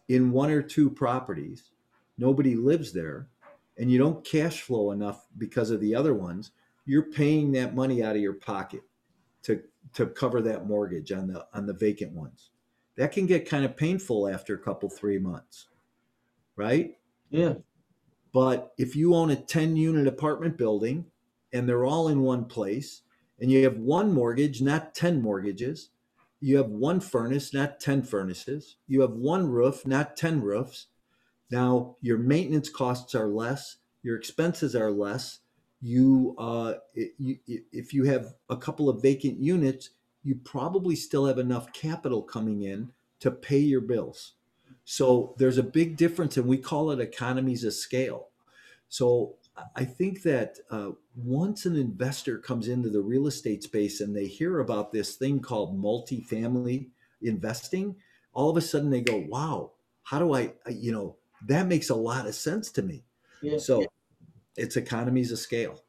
in 0.07 0.31
one 0.31 0.49
or 0.49 0.61
two 0.61 0.89
properties, 0.89 1.71
nobody 2.17 2.55
lives 2.55 2.93
there, 2.93 3.27
and 3.77 3.91
you 3.91 3.97
don't 3.97 4.25
cash 4.25 4.61
flow 4.61 4.91
enough 4.91 5.25
because 5.37 5.71
of 5.71 5.81
the 5.81 5.95
other 5.95 6.13
ones, 6.13 6.51
you're 6.85 7.11
paying 7.11 7.51
that 7.53 7.75
money 7.75 8.03
out 8.03 8.15
of 8.15 8.21
your 8.21 8.33
pocket 8.33 8.81
to 9.43 9.61
to 9.93 10.07
cover 10.07 10.41
that 10.41 10.67
mortgage 10.67 11.11
on 11.11 11.27
the 11.27 11.45
on 11.53 11.65
the 11.65 11.73
vacant 11.73 12.11
ones. 12.11 12.51
That 12.97 13.11
can 13.11 13.25
get 13.25 13.49
kind 13.49 13.65
of 13.65 13.75
painful 13.75 14.27
after 14.27 14.55
a 14.55 14.59
couple 14.59 14.89
three 14.89 15.19
months. 15.19 15.67
Right? 16.55 16.97
Yeah. 17.29 17.55
But 18.31 18.73
if 18.77 18.95
you 18.95 19.15
own 19.15 19.31
a 19.31 19.35
10 19.35 19.75
unit 19.75 20.07
apartment 20.07 20.57
building 20.57 21.05
and 21.53 21.67
they're 21.67 21.85
all 21.85 22.09
in 22.09 22.21
one 22.21 22.45
place 22.45 23.01
and 23.39 23.51
you 23.51 23.63
have 23.63 23.77
one 23.77 24.13
mortgage, 24.13 24.61
not 24.61 24.95
10 24.95 25.21
mortgages, 25.21 25.89
you 26.45 26.57
have 26.57 26.69
one 26.69 26.99
furnace, 26.99 27.55
not 27.55 27.79
10 27.79 28.03
furnaces. 28.03 28.75
You 28.87 29.01
have 29.01 29.13
one 29.13 29.49
roof, 29.49 29.87
not 29.87 30.15
10 30.15 30.41
roofs. 30.41 30.85
Now, 31.49 31.95
your 32.01 32.19
maintenance 32.19 32.69
costs 32.69 33.15
are 33.15 33.27
less, 33.27 33.77
your 34.03 34.15
expenses 34.15 34.75
are 34.75 34.91
less. 34.91 35.39
You, 35.81 36.35
uh, 36.37 36.75
you, 36.93 37.37
if 37.47 37.95
you 37.95 38.03
have 38.03 38.35
a 38.47 38.57
couple 38.57 38.89
of 38.89 39.01
vacant 39.01 39.39
units, 39.39 39.89
you 40.23 40.35
probably 40.35 40.95
still 40.95 41.25
have 41.25 41.39
enough 41.39 41.73
capital 41.73 42.21
coming 42.21 42.61
in 42.61 42.91
to 43.21 43.31
pay 43.31 43.57
your 43.57 43.81
bills. 43.81 44.33
So 44.83 45.33
there's 45.39 45.57
a 45.57 45.63
big 45.63 45.97
difference, 45.97 46.37
and 46.37 46.45
we 46.45 46.59
call 46.59 46.91
it 46.91 46.99
economies 46.99 47.63
of 47.63 47.73
scale. 47.73 48.27
So 48.87 49.33
I 49.75 49.85
think 49.85 50.23
that 50.23 50.57
uh, 50.69 50.91
once 51.15 51.65
an 51.65 51.75
investor 51.75 52.37
comes 52.39 52.67
into 52.67 52.89
the 52.89 53.01
real 53.01 53.27
estate 53.27 53.63
space 53.63 54.01
and 54.01 54.15
they 54.15 54.27
hear 54.27 54.59
about 54.59 54.91
this 54.91 55.15
thing 55.15 55.39
called 55.39 55.81
multifamily 55.81 56.89
investing, 57.21 57.95
all 58.33 58.49
of 58.49 58.57
a 58.57 58.61
sudden 58.61 58.89
they 58.89 59.01
go, 59.01 59.25
wow, 59.29 59.71
how 60.03 60.19
do 60.19 60.35
I, 60.35 60.53
you 60.69 60.91
know, 60.91 61.17
that 61.47 61.67
makes 61.67 61.89
a 61.89 61.95
lot 61.95 62.27
of 62.27 62.35
sense 62.35 62.71
to 62.71 62.81
me. 62.81 63.05
Yeah. 63.41 63.57
So 63.57 63.85
it's 64.57 64.75
economies 64.75 65.31
of 65.31 65.39
scale. 65.39 65.81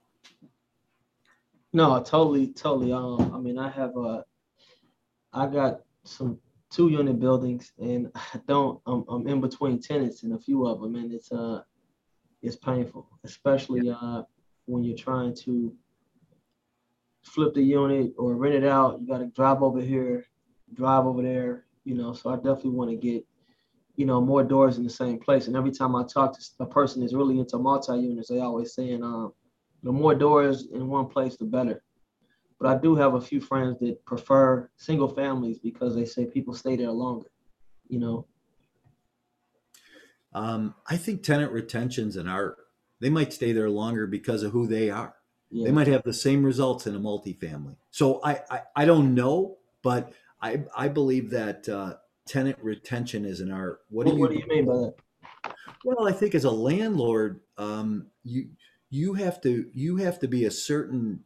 No, 1.73 2.03
totally, 2.03 2.53
totally. 2.53 2.93
Um, 2.93 3.35
I 3.35 3.39
mean, 3.39 3.59
I 3.59 3.69
have 3.69 3.97
a, 3.97 4.25
I 5.33 5.47
got 5.47 5.81
some 6.05 6.39
two 6.71 6.89
unit 6.89 7.21
buildings, 7.21 7.73
and 7.79 8.11
I 8.15 8.41
don't. 8.47 8.81
I'm, 8.87 9.05
I'm 9.09 9.27
in 9.27 9.41
between 9.41 9.81
tenants 9.81 10.23
in 10.23 10.33
a 10.33 10.39
few 10.39 10.67
of 10.67 10.81
them, 10.81 10.95
and 10.95 11.13
it's 11.13 11.31
uh, 11.33 11.63
it's 12.47 12.57
painful, 12.57 13.09
especially 13.25 13.91
uh 13.91 14.23
when 14.67 14.85
you're 14.85 14.97
trying 14.97 15.35
to 15.35 15.73
flip 17.23 17.55
the 17.55 17.63
unit 17.63 18.13
or 18.17 18.35
rent 18.35 18.55
it 18.55 18.65
out. 18.65 19.01
You 19.01 19.07
got 19.07 19.19
to 19.19 19.27
drive 19.27 19.63
over 19.63 19.81
here, 19.81 20.25
drive 20.75 21.07
over 21.07 21.23
there. 21.23 21.65
You 21.85 21.95
know, 21.95 22.13
so 22.13 22.31
I 22.31 22.37
definitely 22.37 22.71
want 22.71 22.91
to 22.91 22.97
get, 22.97 23.25
you 23.97 24.07
know, 24.07 24.21
more 24.21 24.43
doors 24.43 24.77
in 24.77 24.85
the 24.85 24.91
same 24.91 25.19
place. 25.19 25.47
And 25.47 25.57
every 25.57 25.71
time 25.71 25.95
I 25.95 26.05
talk 26.05 26.37
to 26.39 26.45
a 26.61 26.67
person 26.67 27.01
that's 27.01 27.15
really 27.15 27.39
into 27.39 27.59
multi 27.59 27.97
units, 27.97 28.29
they 28.29 28.41
always 28.41 28.75
saying, 28.75 29.03
um, 29.03 29.33
the 29.83 29.93
more 29.93 30.15
doors 30.15 30.67
in 30.73 30.89
one 30.89 31.07
place, 31.07 31.37
the 31.37 31.45
better. 31.45 31.83
But 32.59 32.69
I 32.69 32.81
do 32.81 32.95
have 32.97 33.15
a 33.15 33.21
few 33.21 33.41
friends 33.41 33.79
that 33.81 34.05
prefer 34.05 34.71
single 34.77 35.09
families 35.09 35.59
because 35.59 35.95
they 35.95 36.05
say 36.05 36.27
people 36.27 36.55
stay 36.55 36.77
there 36.77 36.91
longer. 36.91 37.31
You 37.89 37.99
know. 37.99 38.27
Um, 40.37 40.75
I 40.87 40.99
think 40.99 41.23
tenant 41.23 41.51
retention's 41.51 42.15
an 42.17 42.29
art. 42.29 42.59
They 43.01 43.09
might 43.09 43.33
stay 43.33 43.53
there 43.53 43.71
longer 43.71 44.07
because 44.07 44.43
of 44.43 44.53
who 44.53 44.67
they 44.67 44.91
are. 44.91 45.15
Yeah. 45.51 45.65
They 45.65 45.73
might 45.73 45.87
have 45.87 46.03
the 46.03 46.13
same 46.13 46.45
results 46.45 46.87
in 46.87 46.95
a 46.95 47.01
multifamily. 47.01 47.77
So 47.91 48.21
I 48.23 48.41
I, 48.51 48.61
I 48.77 48.85
don't 48.85 49.15
know, 49.15 49.57
but 49.83 50.13
I 50.43 50.65
I 50.77 50.89
believe 50.89 51.31
that 51.31 51.67
uh, 51.71 51.95
tenant 52.27 52.59
retention 52.61 53.25
is 53.25 53.41
an 53.41 53.51
art. 53.51 53.81
What, 53.89 54.05
What, 54.07 54.13
do 54.13 54.17
you 54.17 54.21
what 54.21 54.31
do 54.31 54.39
you 54.39 54.47
mean 54.47 54.67
by 54.67 54.75
that? 54.75 54.95
Well, 55.85 56.07
I 56.07 56.13
think 56.13 56.35
as 56.35 56.45
a 56.45 56.51
landlord, 56.51 57.41
um, 57.57 58.09
you 58.23 58.51
you 58.91 59.15
have 59.15 59.41
to 59.41 59.71
you 59.73 59.97
have 59.97 60.19
to 60.19 60.29
be 60.29 60.45
a 60.45 60.51
certain 60.51 61.25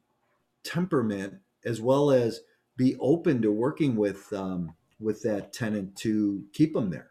temperament 0.63 1.35
as 1.65 1.81
well 1.81 2.13
as 2.13 2.43
be 2.77 2.97
open 3.01 3.43
to 3.43 3.51
working 3.51 3.97
with 3.97 4.33
um, 4.33 4.75
with 5.01 5.23
that 5.23 5.53
tenant 5.53 5.97
to 5.97 6.45
keep 6.53 6.75
them 6.75 6.91
there. 6.91 7.11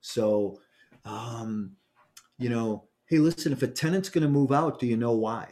So, 0.00 0.60
um, 1.04 1.72
you 2.38 2.48
know, 2.48 2.84
hey, 3.06 3.18
listen, 3.18 3.52
if 3.52 3.62
a 3.62 3.66
tenant's 3.66 4.08
going 4.08 4.22
to 4.22 4.30
move 4.30 4.52
out, 4.52 4.78
do 4.78 4.86
you 4.86 4.96
know 4.96 5.12
why? 5.12 5.48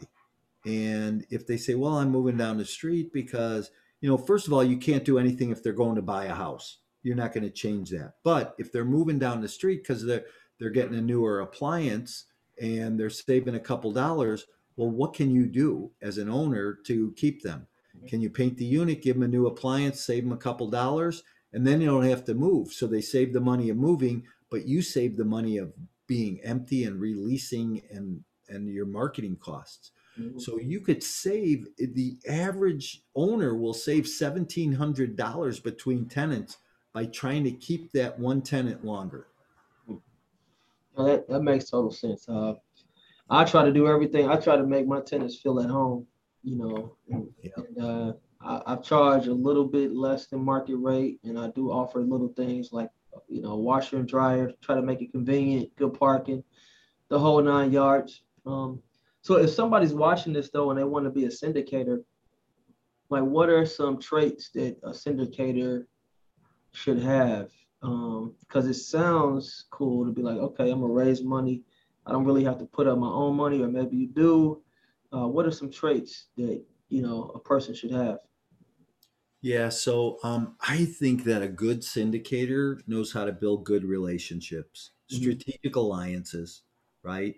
And 0.65 1.27
if 1.31 1.47
they 1.47 1.57
say, 1.57 1.75
well, 1.75 1.97
I'm 1.97 2.11
moving 2.11 2.37
down 2.37 2.57
the 2.57 2.65
street 2.65 3.13
because, 3.13 3.71
you 4.01 4.09
know, 4.09 4.17
first 4.17 4.47
of 4.47 4.53
all, 4.53 4.65
you 4.65 4.77
can't 4.77 5.05
do 5.05 5.19
anything 5.19 5.51
if 5.51 5.63
they're 5.63 5.73
going 5.73 5.97
to 5.97 6.03
buy 6.03 6.27
a 6.27 6.35
house. 6.35 6.79
You're 7.03 7.17
not 7.17 7.33
going 7.33 7.45
to 7.45 7.51
change 7.51 7.91
that. 7.91 8.15
But 8.23 8.55
if 8.59 8.71
they're 8.71 8.85
moving 8.85 9.19
down 9.19 9.41
the 9.41 9.49
street 9.49 9.83
because 9.83 10.05
they're 10.05 10.25
they're 10.59 10.71
getting 10.71 10.97
a 10.97 11.03
newer 11.03 11.41
appliance 11.41 12.27
and 12.61 12.99
they're 12.99 13.11
saving 13.11 13.57
a 13.57 13.61
couple 13.61 13.91
dollars, 13.91 14.47
well, 14.77 14.91
what 14.91 15.13
can 15.13 15.31
you 15.31 15.47
do 15.47 15.91
as 16.01 16.19
an 16.19 16.29
owner 16.29 16.79
to 16.87 17.13
keep 17.17 17.43
them? 17.43 17.67
Can 18.07 18.21
you 18.21 18.31
paint 18.31 18.57
the 18.57 18.65
unit, 18.65 19.03
give 19.03 19.17
them 19.17 19.25
a 19.25 19.29
new 19.29 19.47
appliance, 19.47 20.01
save 20.01 20.23
them 20.23 20.33
a 20.33 20.37
couple 20.37 20.69
dollars, 20.71 21.25
and 21.53 21.67
then 21.67 21.81
you 21.81 21.89
don't 21.89 22.05
have 22.05 22.25
to 22.27 22.35
move. 22.35 22.73
So 22.73 22.87
they 22.87 23.01
save 23.01 23.33
the 23.33 23.41
money 23.41 23.71
of 23.71 23.77
moving, 23.77 24.25
but 24.53 24.69
you 24.69 24.83
save 24.83 25.17
the 25.17 25.25
money 25.25 25.57
of 25.57 25.73
being 26.07 26.39
empty 26.45 26.85
and 26.85 27.01
releasing 27.01 27.83
and 27.91 28.23
and 28.49 28.69
your 28.69 28.85
marketing 28.85 29.37
costs. 29.41 29.93
Mhm. 30.21 30.39
So 30.39 30.59
you 30.59 30.81
could 30.81 31.03
save 31.03 31.67
the 31.79 32.19
average 32.29 33.03
owner 33.17 33.57
will 33.57 33.73
save 33.73 34.07
seventeen 34.07 34.71
hundred 34.73 35.17
dollars 35.17 35.59
between 35.59 36.07
tenants 36.07 36.59
by 36.93 37.07
trying 37.07 37.45
to 37.45 37.51
keep 37.53 37.91
that 37.93 38.19
one 38.19 38.43
tenant 38.43 38.85
longer. 38.85 39.29
No, 39.89 41.07
that, 41.07 41.27
that 41.29 41.41
makes 41.41 41.71
total 41.71 41.91
sense. 41.91 42.29
Uh, 42.29 42.55
I 43.31 43.45
try 43.45 43.65
to 43.65 43.73
do 43.73 43.87
everything. 43.89 44.29
I 44.29 44.37
try 44.37 44.57
to 44.57 44.67
make 44.67 44.87
my 44.87 45.01
tenants 45.01 45.37
feel 45.41 45.59
at 45.61 45.71
home, 45.71 46.07
you 46.43 46.57
know, 46.57 46.97
and, 47.09 47.33
Yeah. 47.43 47.51
and 47.57 47.79
uh, 47.79 48.13
I, 48.43 48.75
I 48.75 48.77
charge 48.77 49.27
a 49.29 49.33
little 49.33 49.65
bit 49.65 49.95
less 49.95 50.27
than 50.27 50.45
market 50.45 50.77
rate, 50.77 51.19
and 51.25 51.39
I 51.39 51.49
do 51.49 51.71
offer 51.71 52.03
little 52.03 52.29
things 52.37 52.75
like, 52.75 52.91
you 53.29 53.43
know, 53.43 53.57
washer 53.57 53.97
and 53.97 54.09
dryer, 54.09 54.53
try 54.61 54.75
to 54.75 54.83
make 54.83 55.01
it 55.01 55.13
convenient, 55.13 55.75
good 55.77 55.95
parking, 55.95 56.43
the 57.09 57.19
whole 57.19 57.43
nine 57.43 57.73
yards. 57.73 58.23
Um, 58.47 58.83
so 59.21 59.37
if 59.37 59.51
somebody's 59.51 59.95
watching 59.95 60.33
this 60.33 60.51
though 60.51 60.71
and 60.71 60.79
they 60.79 60.85
want 60.85 61.05
to 61.05 61.11
be 61.11 61.25
a 61.25 61.29
syndicator, 61.29 62.03
like 63.11 63.23
what 63.23 63.49
are 63.49 63.67
some 63.67 64.01
traits 64.01 64.51
that 64.55 64.79
a 64.83 64.91
syndicator 64.91 65.87
should 66.73 66.99
have? 66.99 67.51
Because 67.81 68.67
it 68.67 68.75
sounds 68.75 69.67
cool 69.71 70.07
to 70.07 70.13
be 70.13 70.23
like, 70.23 70.39
okay, 70.39 70.71
I'm 70.71 70.81
gonna 70.81 70.93
raise 70.93 71.23
money. 71.23 71.63
I 72.07 72.13
don't 72.13 72.25
really 72.25 72.45
have 72.45 72.59
to 72.59 72.65
put 72.65 72.89
up 72.89 72.99
my 72.99 73.09
own 73.09 73.37
money, 73.37 73.61
or 73.63 73.69
maybe 73.69 73.97
you 73.97 74.09
do. 74.09 74.63
Uh, 75.13 75.29
what 75.29 75.47
are 75.47 75.51
some 75.51 75.71
traits 75.71 76.27
that 76.37 76.63
you 76.89 77.03
know 77.03 77.31
a 77.35 77.39
person 77.39 77.75
should 77.75 77.93
have? 77.93 78.19
Yeah, 79.43 79.71
so 79.71 80.19
um, 80.23 80.55
I 80.61 80.85
think 80.85 81.25
that 81.25 81.43
a 81.43 81.49
good 81.49 81.81
syndicator 81.81 82.81
knows 82.87 83.13
how 83.13 83.25
to 83.25 83.33
build 83.33 83.65
good 83.65 83.85
relationships, 83.85 84.93
Mhm. 85.11 85.19
strategic 85.19 85.75
alliances, 85.77 86.63
right? 87.03 87.35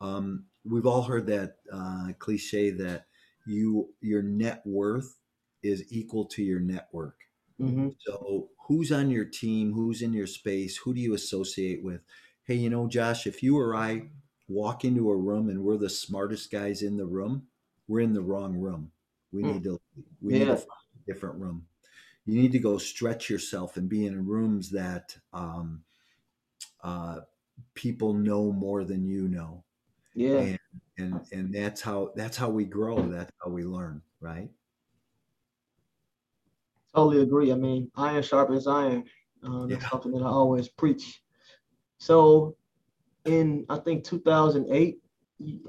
Um, 0.00 0.46
we've 0.64 0.86
all 0.86 1.02
heard 1.02 1.26
that 1.26 1.58
uh, 1.72 2.12
cliche 2.18 2.70
that 2.72 3.06
you 3.46 3.92
your 4.00 4.22
net 4.22 4.62
worth 4.66 5.18
is 5.62 5.84
equal 5.92 6.26
to 6.26 6.42
your 6.44 6.60
network. 6.60 7.16
Mm-hmm. 7.60 7.90
So, 7.98 8.50
who's 8.68 8.92
on 8.92 9.10
your 9.10 9.24
team? 9.24 9.72
Who's 9.72 10.02
in 10.02 10.12
your 10.12 10.28
space? 10.28 10.76
Who 10.78 10.94
do 10.94 11.00
you 11.00 11.14
associate 11.14 11.82
with? 11.82 12.02
Hey, 12.44 12.54
you 12.56 12.70
know, 12.70 12.88
Josh, 12.88 13.26
if 13.26 13.42
you 13.42 13.58
or 13.58 13.74
I 13.76 14.10
walk 14.48 14.84
into 14.84 15.10
a 15.10 15.16
room 15.16 15.48
and 15.48 15.64
we're 15.64 15.76
the 15.78 15.90
smartest 15.90 16.50
guys 16.52 16.82
in 16.82 16.96
the 16.96 17.06
room, 17.06 17.48
we're 17.88 18.00
in 18.00 18.12
the 18.14 18.22
wrong 18.22 18.56
room. 18.58 18.92
We 19.32 19.42
Hmm. 19.42 19.52
need 19.52 19.64
to 19.64 19.80
we 20.20 20.32
need 20.34 20.46
to 20.46 20.52
Yeah. 20.52 20.60
Different 21.06 21.36
room. 21.40 21.68
You 22.26 22.40
need 22.40 22.52
to 22.52 22.60
go 22.60 22.78
stretch 22.78 23.30
yourself 23.30 23.76
and 23.76 23.88
be 23.88 24.06
in 24.06 24.26
rooms 24.26 24.70
that 24.72 25.18
um, 25.32 25.84
uh, 26.82 27.20
people 27.74 28.14
know 28.14 28.52
more 28.52 28.84
than 28.84 29.04
you 29.04 29.28
know, 29.28 29.64
Yeah, 30.14 30.48
and 30.48 30.58
and 30.98 31.26
and 31.32 31.54
that's 31.54 31.82
how 31.82 32.12
that's 32.16 32.36
how 32.38 32.50
we 32.50 32.66
grow. 32.66 33.08
That's 33.10 33.32
how 33.44 33.50
we 33.50 33.64
learn, 33.64 34.02
right? 34.20 34.50
totally 36.94 37.22
agree. 37.22 37.52
I 37.52 37.56
mean, 37.56 37.90
iron 37.96 38.22
sharpens 38.22 38.66
iron. 38.66 39.04
That's 39.42 39.80
Yeah. 39.80 39.90
something 39.90 40.12
that 40.12 40.22
I 40.22 40.28
always 40.28 40.68
preach. 40.68 41.22
So, 41.98 42.56
in 43.26 43.66
I 43.70 43.78
think 43.78 44.04
2008, 44.04 45.00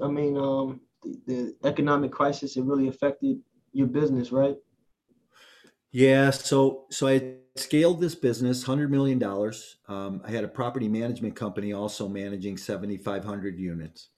I 0.02 0.08
mean, 0.08 0.36
um, 0.38 0.82
the, 1.02 1.56
the 1.60 1.68
economic 1.68 2.12
crisis 2.12 2.56
it 2.56 2.64
really 2.64 2.88
affected 2.88 3.42
your 3.72 3.88
business, 3.88 4.32
right? 4.32 4.56
Yeah, 5.94 6.30
so 6.30 6.86
so 6.90 7.06
I 7.06 7.34
scaled 7.54 8.00
this 8.00 8.16
business, 8.16 8.64
hundred 8.64 8.90
million 8.90 9.20
dollars. 9.20 9.76
Um, 9.86 10.20
I 10.26 10.30
had 10.32 10.42
a 10.42 10.48
property 10.48 10.88
management 10.88 11.36
company 11.36 11.72
also 11.72 12.08
managing 12.08 12.56
seventy 12.56 12.96
five 12.96 13.24
hundred 13.24 13.60
units. 13.60 14.08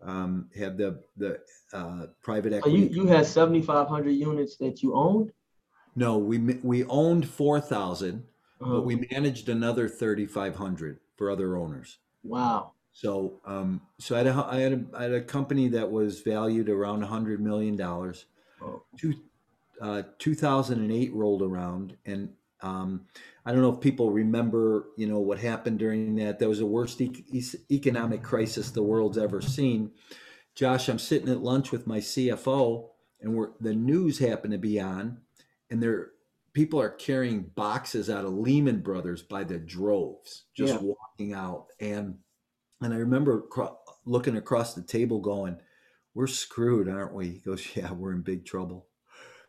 Um, 0.00 0.48
had 0.56 0.78
the 0.78 1.02
the 1.16 1.40
uh, 1.72 2.06
private 2.22 2.52
So 2.62 2.68
you 2.68 2.84
equity. 2.84 2.94
you 2.94 3.06
had 3.08 3.26
7,500 3.26 4.10
units 4.10 4.56
that 4.58 4.84
you 4.84 4.94
owned. 4.94 5.32
no, 5.96 6.16
we 6.16 6.38
ma- 6.38 6.60
we 6.62 6.84
owned 6.84 7.28
four 7.28 7.60
thousand, 7.60 8.22
but 8.60 8.82
we 8.82 9.04
managed 9.10 9.48
another 9.48 9.88
thirty 9.88 10.26
five 10.26 10.54
hundred 10.54 11.00
for 11.16 11.28
other 11.28 11.56
owners. 11.56 11.98
wow. 12.22 12.70
So 12.92 13.40
um, 13.44 13.80
so 13.98 14.14
I 14.14 14.18
had 14.18 14.26
a, 14.28 14.46
I 14.48 14.56
had 14.60 14.72
a 14.74 14.84
I 14.96 15.02
had 15.02 15.12
a 15.12 15.20
company 15.22 15.66
that 15.70 15.90
was 15.90 16.20
valued 16.20 16.68
around 16.68 17.02
hundred 17.02 17.40
million 17.40 17.74
dollars. 17.76 18.26
Oh, 18.62 18.84
two, 18.96 19.12
uh, 19.80 20.02
2008 20.18 21.12
rolled 21.14 21.42
around 21.42 21.96
and 22.06 22.30
um, 22.62 23.02
I 23.44 23.52
don't 23.52 23.60
know 23.60 23.72
if 23.72 23.80
people 23.80 24.10
remember, 24.10 24.86
you 24.96 25.06
know, 25.06 25.18
what 25.20 25.38
happened 25.38 25.78
during 25.78 26.16
that. 26.16 26.38
That 26.38 26.48
was 26.48 26.58
the 26.60 26.66
worst 26.66 27.00
e- 27.00 27.24
economic 27.70 28.22
crisis 28.22 28.70
the 28.70 28.82
world's 28.82 29.18
ever 29.18 29.42
seen. 29.42 29.92
Josh, 30.54 30.88
I'm 30.88 30.98
sitting 30.98 31.28
at 31.28 31.42
lunch 31.42 31.70
with 31.70 31.86
my 31.86 31.98
CFO, 31.98 32.88
and 33.20 33.34
we're 33.34 33.50
the 33.60 33.74
news 33.74 34.18
happened 34.18 34.52
to 34.52 34.58
be 34.58 34.80
on, 34.80 35.18
and 35.70 35.82
there 35.82 36.12
people 36.54 36.80
are 36.80 36.88
carrying 36.88 37.42
boxes 37.54 38.08
out 38.08 38.24
of 38.24 38.32
Lehman 38.32 38.80
Brothers 38.80 39.22
by 39.22 39.44
the 39.44 39.58
droves, 39.58 40.44
just 40.56 40.72
Yeah. 40.72 40.80
walking 40.80 41.34
out. 41.34 41.66
And 41.78 42.16
and 42.82 42.94
I 42.94 42.96
remember 42.96 43.42
cro- 43.42 43.78
looking 44.06 44.36
across 44.38 44.72
the 44.74 44.82
table, 44.82 45.20
going, 45.20 45.58
"We're 46.14 46.26
screwed, 46.26 46.88
aren't 46.88 47.14
we?" 47.14 47.28
He 47.32 47.38
goes, 47.38 47.76
"Yeah, 47.76 47.92
we're 47.92 48.12
in 48.14 48.22
big 48.22 48.46
trouble." 48.46 48.86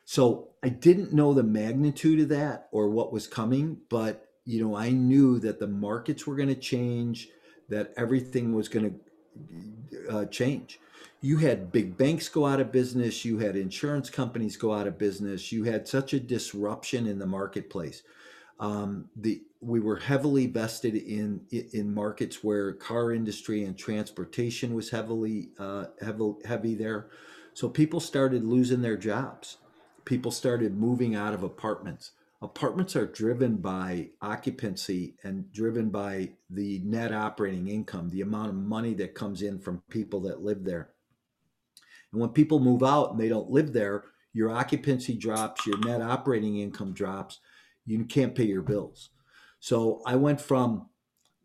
So 0.10 0.52
I 0.64 0.70
didn't 0.70 1.12
know 1.12 1.34
the 1.34 1.44
magnitude 1.44 2.22
of 2.22 2.30
that 2.30 2.70
or 2.72 2.90
what 2.90 3.12
was 3.12 3.28
coming, 3.28 3.80
but 3.90 4.30
you 4.46 4.64
know, 4.64 4.74
I 4.74 4.90
knew 4.90 5.38
that 5.40 5.60
the 5.60 5.68
markets 5.68 6.26
were 6.26 6.38
going 6.38 6.48
to 6.48 6.56
change, 6.56 7.28
that 7.68 7.92
everything 7.98 8.56
was 8.56 8.70
going 8.70 9.02
to 10.08 10.10
uh, 10.10 10.26
change. 10.28 10.80
You 11.20 11.40
had 11.40 11.74
big 11.74 11.98
banks 11.98 12.30
go 12.30 12.46
out 12.46 12.62
of 12.62 12.72
business, 12.72 13.26
you 13.26 13.40
had 13.40 13.58
insurance 13.58 14.10
companies 14.10 14.56
go 14.56 14.74
out 14.74 14.88
of 14.88 14.98
business, 14.98 15.52
you 15.52 15.66
had 15.66 15.90
such 15.90 16.14
a 16.14 16.22
disruption 16.22 17.06
in 17.06 17.20
the 17.20 17.26
marketplace. 17.26 18.02
Um, 18.62 19.10
the 19.14 19.42
we 19.60 19.82
were 19.82 19.98
heavily 19.98 20.48
vested 20.48 20.96
in 20.96 21.42
in 21.52 21.94
markets 21.94 22.42
where 22.42 22.72
car 22.72 23.12
industry 23.12 23.66
and 23.66 23.78
transportation 23.78 24.74
was 24.74 24.90
heavily 24.90 25.50
uh, 25.60 25.88
heavy, 26.00 26.32
heavy 26.46 26.76
there. 26.76 27.10
So 27.54 27.68
people 27.68 28.00
started 28.00 28.46
losing 28.46 28.82
their 28.82 28.96
jobs. 28.96 29.58
People 30.08 30.32
started 30.32 30.78
moving 30.78 31.16
out 31.16 31.34
of 31.34 31.44
apartments. 31.44 32.12
Apartments 32.42 32.96
are 32.96 33.08
driven 33.08 33.58
by 33.58 34.08
occupancy 34.22 35.18
and 35.26 35.52
driven 35.52 35.90
by 35.90 36.30
the 36.50 36.80
net 36.86 37.12
operating 37.12 37.68
income, 37.68 38.10
the 38.10 38.22
amount 38.22 38.48
of 38.48 38.56
money 38.56 38.94
that 38.94 39.16
comes 39.16 39.42
in 39.42 39.60
from 39.60 39.84
people 39.90 40.22
that 40.22 40.42
live 40.42 40.64
there. 40.64 40.92
And 42.14 42.22
when 42.22 42.30
people 42.30 42.62
move 42.62 42.84
out 42.84 43.12
and 43.12 43.20
they 43.20 43.28
don't 43.28 43.50
live 43.50 43.74
there, 43.74 44.06
your 44.32 44.50
occupancy 44.50 45.14
drops, 45.18 45.68
your 45.68 45.78
net 45.80 46.02
operating 46.02 46.60
income 46.60 46.94
drops, 46.94 47.42
you 47.86 48.06
can't 48.06 48.34
pay 48.34 48.46
your 48.46 48.62
bills. 48.62 49.10
So 49.60 50.02
I 50.06 50.16
went 50.16 50.40
from 50.40 50.88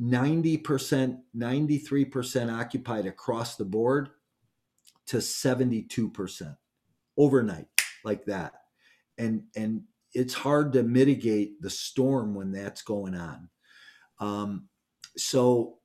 90%, 0.01 1.19
93% 1.37 2.61
occupied 2.61 3.07
across 3.07 3.57
the 3.57 3.65
board 3.65 4.11
to 5.07 5.17
72% 5.17 6.57
overnight 7.19 7.67
like 8.05 8.25
that. 8.27 8.53
And 9.19 9.45
and 9.57 9.83
it's 10.13 10.35
hard 10.35 10.75
to 10.75 10.83
mitigate 10.83 11.63
the 11.63 11.71
storm 11.71 12.35
when 12.35 12.53
that's 12.53 12.83
going 12.83 13.15
on. 13.15 13.49
Um, 14.21 14.69
so 15.17 15.79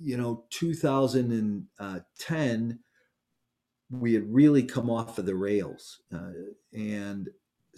you 0.00 0.16
know 0.16 0.44
2010 0.50 2.78
we 3.90 4.14
had 4.14 4.32
really 4.32 4.62
come 4.62 4.88
off 4.88 5.18
of 5.18 5.26
the 5.26 5.34
rails 5.34 6.02
uh, 6.14 6.30
and 6.72 7.28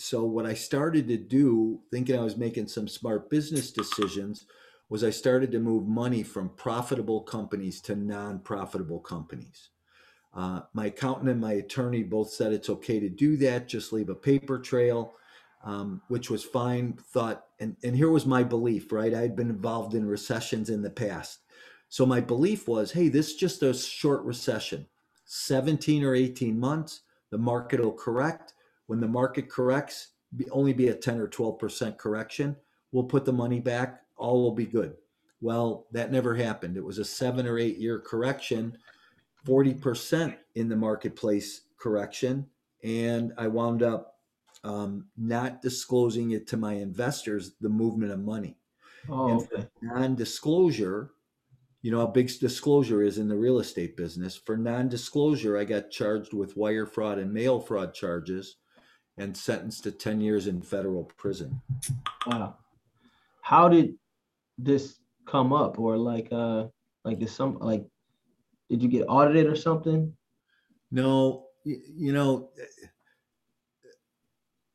so 0.00 0.24
what 0.24 0.46
I 0.46 0.54
started 0.54 1.08
to 1.08 1.18
do, 1.18 1.80
thinking 1.90 2.18
I 2.18 2.22
was 2.22 2.38
making 2.38 2.68
some 2.68 2.88
smart 2.88 3.28
business 3.28 3.70
decisions, 3.70 4.46
was 4.88 5.04
I 5.04 5.10
started 5.10 5.52
to 5.52 5.60
move 5.60 5.86
money 5.86 6.22
from 6.22 6.48
profitable 6.56 7.20
companies 7.20 7.82
to 7.82 7.94
non-profitable 7.94 9.00
companies. 9.00 9.68
Uh, 10.34 10.60
my 10.74 10.86
accountant 10.86 11.28
and 11.28 11.40
my 11.40 11.54
attorney 11.54 12.02
both 12.02 12.30
said 12.30 12.52
it's 12.52 12.70
okay 12.70 13.00
to 13.00 13.08
do 13.08 13.36
that, 13.36 13.68
just 13.68 13.92
leave 13.92 14.08
a 14.08 14.14
paper 14.14 14.58
trail, 14.58 15.14
um, 15.64 16.00
which 16.08 16.30
was 16.30 16.44
fine. 16.44 16.92
Thought, 17.12 17.46
and, 17.58 17.76
and 17.82 17.96
here 17.96 18.10
was 18.10 18.26
my 18.26 18.44
belief, 18.44 18.92
right? 18.92 19.12
I 19.12 19.20
had 19.20 19.34
been 19.34 19.50
involved 19.50 19.94
in 19.94 20.06
recessions 20.06 20.70
in 20.70 20.82
the 20.82 20.90
past. 20.90 21.40
So 21.88 22.06
my 22.06 22.20
belief 22.20 22.68
was, 22.68 22.92
hey, 22.92 23.08
this 23.08 23.30
is 23.30 23.36
just 23.36 23.62
a 23.64 23.74
short 23.74 24.22
recession, 24.22 24.86
17 25.24 26.04
or 26.04 26.14
18 26.14 26.58
months, 26.58 27.00
the 27.30 27.38
market 27.38 27.80
will 27.80 27.92
correct 27.92 28.54
when 28.90 29.00
the 29.00 29.06
market 29.06 29.48
corrects, 29.48 30.08
be, 30.36 30.50
only 30.50 30.72
be 30.72 30.88
a 30.88 30.94
10 30.94 31.20
or 31.20 31.28
12% 31.28 31.96
correction. 31.96 32.56
We'll 32.90 33.04
put 33.04 33.24
the 33.24 33.32
money 33.32 33.60
back, 33.60 34.02
all 34.16 34.42
will 34.42 34.54
be 34.54 34.66
good. 34.66 34.96
Well, 35.40 35.86
that 35.92 36.10
never 36.10 36.34
happened. 36.34 36.76
It 36.76 36.84
was 36.84 36.98
a 36.98 37.04
seven 37.04 37.46
or 37.46 37.56
eight 37.56 37.78
year 37.78 38.00
correction, 38.00 38.76
40% 39.46 40.36
in 40.54 40.68
the 40.68 40.76
marketplace 40.76 41.62
correction. 41.78 42.46
And 42.82 43.32
I 43.38 43.48
wound 43.48 43.82
up 43.82 44.16
um, 44.64 45.06
not 45.16 45.62
disclosing 45.62 46.32
it 46.32 46.46
to 46.48 46.56
my 46.56 46.74
investors, 46.74 47.52
the 47.60 47.68
movement 47.68 48.12
of 48.12 48.20
money. 48.20 48.56
Oh, 49.08 49.42
okay. 49.42 49.66
non 49.80 50.14
disclosure, 50.14 51.12
you 51.82 51.90
know 51.90 52.00
how 52.00 52.06
big 52.06 52.30
disclosure 52.38 53.02
is 53.02 53.16
in 53.16 53.28
the 53.28 53.36
real 53.36 53.58
estate 53.58 53.96
business. 53.96 54.36
For 54.36 54.56
non 54.56 54.88
disclosure, 54.88 55.56
I 55.56 55.64
got 55.64 55.90
charged 55.90 56.34
with 56.34 56.56
wire 56.56 56.84
fraud 56.86 57.18
and 57.18 57.32
mail 57.32 57.60
fraud 57.60 57.94
charges 57.94 58.56
and 59.16 59.36
sentenced 59.36 59.84
to 59.84 59.92
10 59.92 60.20
years 60.20 60.46
in 60.46 60.60
federal 60.62 61.04
prison. 61.16 61.60
Wow. 62.26 62.56
How 63.42 63.68
did 63.68 63.94
this 64.58 64.98
come 65.26 65.52
up 65.52 65.78
or 65.78 65.96
like 65.96 66.28
uh 66.32 66.66
like 67.04 67.20
is 67.22 67.32
some 67.32 67.58
like 67.58 67.84
did 68.70 68.82
you 68.82 68.88
get 68.88 69.04
audited 69.08 69.46
or 69.46 69.56
something? 69.56 70.14
No, 70.90 71.46
you 71.64 72.12
know 72.12 72.50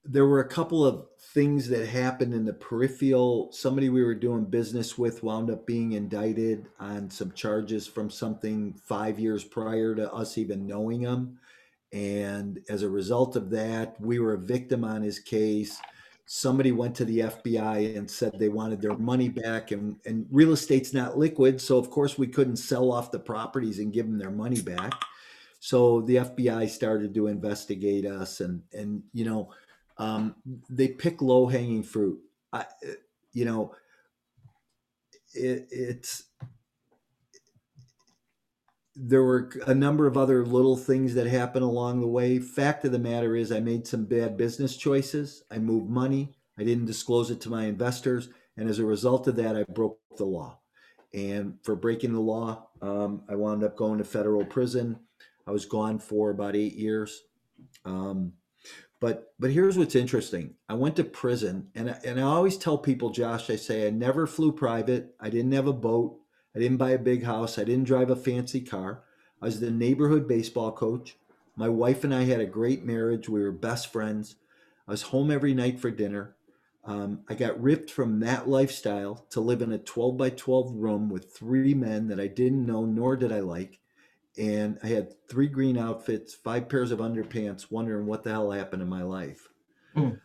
there 0.08 0.28
were 0.28 0.40
a 0.40 0.48
couple 0.48 0.86
of 0.86 1.08
things 1.34 1.68
that 1.68 1.88
happened 1.88 2.34
in 2.34 2.46
the 2.46 2.54
peripheral. 2.54 3.52
Somebody 3.52 3.90
we 3.90 4.04
were 4.04 4.14
doing 4.14 4.46
business 4.46 4.98
with 4.98 5.24
wound 5.24 5.50
up 5.50 5.66
being 5.66 5.94
indicted 5.94 6.68
on 6.80 7.10
some 7.10 7.32
charges 7.32 7.88
from 7.88 8.12
something 8.12 8.76
five 8.86 9.20
years 9.20 9.44
prior 9.44 9.96
to 9.96 10.12
us 10.14 10.38
even 10.38 10.68
knowing 10.68 11.02
them. 11.02 11.40
And 11.92 12.60
as 12.70 12.84
a 12.84 12.90
result 12.90 13.36
of 13.36 13.50
that, 13.52 14.00
we 14.00 14.20
were 14.20 14.34
a 14.34 14.40
victim 14.40 14.84
on 14.84 15.02
his 15.02 15.18
case. 15.18 15.80
Somebody 16.28 16.72
went 16.72 16.96
to 16.96 17.06
the 17.06 17.20
FBI 17.20 17.96
and 17.96 18.10
said 18.10 18.34
they 18.38 18.50
wanted 18.50 18.82
their 18.82 18.98
money 18.98 19.30
back, 19.30 19.72
and, 19.72 19.98
and 20.06 20.26
real 20.32 20.54
estate's 20.54 20.94
not 20.94 21.18
liquid. 21.18 21.62
So, 21.62 21.78
of 21.78 21.90
course, 21.90 22.18
we 22.18 22.28
couldn't 22.28 22.58
sell 22.58 22.92
off 22.92 23.12
the 23.12 23.20
properties 23.20 23.80
and 23.80 23.94
give 23.94 24.08
them 24.08 24.18
their 24.18 24.32
money 24.32 24.62
back. 24.62 24.94
So, 25.60 26.02
the 26.02 26.16
FBI 26.18 26.70
started 26.70 27.14
to 27.14 27.28
investigate 27.28 28.06
us, 28.06 28.40
and, 28.40 28.64
and 28.74 29.04
you 29.14 29.26
know, 29.26 29.52
um, 29.98 30.36
they 30.70 30.88
pick 30.88 31.22
low 31.22 31.46
hanging 31.46 31.84
fruit. 31.84 32.20
I, 32.52 32.66
you 33.34 33.46
know, 33.46 33.76
it, 35.34 35.68
it's 35.70 36.24
there 38.96 39.24
were 39.24 39.52
a 39.68 39.76
number 39.76 40.08
of 40.08 40.18
other 40.18 40.46
little 40.46 40.78
things 40.78 41.14
that 41.16 41.28
happened 41.28 41.66
along 41.66 42.00
the 42.00 42.08
way. 42.08 42.40
Fact 42.40 42.86
of 42.86 42.92
the 42.92 43.00
matter 43.00 43.36
is, 43.36 43.52
I 43.52 43.60
made 43.60 43.86
some 43.86 44.06
bad 44.06 44.38
business 44.38 44.78
choices. 44.78 45.44
I 45.52 45.58
moved 45.58 45.90
money. 45.90 46.36
I 46.58 46.64
didn't 46.64 46.86
disclose 46.86 47.30
it 47.30 47.42
to 47.42 47.50
my 47.50 47.66
investors. 47.66 48.30
And 48.56 48.70
as 48.70 48.80
a 48.80 48.86
result 48.86 49.28
of 49.28 49.36
that, 49.36 49.56
I 49.56 49.64
broke 49.64 50.00
the 50.18 50.26
law. 50.26 50.60
And 51.14 51.58
for 51.64 51.76
breaking 51.76 52.14
the 52.14 52.22
law, 52.22 52.68
um, 52.82 53.24
I 53.30 53.36
wound 53.36 53.64
up 53.64 53.76
going 53.76 53.98
to 53.98 54.06
federal 54.06 54.46
prison. 54.46 55.00
I 55.46 55.52
was 55.52 55.66
gone 55.66 56.00
for 56.00 56.30
about 56.30 56.56
eight 56.56 56.76
years. 56.76 57.24
Um, 57.84 58.34
but 59.00 59.34
but 59.40 59.52
here's 59.52 59.78
what's 59.78 59.96
interesting. 59.96 60.56
I 60.70 60.74
went 60.74 60.96
to 60.96 61.04
prison, 61.04 61.68
and 61.76 61.98
and 62.04 62.20
I 62.20 62.24
always 62.24 62.58
tell 62.58 62.78
people, 62.78 63.10
Josh, 63.10 63.50
I 63.50 63.56
say 63.56 63.86
I 63.86 63.90
never 63.90 64.26
flew 64.26 64.52
private. 64.52 65.16
I 65.20 65.30
didn't 65.30 65.52
have 65.52 65.68
a 65.68 65.74
boat. 65.74 66.18
I 66.56 66.60
didn't 66.60 66.78
buy 66.78 66.92
a 66.92 67.00
big 67.00 67.24
house. 67.24 67.60
I 67.60 67.64
didn't 67.64 67.86
drive 67.86 68.10
a 68.10 68.16
fancy 68.16 68.62
car. 68.62 69.04
I 69.42 69.46
was 69.46 69.60
the 69.60 69.72
neighborhood 69.72 70.28
baseball 70.28 70.72
coach. 70.72 71.18
My 71.56 71.70
wife 71.70 72.04
and 72.04 72.14
I 72.14 72.24
had 72.24 72.40
a 72.40 72.46
great 72.46 72.84
marriage. 72.84 73.28
We 73.28 73.42
were 73.42 73.52
best 73.52 73.92
friends. 73.92 74.36
I 74.88 74.92
was 74.92 75.04
home 75.04 75.32
every 75.32 75.54
night 75.54 75.80
for 75.80 75.92
dinner. 75.92 76.36
Um, 76.86 77.22
I 77.28 77.34
got 77.34 77.62
ripped 77.62 77.90
from 77.90 78.20
that 78.20 78.48
lifestyle 78.48 79.26
to 79.32 79.42
live 79.42 79.62
in 79.62 79.72
a 79.72 79.78
12 79.78 80.18
by 80.18 80.30
12 80.30 80.76
room 80.76 81.10
with 81.10 81.34
three 81.36 81.74
men 81.74 82.08
that 82.08 82.20
I 82.20 82.28
didn't 82.28 82.66
know 82.66 82.86
nor 82.86 83.18
did 83.18 83.32
I 83.32 83.40
like. 83.40 83.80
And 84.38 84.78
I 84.84 84.88
had 84.88 85.14
three 85.28 85.48
green 85.48 85.78
outfits, 85.78 86.34
five 86.34 86.70
pairs 86.70 86.92
of 86.92 87.00
underpants, 87.00 87.72
wondering 87.72 88.06
what 88.06 88.24
the 88.24 88.32
hell 88.32 88.52
happened 88.52 88.82
in 88.82 88.90
my 88.90 89.02
life. 89.02 89.48
Mm. 89.96 90.20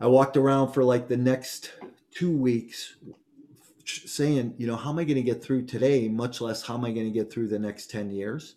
I 0.00 0.06
walked 0.08 0.36
around 0.36 0.72
for 0.72 0.82
like 0.82 1.08
the 1.08 1.16
next 1.16 1.72
two 2.10 2.36
weeks 2.36 2.96
saying, 3.86 4.54
you 4.58 4.66
know, 4.66 4.76
how 4.76 4.90
am 4.90 4.98
I 4.98 5.04
going 5.04 5.16
to 5.16 5.22
get 5.22 5.42
through 5.42 5.66
today, 5.66 6.08
much 6.08 6.40
less 6.40 6.62
how 6.62 6.74
am 6.74 6.84
I 6.84 6.92
going 6.92 7.06
to 7.06 7.12
get 7.12 7.32
through 7.32 7.48
the 7.48 7.58
next 7.58 7.90
10 7.90 8.10
years? 8.10 8.56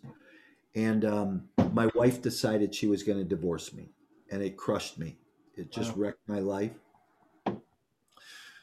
And 0.74 1.04
um, 1.04 1.48
my 1.72 1.88
wife 1.94 2.22
decided 2.22 2.74
she 2.74 2.86
was 2.86 3.02
going 3.02 3.18
to 3.18 3.24
divorce 3.24 3.72
me, 3.72 3.90
and 4.30 4.42
it 4.42 4.56
crushed 4.56 4.98
me. 4.98 5.18
It 5.56 5.72
just 5.72 5.96
wow. 5.96 6.02
wrecked 6.02 6.28
my 6.28 6.38
life. 6.38 6.72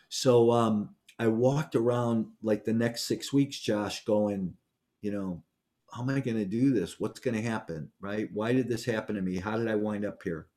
So 0.07 0.51
um, 0.51 0.95
I 1.19 1.27
walked 1.27 1.75
around 1.75 2.27
like 2.41 2.63
the 2.63 2.73
next 2.73 3.03
six 3.03 3.33
weeks, 3.33 3.59
Josh, 3.59 4.05
going, 4.05 4.53
you 5.01 5.11
know, 5.11 5.43
how 5.91 6.03
am 6.03 6.09
I 6.09 6.19
going 6.19 6.37
to 6.37 6.45
do 6.45 6.73
this? 6.73 6.99
What's 6.99 7.19
going 7.19 7.35
to 7.35 7.41
happen? 7.41 7.89
Right? 7.99 8.29
Why 8.33 8.53
did 8.53 8.69
this 8.69 8.85
happen 8.85 9.15
to 9.15 9.21
me? 9.21 9.37
How 9.37 9.57
did 9.57 9.67
I 9.67 9.75
wind 9.75 10.05
up 10.05 10.23
here? 10.23 10.47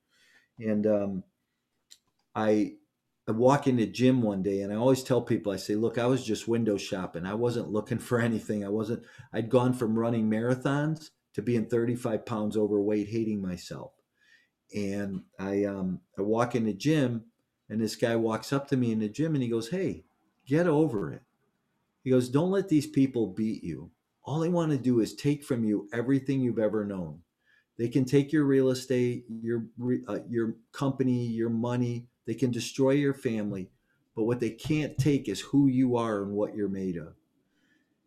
And 0.59 0.87
um, 0.87 1.25
I 2.35 2.75
I 3.29 3.33
walk 3.33 3.67
into 3.67 3.85
gym 3.85 4.23
one 4.23 4.43
day 4.43 4.63
and 4.63 4.73
I 4.73 4.77
always 4.77 5.03
tell 5.03 5.21
people, 5.21 5.53
I 5.53 5.57
say, 5.57 5.75
look, 5.75 5.99
I 5.99 6.07
was 6.07 6.25
just 6.25 6.49
window 6.49 6.79
shopping. 6.79 7.27
I 7.27 7.35
wasn't 7.35 7.71
looking 7.71 7.99
for 7.99 8.19
anything. 8.23 8.65
I 8.65 8.71
wasn't, 8.71 9.03
I'd 9.35 9.51
gone 9.51 9.75
from 9.75 9.99
running 9.99 10.31
marathons 10.31 11.11
to 11.35 11.43
being 11.43 11.67
35 11.67 12.25
pounds 12.25 12.57
overweight, 12.57 13.09
hating 13.09 13.43
myself. 13.43 13.93
And 14.75 15.25
I, 15.39 15.65
um, 15.65 16.01
I 16.19 16.23
walk 16.23 16.55
in 16.55 16.65
the 16.65 16.73
gym 16.73 17.27
and 17.69 17.79
this 17.79 17.97
guy 17.97 18.17
walks 18.17 18.51
up 18.51 18.67
to 18.69 18.79
me 18.79 18.93
in 18.93 18.99
the 18.99 19.11
gym 19.11 19.35
and 19.35 19.43
he 19.43 19.51
goes, 19.51 19.69
Hey, 19.69 20.05
get 20.47 20.67
over 20.67 21.13
it. 21.13 21.23
He 22.05 22.11
goes, 22.11 22.31
Don't 22.31 22.51
let 22.51 22.71
these 22.71 22.87
people 22.87 23.27
beat 23.27 23.63
you. 23.63 23.91
All 24.25 24.41
they 24.41 24.49
want 24.49 24.73
to 24.73 24.79
do 24.79 25.01
is 25.01 25.15
take 25.15 25.45
from 25.45 25.65
you 25.65 25.87
everything 25.93 26.41
you've 26.41 26.59
ever 26.59 26.85
known. 26.85 27.21
They 27.77 27.89
can 27.89 28.07
take 28.07 28.33
your 28.33 28.45
real 28.45 28.71
estate, 28.71 29.25
your, 29.29 29.67
uh, 30.09 30.19
your 30.29 30.57
company, 30.73 31.27
your 31.27 31.51
money 31.51 32.09
they 32.29 32.35
can 32.35 32.53
destroy 32.53 32.91
your 32.91 33.15
family, 33.15 33.71
but 34.15 34.25
what 34.25 34.39
they 34.39 34.51
can't 34.51 34.97
take 34.99 35.29
is 35.29 35.41
who 35.41 35.67
you 35.67 35.97
are 35.97 36.23
and 36.23 36.33
what 36.33 36.55
you're 36.55 36.69
made 36.69 36.97
of. 36.97 37.15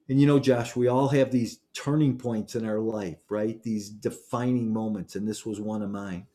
And 0.07 0.21
you 0.21 0.27
know, 0.27 0.39
Josh, 0.39 0.77
we 0.77 0.87
all 0.87 1.09
have 1.09 1.31
these 1.31 1.59
turning 1.73 2.17
points 2.17 2.55
in 2.55 2.65
our 2.65 2.79
life, 2.79 3.17
right? 3.29 3.61
These 3.63 3.89
defining 3.89 4.71
moments. 4.71 5.15
And 5.15 5.27
this 5.27 5.45
was 5.45 5.59
one 5.59 5.81
of 5.81 5.91
mine. 5.91 6.27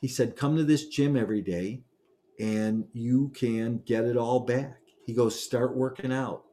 He 0.00 0.08
said, 0.08 0.36
Come 0.36 0.56
to 0.56 0.64
this 0.64 0.88
gym 0.88 1.16
every 1.16 1.40
day 1.40 1.82
and 2.38 2.86
you 2.92 3.30
can 3.34 3.78
get 3.86 4.04
it 4.04 4.16
all 4.16 4.40
back. 4.40 4.80
He 5.06 5.14
goes, 5.14 5.40
start 5.40 5.76
working 5.76 6.12
out. 6.12 6.44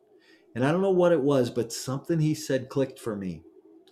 And 0.55 0.65
I 0.65 0.71
don't 0.71 0.81
know 0.81 0.91
what 0.91 1.11
it 1.11 1.21
was, 1.21 1.49
but 1.49 1.73
something 1.73 2.19
he 2.19 2.33
said 2.33 2.69
clicked 2.69 2.99
for 2.99 3.15
me. 3.15 3.43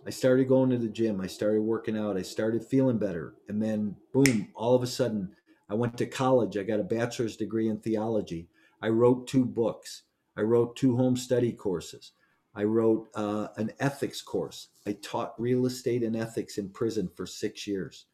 I 0.06 0.10
started 0.10 0.48
going 0.48 0.70
to 0.70 0.78
the 0.78 0.88
gym. 0.88 1.20
I 1.22 1.28
started 1.28 1.62
working 1.62 1.98
out. 1.98 2.18
I 2.18 2.22
started 2.22 2.64
feeling 2.64 2.98
better. 2.98 3.36
And 3.50 3.62
then, 3.62 3.96
boom, 4.14 4.50
all 4.56 4.76
of 4.76 4.84
a 4.84 4.88
sudden, 4.88 5.36
I 5.70 5.76
went 5.76 5.98
to 5.98 6.06
college. 6.06 6.58
I 6.58 6.64
got 6.64 6.80
a 6.80 6.84
bachelor's 6.84 7.36
degree 7.36 7.68
in 7.68 7.80
theology. 7.80 8.48
I 8.82 8.90
wrote 8.90 9.28
two 9.28 9.46
books. 9.46 10.04
I 10.38 10.42
wrote 10.42 10.76
two 10.76 10.96
home 10.96 11.18
study 11.18 11.52
courses. 11.52 12.12
I 12.56 12.64
wrote 12.64 13.10
uh, 13.16 13.50
an 13.58 13.72
ethics 13.80 14.22
course. 14.22 14.70
I 14.86 14.94
taught 14.94 15.40
real 15.40 15.66
estate 15.66 16.04
and 16.04 16.16
ethics 16.16 16.58
in 16.58 16.70
prison 16.70 17.10
for 17.16 17.26
six 17.26 17.68
years. 17.68 18.06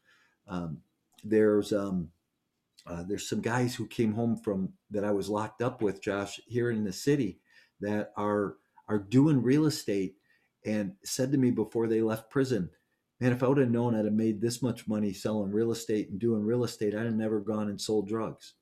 Um, 0.47 0.80
there's 1.24 1.72
um, 1.72 2.10
uh, 2.86 3.04
there's 3.04 3.30
some 3.30 3.39
guys 3.41 3.76
who 3.76 3.88
came 3.88 4.14
home 4.14 4.36
from 4.36 4.74
that 4.91 5.06
I 5.06 5.12
was 5.12 5.30
locked 5.30 5.62
up 5.62 5.82
with, 5.82 6.01
Josh, 6.01 6.41
here 6.45 6.72
in 6.72 6.84
the 6.84 6.91
city, 6.91 7.39
that 7.80 8.12
are 8.18 8.56
are 8.89 8.99
doing 8.99 9.41
real 9.41 9.66
estate, 9.66 10.16
and 10.66 10.93
said 11.06 11.32
to 11.32 11.38
me 11.38 11.51
before 11.51 11.88
they 11.88 12.01
left 12.01 12.30
prison, 12.30 12.70
"Man, 13.24 13.32
if 13.32 13.42
I 13.42 13.48
would 13.48 13.58
have 13.58 13.72
known 13.72 13.96
I'd 13.96 14.06
have 14.06 14.14
made 14.14 14.42
this 14.42 14.62
much 14.62 14.88
money 14.88 15.14
selling 15.14 15.52
real 15.52 15.72
estate 15.72 16.10
and 16.10 16.20
doing 16.20 16.44
real 16.44 16.66
estate, 16.66 16.94
I'd 16.94 17.06
have 17.06 17.16
never 17.16 17.40
gone 17.40 17.70
and 17.70 17.80
sold 17.80 18.08
drugs." 18.08 18.56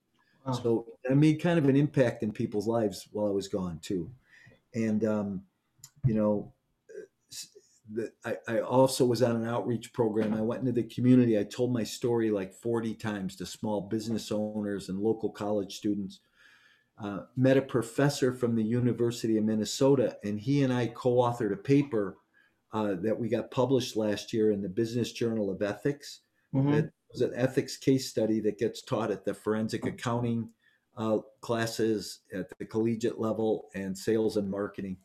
Wow. 0.45 0.53
So 0.53 0.85
I 1.09 1.15
made 1.15 1.41
kind 1.41 1.57
of 1.57 1.67
an 1.67 1.75
impact 1.75 2.21
in 2.21 2.31
people's 2.31 2.67
lives 2.67 3.07
while 3.11 3.27
I 3.27 3.31
was 3.31 3.47
gone 3.47 3.79
too, 3.81 4.11
and 4.75 5.03
um, 5.03 5.41
you 6.05 6.13
know, 6.13 6.53
the, 7.91 8.11
I, 8.23 8.37
I 8.47 8.59
also 8.59 9.03
was 9.03 9.23
on 9.23 9.35
an 9.35 9.47
outreach 9.47 9.93
program. 9.93 10.33
I 10.33 10.41
went 10.41 10.61
into 10.61 10.71
the 10.71 10.83
community. 10.83 11.39
I 11.39 11.43
told 11.43 11.73
my 11.73 11.83
story 11.83 12.29
like 12.29 12.53
40 12.53 12.93
times 12.95 13.35
to 13.37 13.45
small 13.45 13.81
business 13.81 14.31
owners 14.31 14.89
and 14.89 14.99
local 14.99 15.29
college 15.29 15.77
students. 15.77 16.19
Uh, 17.01 17.21
met 17.35 17.57
a 17.57 17.61
professor 17.61 18.31
from 18.31 18.55
the 18.55 18.63
University 18.63 19.37
of 19.37 19.43
Minnesota, 19.43 20.17
and 20.23 20.39
he 20.39 20.63
and 20.63 20.71
I 20.71 20.87
co 20.87 21.15
authored 21.15 21.51
a 21.51 21.57
paper 21.57 22.17
uh, 22.73 22.95
that 22.95 23.17
we 23.17 23.29
got 23.29 23.51
published 23.51 23.95
last 23.95 24.33
year 24.33 24.51
in 24.51 24.61
the 24.61 24.69
Business 24.69 25.11
Journal 25.11 25.49
of 25.49 25.61
Ethics. 25.61 26.21
Mhm. 26.53 26.73
It 26.73 26.93
was 27.11 27.21
an 27.21 27.33
ethics 27.35 27.77
case 27.77 28.09
study 28.09 28.39
that 28.41 28.57
gets 28.57 28.81
taught 28.81 29.11
at 29.11 29.25
the 29.25 29.33
forensic 29.33 29.85
accounting 29.85 30.49
uh, 30.97 31.19
classes 31.39 32.19
at 32.33 32.47
the 32.59 32.65
collegiate 32.65 33.19
level 33.19 33.69
and 33.73 33.97
sales 33.97 34.37
and 34.37 34.49
marketing. 34.49 34.97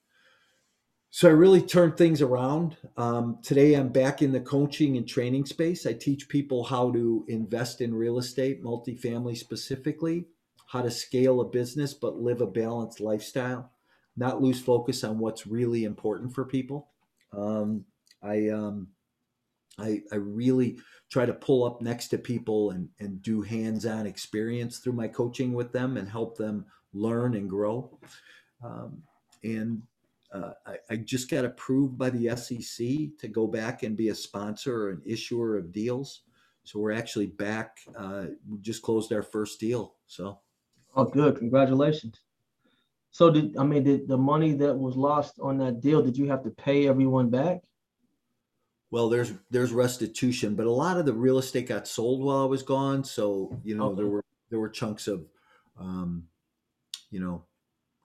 So 1.10 1.28
I 1.28 1.32
really 1.32 1.62
turned 1.62 1.96
things 1.96 2.20
around. 2.20 2.76
Um, 2.96 3.38
today 3.42 3.74
I'm 3.74 3.88
back 3.88 4.20
in 4.20 4.32
the 4.32 4.40
coaching 4.40 4.96
and 4.96 5.08
training 5.08 5.46
space. 5.46 5.86
I 5.86 5.92
teach 5.92 6.28
people 6.28 6.64
how 6.64 6.90
to 6.92 7.24
invest 7.28 7.80
in 7.80 7.94
real 7.94 8.18
estate, 8.18 8.62
multifamily 8.62 9.36
specifically, 9.36 10.26
how 10.66 10.82
to 10.82 10.90
scale 10.90 11.40
a 11.40 11.44
business 11.48 11.94
but 11.94 12.20
live 12.20 12.40
a 12.40 12.46
balanced 12.46 13.00
lifestyle, 13.00 13.72
not 14.16 14.42
lose 14.42 14.60
focus 14.60 15.04
on 15.04 15.18
what's 15.18 15.46
really 15.46 15.84
important 15.84 16.34
for 16.34 16.44
people. 16.44 16.88
Um, 17.36 17.84
I, 18.22 18.48
um, 18.48 18.88
I 19.78 20.00
I 20.10 20.16
really 20.16 20.78
try 21.10 21.26
to 21.26 21.34
pull 21.34 21.64
up 21.64 21.82
next 21.82 22.08
to 22.08 22.18
people 22.18 22.70
and 22.70 22.88
and 22.98 23.22
do 23.22 23.42
hands-on 23.42 24.06
experience 24.06 24.78
through 24.78 24.94
my 24.94 25.08
coaching 25.08 25.52
with 25.52 25.72
them 25.72 25.96
and 25.96 26.08
help 26.08 26.36
them 26.38 26.64
learn 26.94 27.34
and 27.34 27.48
grow. 27.48 27.98
Um, 28.64 29.02
and 29.44 29.82
uh, 30.32 30.52
I, 30.66 30.76
I 30.90 30.96
just 30.96 31.30
got 31.30 31.44
approved 31.44 31.98
by 31.98 32.10
the 32.10 32.34
SEC 32.36 32.86
to 33.18 33.28
go 33.28 33.46
back 33.46 33.82
and 33.82 33.96
be 33.96 34.08
a 34.08 34.14
sponsor 34.14 34.84
or 34.84 34.90
an 34.90 35.02
issuer 35.04 35.56
of 35.56 35.72
deals. 35.72 36.22
So 36.64 36.80
we're 36.80 36.92
actually 36.92 37.26
back. 37.26 37.78
Uh, 37.96 38.26
we 38.48 38.58
just 38.60 38.82
closed 38.82 39.12
our 39.12 39.22
first 39.22 39.60
deal. 39.60 39.94
So 40.06 40.40
Oh, 40.96 41.04
good. 41.04 41.36
Congratulations. 41.36 42.20
So 43.16 43.30
did 43.30 43.56
I 43.56 43.64
mean 43.64 43.82
did 43.82 44.08
the 44.08 44.18
money 44.18 44.52
that 44.62 44.74
was 44.74 44.94
lost 44.94 45.38
on 45.40 45.56
that 45.58 45.80
deal, 45.80 46.02
did 46.02 46.16
you 46.18 46.28
have 46.28 46.42
to 46.44 46.50
pay 46.50 46.86
everyone 46.86 47.30
back? 47.30 47.62
well, 48.90 49.08
there's 49.08 49.32
there's 49.50 49.72
restitution, 49.72 50.54
but 50.54 50.66
a 50.66 50.70
lot 50.70 50.96
of 50.96 51.06
the 51.06 51.12
real 51.12 51.38
estate 51.38 51.68
got 51.68 51.88
sold 51.88 52.22
while 52.22 52.42
I 52.42 52.46
was 52.46 52.62
gone. 52.62 53.04
So 53.04 53.58
you 53.64 53.76
know 53.76 53.94
there 53.94 54.06
were 54.06 54.24
there 54.50 54.60
were 54.60 54.68
chunks 54.68 55.08
of 55.08 55.26
um, 55.78 56.24
you 57.10 57.20
know 57.20 57.44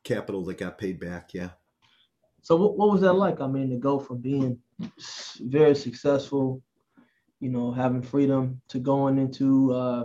capital 0.04 0.44
that 0.46 0.58
got 0.58 0.78
paid 0.78 1.00
back. 1.00 1.34
Yeah. 1.34 1.50
So 2.42 2.56
what, 2.56 2.78
what 2.78 2.92
was 2.92 3.02
that 3.02 3.14
like? 3.14 3.40
I 3.40 3.48
mean, 3.48 3.70
to 3.70 3.78
go 3.78 4.00
from 4.00 4.18
being 4.18 4.58
very 5.40 5.76
successful, 5.76 6.64
you 7.40 7.50
know, 7.50 7.72
having 7.72 8.02
freedom 8.02 8.62
to 8.70 8.80
going 8.80 9.20
into 9.20 9.74
uh, 9.74 10.04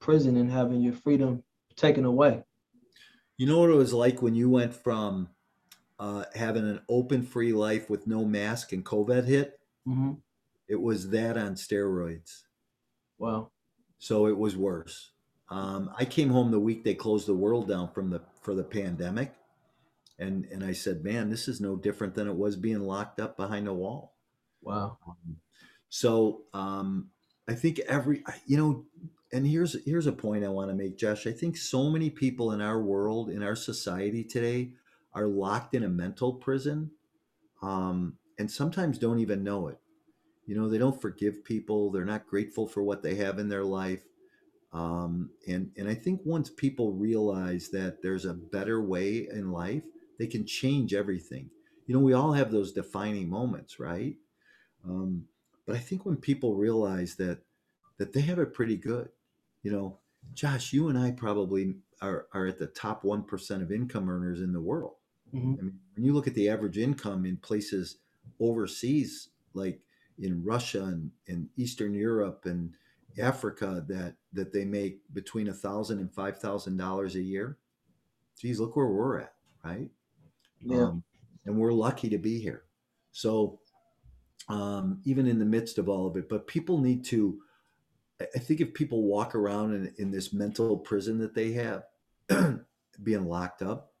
prison 0.00 0.36
and 0.36 0.50
having 0.50 0.80
your 0.80 0.94
freedom 0.94 1.42
taken 1.76 2.06
away. 2.06 2.42
You 3.42 3.48
know 3.48 3.58
what 3.58 3.70
it 3.70 3.74
was 3.74 3.92
like 3.92 4.22
when 4.22 4.36
you 4.36 4.48
went 4.48 4.72
from 4.72 5.28
uh, 5.98 6.26
having 6.32 6.62
an 6.62 6.80
open, 6.88 7.24
free 7.24 7.52
life 7.52 7.90
with 7.90 8.06
no 8.06 8.24
mask 8.24 8.72
and 8.72 8.84
COVID 8.84 9.24
hit? 9.24 9.58
hmm 9.84 10.12
It 10.68 10.80
was 10.80 11.10
that 11.10 11.36
on 11.36 11.56
steroids. 11.56 12.42
Wow. 13.18 13.50
So 13.98 14.28
it 14.28 14.38
was 14.38 14.56
worse. 14.56 15.10
Um, 15.50 15.90
I 15.98 16.04
came 16.04 16.28
home 16.30 16.52
the 16.52 16.60
week 16.60 16.84
they 16.84 16.94
closed 16.94 17.26
the 17.26 17.34
world 17.34 17.66
down 17.66 17.90
from 17.90 18.10
the 18.10 18.22
for 18.42 18.54
the 18.54 18.62
pandemic, 18.62 19.34
and 20.20 20.44
and 20.44 20.62
I 20.62 20.70
said, 20.72 21.02
man, 21.02 21.28
this 21.28 21.48
is 21.48 21.60
no 21.60 21.74
different 21.74 22.14
than 22.14 22.28
it 22.28 22.36
was 22.36 22.54
being 22.54 22.86
locked 22.86 23.18
up 23.18 23.36
behind 23.36 23.66
a 23.66 23.74
wall. 23.74 24.14
Wow. 24.62 24.98
So 25.88 26.44
um, 26.54 27.10
I 27.48 27.54
think 27.54 27.80
every 27.80 28.22
you 28.46 28.56
know, 28.56 28.86
and 29.32 29.46
here's 29.46 29.82
here's 29.84 30.06
a 30.06 30.12
point 30.12 30.44
I 30.44 30.48
want 30.48 30.70
to 30.70 30.76
make, 30.76 30.98
Josh. 30.98 31.26
I 31.26 31.32
think 31.32 31.56
so 31.56 31.90
many 31.90 32.10
people 32.10 32.52
in 32.52 32.60
our 32.60 32.80
world, 32.80 33.30
in 33.30 33.42
our 33.42 33.56
society 33.56 34.24
today, 34.24 34.72
are 35.14 35.26
locked 35.26 35.74
in 35.74 35.84
a 35.84 35.88
mental 35.88 36.34
prison, 36.34 36.90
um, 37.62 38.14
and 38.38 38.50
sometimes 38.50 38.98
don't 38.98 39.20
even 39.20 39.42
know 39.44 39.68
it. 39.68 39.78
You 40.46 40.56
know, 40.56 40.68
they 40.68 40.78
don't 40.78 41.00
forgive 41.00 41.44
people. 41.44 41.90
They're 41.90 42.04
not 42.04 42.26
grateful 42.26 42.66
for 42.68 42.82
what 42.82 43.02
they 43.02 43.16
have 43.16 43.38
in 43.38 43.48
their 43.48 43.64
life. 43.64 44.02
Um, 44.72 45.30
and 45.48 45.70
and 45.76 45.88
I 45.88 45.94
think 45.94 46.22
once 46.24 46.50
people 46.50 46.92
realize 46.92 47.70
that 47.70 48.02
there's 48.02 48.24
a 48.26 48.34
better 48.34 48.82
way 48.82 49.28
in 49.30 49.52
life, 49.52 49.84
they 50.18 50.26
can 50.26 50.46
change 50.46 50.94
everything. 50.94 51.50
You 51.86 51.94
know, 51.94 52.00
we 52.00 52.14
all 52.14 52.32
have 52.32 52.50
those 52.50 52.72
defining 52.72 53.28
moments, 53.28 53.80
right? 53.80 54.16
Um, 54.88 55.26
but 55.66 55.76
I 55.76 55.78
think 55.80 56.06
when 56.06 56.16
people 56.16 56.56
realize 56.56 57.16
that 57.16 57.40
that 57.98 58.12
they 58.12 58.22
have 58.22 58.38
it 58.38 58.54
pretty 58.54 58.76
good, 58.76 59.10
you 59.62 59.70
know, 59.70 59.98
Josh, 60.34 60.72
you 60.72 60.88
and 60.88 60.98
I 60.98 61.10
probably 61.12 61.76
are 62.00 62.26
are 62.32 62.46
at 62.46 62.58
the 62.58 62.66
top 62.68 63.04
one 63.04 63.22
percent 63.22 63.62
of 63.62 63.72
income 63.72 64.08
earners 64.08 64.40
in 64.40 64.52
the 64.52 64.60
world. 64.60 64.94
hmm 65.32 65.54
I 65.58 65.62
mean, 65.62 65.78
when 65.94 66.04
you 66.04 66.12
look 66.12 66.26
at 66.26 66.34
the 66.34 66.48
average 66.48 66.78
income 66.78 67.24
in 67.24 67.36
places 67.36 67.98
overseas, 68.40 69.30
like 69.54 69.80
in 70.18 70.42
Russia 70.44 70.84
and 70.84 71.10
in 71.26 71.48
Eastern 71.56 71.94
Europe 71.94 72.42
and 72.46 72.74
Africa, 73.18 73.84
that 73.88 74.14
that 74.32 74.52
they 74.52 74.64
make 74.64 75.00
between 75.12 75.48
a 75.48 75.54
thousand 75.54 76.00
and 76.00 76.12
five 76.12 76.38
thousand 76.38 76.76
dollars 76.76 77.14
a 77.14 77.22
year. 77.22 77.58
Geez, 78.38 78.58
look 78.60 78.76
where 78.76 78.86
we're 78.86 79.20
at, 79.20 79.34
right? 79.64 79.90
Yeah. 80.60 80.84
Um, 80.84 81.04
and 81.44 81.56
we're 81.56 81.72
lucky 81.72 82.08
to 82.10 82.18
be 82.18 82.40
here. 82.40 82.64
So 83.12 83.60
um, 84.48 85.00
even 85.04 85.26
in 85.26 85.38
the 85.38 85.44
midst 85.44 85.78
of 85.78 85.88
all 85.88 86.06
of 86.06 86.16
it, 86.16 86.28
but 86.28 86.46
people 86.46 86.78
need 86.78 87.04
to. 87.06 87.38
I 88.34 88.38
think 88.38 88.60
if 88.60 88.74
people 88.74 89.02
walk 89.02 89.34
around 89.34 89.74
in, 89.74 89.94
in 89.98 90.10
this 90.10 90.32
mental 90.32 90.76
prison 90.76 91.18
that 91.18 91.34
they 91.34 91.52
have, 91.52 91.84
being 93.02 93.26
locked 93.26 93.62
up, 93.62 93.92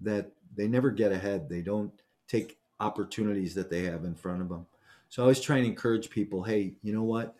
that 0.00 0.32
they 0.54 0.68
never 0.68 0.90
get 0.90 1.12
ahead. 1.12 1.48
They 1.48 1.62
don't 1.62 1.92
take 2.28 2.58
opportunities 2.80 3.54
that 3.54 3.70
they 3.70 3.82
have 3.82 4.04
in 4.04 4.14
front 4.14 4.42
of 4.42 4.48
them. 4.48 4.66
So 5.08 5.22
I 5.22 5.24
always 5.24 5.40
try 5.40 5.58
and 5.58 5.66
encourage 5.66 6.10
people, 6.10 6.42
hey, 6.42 6.74
you 6.82 6.92
know 6.92 7.02
what? 7.02 7.34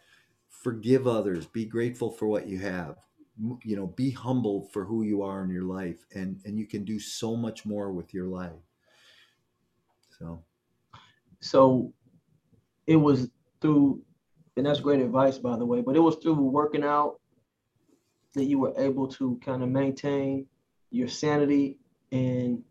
Forgive 0.49 1.07
others. 1.07 1.47
Be 1.47 1.64
grateful 1.64 2.11
for 2.11 2.26
what 2.26 2.47
you 2.47 2.59
have. 2.59 2.97
You 3.64 3.76
know, 3.76 3.89
be 3.89 4.11
humble 4.11 4.68
for 4.72 4.85
who 4.85 5.03
you 5.03 5.22
are 5.22 5.43
in 5.43 5.51
your 5.51 5.64
life, 5.64 6.07
and 6.14 6.41
and 6.45 6.57
you 6.57 6.66
can 6.66 6.85
do 6.85 7.01
so 7.01 7.35
much 7.35 7.66
more 7.66 7.91
with 7.91 8.14
your 8.14 8.26
life. 8.26 8.53
So 10.16 10.45
So 11.41 11.93
it 12.87 12.97
was 12.97 13.28
through, 13.61 14.03
and 14.57 14.66
that's 14.66 14.80
great 14.80 15.00
advice, 15.00 15.38
by 15.38 15.57
the 15.57 15.66
way, 15.66 15.80
but 15.80 15.96
it 15.96 16.00
was 16.00 16.16
through 16.16 16.34
working 16.34 16.84
out 16.84 17.18
that 18.34 18.44
you 18.44 18.59
were 18.59 18.74
able 18.76 19.09
to 19.09 19.38
kind 19.44 19.62
of 19.62 19.68
maintain 19.68 20.46
your 20.90 21.09
sanity 21.09 21.78
and 22.12 22.62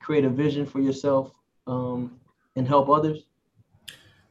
create 0.00 0.24
a 0.24 0.30
vision 0.30 0.66
for 0.66 0.80
yourself 0.80 1.32
um, 1.66 2.18
and 2.56 2.66
help 2.66 2.88
others. 2.88 3.24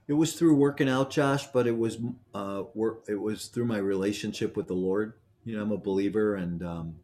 it 0.08 0.14
was 0.14 0.34
through 0.34 0.56
working 0.56 0.90
out, 0.90 1.10
Josh, 1.10 1.48
but 1.48 1.68
it 1.68 1.78
was 1.78 1.98
uh, 2.34 2.64
work. 2.74 3.06
It 3.08 3.20
was 3.20 3.48
through 3.48 3.66
my 3.66 3.78
relationship 3.78 4.56
with 4.58 4.68
the 4.68 4.74
Lord. 4.74 5.14
You 5.44 5.56
know, 5.56 5.64
I'm 5.64 5.72
a 5.72 5.78
believer, 5.78 6.36
and 6.36 6.64
um, 6.64 6.96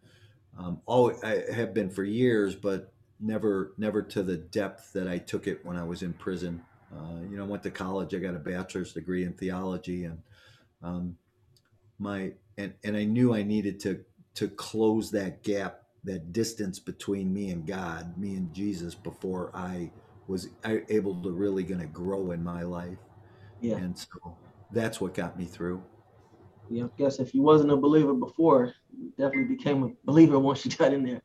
um, 0.58 0.82
always 0.86 1.22
I 1.24 1.52
have 1.52 1.74
been 1.74 1.90
for 1.90 2.04
years, 2.04 2.56
but 2.56 2.94
never 3.20 3.74
never 3.78 4.02
to 4.02 4.24
the 4.24 4.38
depth 4.38 4.94
that 4.94 5.08
I 5.08 5.18
took 5.18 5.48
it 5.48 5.66
when 5.66 5.78
I 5.78 5.84
was 5.84 6.04
in 6.04 6.14
prison. 6.14 6.64
Uh, 6.94 7.22
you 7.30 7.38
know, 7.38 7.44
I 7.44 7.48
went 7.48 7.64
to 7.64 7.72
college. 7.72 8.14
I 8.14 8.20
got 8.20 8.36
a 8.36 8.40
bachelor's 8.40 8.94
degree 8.94 9.26
in 9.26 9.34
theology, 9.34 10.06
and 10.06 10.20
um, 10.82 11.18
my 12.00 12.34
and 12.58 12.74
and 12.84 12.96
I 12.96 13.04
knew 13.04 13.34
I 13.34 13.44
needed 13.44 13.80
to 13.82 14.04
to 14.36 14.48
close 14.48 15.12
that 15.12 15.44
gap, 15.44 15.84
that 16.04 16.32
distance 16.32 16.80
between 16.80 17.34
me 17.34 17.50
and 17.50 17.66
God, 17.66 18.18
me 18.18 18.36
and 18.36 18.54
Jesus, 18.54 18.94
before 18.94 19.52
I 19.54 19.92
was 20.28 20.50
able 20.64 21.16
to 21.24 21.32
really 21.32 21.64
going 21.64 21.80
to 21.80 21.88
grow 21.88 22.32
in 22.32 22.44
my 22.44 22.62
life. 22.62 23.00
Yeah. 23.62 23.78
And 23.78 23.98
so 23.98 24.38
that's 24.72 25.02
what 25.02 25.14
got 25.14 25.40
me 25.40 25.46
through. 25.46 25.82
Yeah, 26.70 26.84
I 26.84 26.90
guess 26.98 27.20
if 27.20 27.34
you 27.34 27.42
wasn't 27.42 27.72
a 27.72 27.78
believer 27.78 28.14
before, 28.14 28.74
you 28.96 29.10
definitely 29.18 29.56
became 29.56 29.84
a 29.84 29.92
believer 30.06 30.38
once 30.40 30.66
you 30.66 30.72
got 30.72 30.94
in 30.94 31.04
there. 31.04 31.22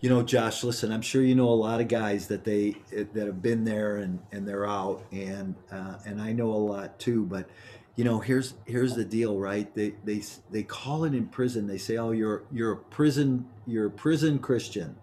You 0.00 0.10
know, 0.10 0.22
Josh, 0.22 0.62
listen, 0.62 0.92
I'm 0.92 1.00
sure 1.02 1.22
you 1.22 1.34
know 1.34 1.48
a 1.48 1.56
lot 1.56 1.80
of 1.80 1.88
guys 1.88 2.28
that 2.28 2.44
they 2.44 2.76
that 2.90 3.26
have 3.26 3.40
been 3.40 3.64
there 3.64 3.96
and 3.96 4.20
and 4.30 4.46
they're 4.46 4.66
out, 4.66 5.02
and 5.10 5.54
uh, 5.72 5.94
and 6.04 6.20
I 6.20 6.32
know 6.32 6.50
a 6.50 6.54
lot 6.54 6.98
too. 6.98 7.24
But 7.24 7.48
you 7.96 8.04
know, 8.04 8.20
here's 8.20 8.54
here's 8.66 8.94
the 8.94 9.04
deal, 9.06 9.38
right? 9.38 9.74
They 9.74 9.94
they 10.04 10.22
they 10.50 10.62
call 10.64 11.04
it 11.04 11.14
in 11.14 11.28
prison. 11.28 11.66
They 11.66 11.78
say, 11.78 11.96
"Oh, 11.96 12.10
you're 12.10 12.44
you're 12.52 12.72
a 12.72 12.76
prison 12.76 13.46
you're 13.66 13.86
a 13.86 13.90
prison 13.90 14.38
Christian," 14.38 14.96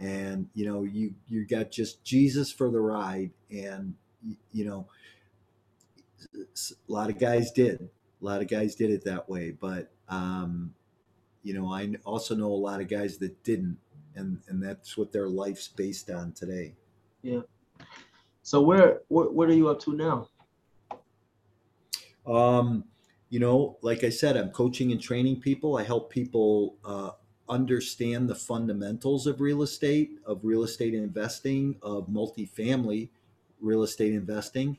and 0.00 0.48
you 0.54 0.64
know 0.66 0.84
you 0.84 1.14
you 1.28 1.46
got 1.46 1.70
just 1.70 2.02
Jesus 2.02 2.50
for 2.50 2.70
the 2.70 2.80
ride, 2.80 3.32
and 3.50 3.94
you 4.50 4.64
know, 4.64 4.86
a 6.34 6.92
lot 6.92 7.10
of 7.10 7.18
guys 7.18 7.50
did, 7.50 7.80
a 8.20 8.24
lot 8.24 8.40
of 8.40 8.48
guys 8.48 8.74
did 8.74 8.90
it 8.90 9.04
that 9.04 9.28
way, 9.28 9.50
but 9.50 9.90
um, 10.08 10.74
you 11.42 11.54
know, 11.54 11.72
I 11.72 11.94
also 12.04 12.34
know 12.34 12.48
a 12.48 12.54
lot 12.54 12.80
of 12.80 12.88
guys 12.88 13.18
that 13.18 13.42
didn't 13.44 13.78
and 14.16 14.38
and 14.48 14.62
that's 14.62 14.96
what 14.96 15.12
their 15.12 15.28
life's 15.28 15.68
based 15.68 16.10
on 16.10 16.32
today. 16.32 16.74
Yeah. 17.22 17.40
So 18.42 18.60
where 18.60 19.00
what 19.08 19.34
what 19.34 19.48
are 19.48 19.54
you 19.54 19.68
up 19.68 19.80
to 19.80 19.94
now? 19.94 20.28
Um, 22.26 22.84
you 23.30 23.40
know, 23.40 23.78
like 23.82 24.04
I 24.04 24.10
said, 24.10 24.36
I'm 24.36 24.50
coaching 24.50 24.92
and 24.92 25.00
training 25.00 25.40
people. 25.40 25.76
I 25.76 25.82
help 25.82 26.10
people 26.10 26.76
uh, 26.84 27.10
understand 27.48 28.28
the 28.28 28.34
fundamentals 28.34 29.26
of 29.26 29.40
real 29.40 29.62
estate, 29.62 30.18
of 30.26 30.44
real 30.44 30.64
estate 30.64 30.94
investing, 30.94 31.76
of 31.82 32.08
multifamily 32.08 33.08
real 33.60 33.82
estate 33.82 34.12
investing. 34.12 34.76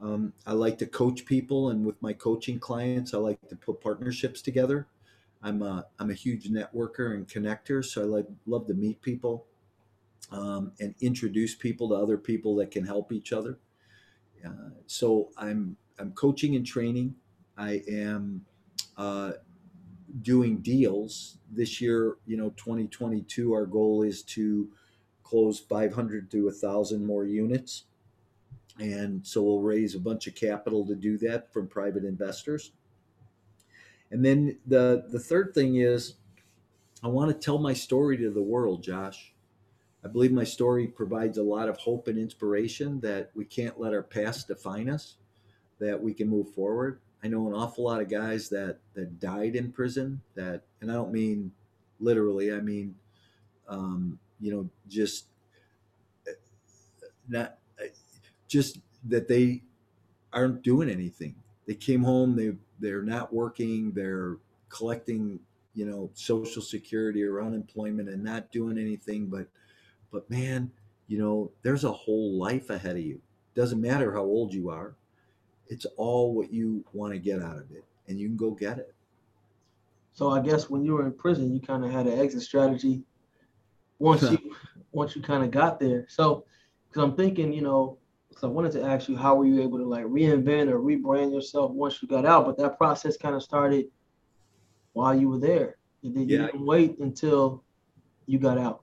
Um, 0.00 0.32
I 0.46 0.52
like 0.52 0.78
to 0.78 0.86
coach 0.86 1.24
people, 1.24 1.70
and 1.70 1.84
with 1.84 2.00
my 2.00 2.12
coaching 2.12 2.60
clients, 2.60 3.14
I 3.14 3.18
like 3.18 3.40
to 3.48 3.56
put 3.56 3.80
partnerships 3.80 4.42
together. 4.42 4.86
I'm 5.42 5.62
a 5.62 5.86
I'm 5.98 6.10
a 6.10 6.14
huge 6.14 6.50
networker 6.50 7.14
and 7.14 7.26
connector, 7.26 7.84
so 7.84 8.02
I 8.02 8.04
like 8.04 8.26
love 8.46 8.66
to 8.66 8.74
meet 8.74 9.00
people 9.02 9.46
um, 10.32 10.72
and 10.80 10.94
introduce 11.00 11.54
people 11.54 11.88
to 11.90 11.94
other 11.94 12.18
people 12.18 12.56
that 12.56 12.70
can 12.70 12.84
help 12.84 13.12
each 13.12 13.32
other. 13.32 13.58
Uh, 14.44 14.70
so 14.86 15.30
I'm 15.36 15.76
I'm 15.98 16.12
coaching 16.12 16.56
and 16.56 16.66
training. 16.66 17.14
I 17.56 17.82
am 17.88 18.44
uh, 18.96 19.32
doing 20.22 20.58
deals 20.58 21.38
this 21.50 21.80
year. 21.80 22.16
You 22.26 22.36
know, 22.36 22.50
2022. 22.56 23.52
Our 23.52 23.66
goal 23.66 24.02
is 24.02 24.22
to 24.24 24.68
close 25.22 25.60
500 25.60 26.30
to 26.30 26.46
1,000 26.46 27.04
more 27.04 27.24
units, 27.24 27.84
and 28.78 29.24
so 29.26 29.42
we'll 29.42 29.60
raise 29.60 29.94
a 29.94 30.00
bunch 30.00 30.26
of 30.26 30.34
capital 30.34 30.86
to 30.86 30.94
do 30.94 31.18
that 31.18 31.52
from 31.52 31.68
private 31.68 32.04
investors. 32.04 32.72
And 34.10 34.24
then 34.24 34.58
the 34.66 35.04
the 35.08 35.18
third 35.20 35.54
thing 35.54 35.76
is 35.76 36.14
I 37.02 37.08
want 37.08 37.30
to 37.30 37.44
tell 37.44 37.58
my 37.58 37.72
story 37.72 38.16
to 38.18 38.30
the 38.30 38.42
world, 38.42 38.82
Josh. 38.82 39.32
I 40.04 40.08
believe 40.08 40.32
my 40.32 40.44
story 40.44 40.86
provides 40.86 41.38
a 41.38 41.42
lot 41.42 41.68
of 41.68 41.76
hope 41.78 42.08
and 42.08 42.18
inspiration 42.18 43.00
that 43.00 43.30
we 43.34 43.44
can't 43.44 43.80
let 43.80 43.92
our 43.92 44.02
past 44.02 44.48
define 44.48 44.88
us, 44.88 45.16
that 45.80 46.00
we 46.00 46.14
can 46.14 46.28
move 46.28 46.54
forward. 46.54 47.00
I 47.22 47.28
know 47.28 47.46
an 47.48 47.54
awful 47.54 47.84
lot 47.84 48.00
of 48.00 48.08
guys 48.08 48.48
that 48.50 48.78
that 48.94 49.20
died 49.20 49.56
in 49.56 49.72
prison 49.72 50.20
that 50.34 50.62
and 50.80 50.90
I 50.90 50.94
don't 50.94 51.12
mean 51.12 51.52
literally, 52.00 52.52
I 52.52 52.60
mean 52.60 52.94
um, 53.68 54.18
you 54.40 54.52
know, 54.52 54.70
just 54.88 55.26
not 57.28 57.58
just 58.48 58.78
that 59.04 59.28
they 59.28 59.62
aren't 60.32 60.62
doing 60.62 60.88
anything. 60.88 61.34
They 61.68 61.74
came 61.74 62.02
home, 62.02 62.34
they 62.34 62.56
they're 62.80 63.02
not 63.02 63.32
working, 63.32 63.92
they're 63.92 64.38
collecting, 64.70 65.38
you 65.74 65.84
know, 65.84 66.10
social 66.14 66.62
security 66.62 67.22
or 67.22 67.42
unemployment 67.42 68.08
and 68.08 68.24
not 68.24 68.50
doing 68.50 68.78
anything 68.78 69.26
but 69.26 69.46
but 70.10 70.28
man, 70.30 70.70
you 71.06 71.18
know, 71.18 71.52
there's 71.62 71.84
a 71.84 71.92
whole 71.92 72.38
life 72.38 72.70
ahead 72.70 72.96
of 72.96 73.02
you. 73.02 73.20
Doesn't 73.54 73.80
matter 73.80 74.12
how 74.12 74.22
old 74.22 74.54
you 74.54 74.70
are. 74.70 74.96
It's 75.66 75.84
all 75.98 76.34
what 76.34 76.50
you 76.50 76.82
want 76.94 77.12
to 77.12 77.18
get 77.18 77.42
out 77.42 77.58
of 77.58 77.70
it 77.70 77.84
and 78.08 78.18
you 78.18 78.28
can 78.28 78.36
go 78.38 78.52
get 78.52 78.78
it. 78.78 78.94
So 80.14 80.30
I 80.30 80.40
guess 80.40 80.70
when 80.70 80.82
you 80.82 80.94
were 80.94 81.04
in 81.04 81.12
prison, 81.12 81.52
you 81.52 81.60
kind 81.60 81.84
of 81.84 81.92
had 81.92 82.06
an 82.06 82.18
exit 82.18 82.42
strategy 82.42 83.02
once 83.98 84.22
you 84.30 84.54
once 84.92 85.14
you 85.14 85.20
kind 85.20 85.44
of 85.44 85.50
got 85.50 85.78
there. 85.78 86.06
So 86.08 86.46
because 86.88 87.02
I'm 87.04 87.14
thinking, 87.14 87.52
you 87.52 87.60
know, 87.60 87.98
so 88.38 88.46
I 88.46 88.50
wanted 88.52 88.70
to 88.72 88.84
ask 88.84 89.08
you 89.08 89.16
how 89.16 89.34
were 89.34 89.46
you 89.46 89.60
able 89.62 89.78
to 89.78 89.84
like 89.84 90.04
reinvent 90.04 90.70
or 90.70 90.78
rebrand 90.78 91.32
yourself 91.32 91.72
once 91.72 92.00
you 92.00 92.06
got 92.06 92.24
out? 92.24 92.46
But 92.46 92.56
that 92.58 92.78
process 92.78 93.16
kind 93.16 93.34
of 93.34 93.42
started 93.42 93.86
while 94.92 95.18
you 95.18 95.28
were 95.28 95.40
there. 95.40 95.78
You, 96.02 96.12
did, 96.12 96.30
you 96.30 96.38
didn't 96.38 96.64
wait 96.64 97.00
until 97.00 97.64
you 98.26 98.38
got 98.38 98.56
out. 98.56 98.82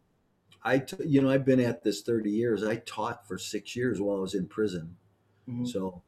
I, 0.62 0.80
t- 0.80 0.98
you 1.06 1.22
know, 1.22 1.30
I've 1.30 1.46
been 1.46 1.62
at 1.62 1.84
this 1.84 2.02
30 2.02 2.32
years. 2.32 2.66
I 2.66 2.76
taught 2.78 3.28
for 3.28 3.38
six 3.38 3.78
years 3.78 4.02
while 4.02 4.18
I 4.18 4.20
was 4.20 4.34
in 4.34 4.48
prison. 4.48 4.98
Mm-hmm. 5.50 5.66
So, 5.66 6.02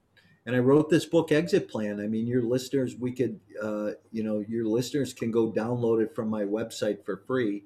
and 0.46 0.54
I 0.54 0.60
wrote 0.60 0.90
this 0.90 1.06
book, 1.06 1.32
Exit 1.32 1.70
Plan. 1.70 2.02
I 2.02 2.08
mean, 2.08 2.28
your 2.28 2.42
listeners, 2.42 2.98
we 2.98 3.14
could, 3.14 3.40
uh, 3.64 3.92
you 4.12 4.24
know, 4.24 4.44
your 4.50 4.66
listeners 4.66 5.14
can 5.14 5.32
go 5.32 5.54
download 5.54 6.04
it 6.04 6.14
from 6.14 6.28
my 6.28 6.44
website 6.44 7.06
for 7.06 7.16
free. 7.16 7.64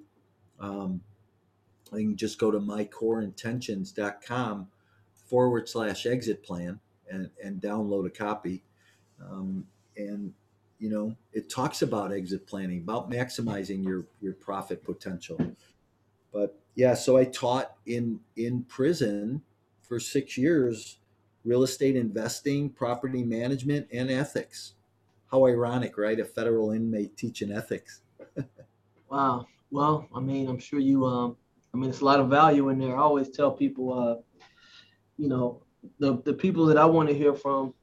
Um, 0.59 1.01
you 1.91 2.09
can 2.09 2.17
just 2.17 2.37
go 2.37 2.51
to 2.51 2.59
mycoreintentions.com 2.59 4.67
forward 5.31 5.69
slash 5.69 6.05
exit 6.05 6.43
plan 6.43 6.77
and, 7.09 7.29
and 7.41 7.61
download 7.61 8.05
a 8.05 8.09
copy. 8.09 8.61
Um, 9.23 9.65
and, 9.95 10.33
you 10.77 10.89
know, 10.89 11.15
it 11.31 11.49
talks 11.49 11.81
about 11.81 12.11
exit 12.11 12.45
planning, 12.45 12.79
about 12.79 13.09
maximizing 13.09 13.81
your, 13.81 14.03
your 14.19 14.33
profit 14.33 14.83
potential. 14.83 15.39
But 16.33 16.59
yeah, 16.75 16.95
so 16.95 17.15
I 17.15 17.23
taught 17.23 17.75
in, 17.85 18.19
in 18.35 18.63
prison 18.63 19.41
for 19.81 20.01
six 20.01 20.37
years, 20.37 20.97
real 21.45 21.63
estate 21.63 21.95
investing, 21.95 22.69
property 22.69 23.23
management, 23.23 23.87
and 23.93 24.11
ethics. 24.11 24.73
How 25.31 25.47
ironic, 25.47 25.97
right? 25.97 26.19
A 26.19 26.25
federal 26.25 26.71
inmate 26.71 27.15
teaching 27.15 27.53
ethics. 27.53 28.01
wow. 29.09 29.47
Well, 29.71 30.09
I 30.13 30.19
mean, 30.19 30.49
I'm 30.49 30.59
sure 30.59 30.79
you, 30.79 31.05
um, 31.05 31.37
I 31.73 31.77
mean, 31.77 31.89
it's 31.89 32.01
a 32.01 32.05
lot 32.05 32.19
of 32.19 32.27
value 32.27 32.67
in 32.67 32.79
there. 32.79 32.97
I 32.97 32.99
always 32.99 33.29
tell 33.29 33.51
people, 33.51 33.97
uh, 33.97 34.21
you 35.21 35.29
know, 35.29 35.61
the 35.99 36.19
the 36.23 36.33
people 36.33 36.65
that 36.65 36.77
I 36.77 36.85
want 36.85 37.07
to 37.09 37.13
hear 37.13 37.35
from 37.35 37.75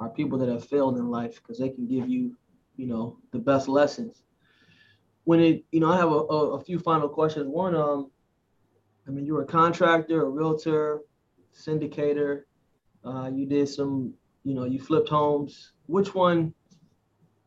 are 0.00 0.10
people 0.10 0.36
that 0.38 0.50
have 0.50 0.68
failed 0.68 0.98
in 0.98 1.10
life 1.10 1.36
because 1.36 1.58
they 1.58 1.70
can 1.70 1.86
give 1.86 2.06
you, 2.06 2.36
you 2.76 2.86
know, 2.86 3.16
the 3.32 3.38
best 3.38 3.68
lessons. 3.68 4.24
When 5.24 5.40
it, 5.40 5.64
you 5.72 5.80
know, 5.80 5.90
I 5.90 5.96
have 5.96 6.10
a, 6.12 6.20
a, 6.36 6.40
a 6.58 6.60
few 6.60 6.78
final 6.78 7.08
questions. 7.08 7.46
One, 7.46 7.74
um, 7.74 8.10
I 9.08 9.10
mean, 9.12 9.24
you're 9.24 9.40
a 9.40 9.46
contractor, 9.46 10.26
a 10.26 10.28
realtor, 10.28 11.00
syndicator. 11.58 12.42
Uh, 13.02 13.30
you 13.32 13.46
did 13.46 13.66
some, 13.66 14.12
you 14.42 14.52
know, 14.54 14.64
you 14.66 14.78
flipped 14.78 15.08
homes. 15.08 15.72
Which 15.86 16.14
one, 16.14 16.52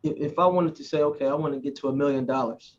if, 0.01 0.31
if 0.31 0.39
I 0.39 0.47
wanted 0.47 0.75
to 0.77 0.83
say, 0.83 1.01
okay, 1.01 1.27
I 1.27 1.35
want 1.35 1.53
to 1.53 1.59
get 1.59 1.75
to 1.75 1.89
a 1.89 1.95
million 1.95 2.25
dollars, 2.25 2.77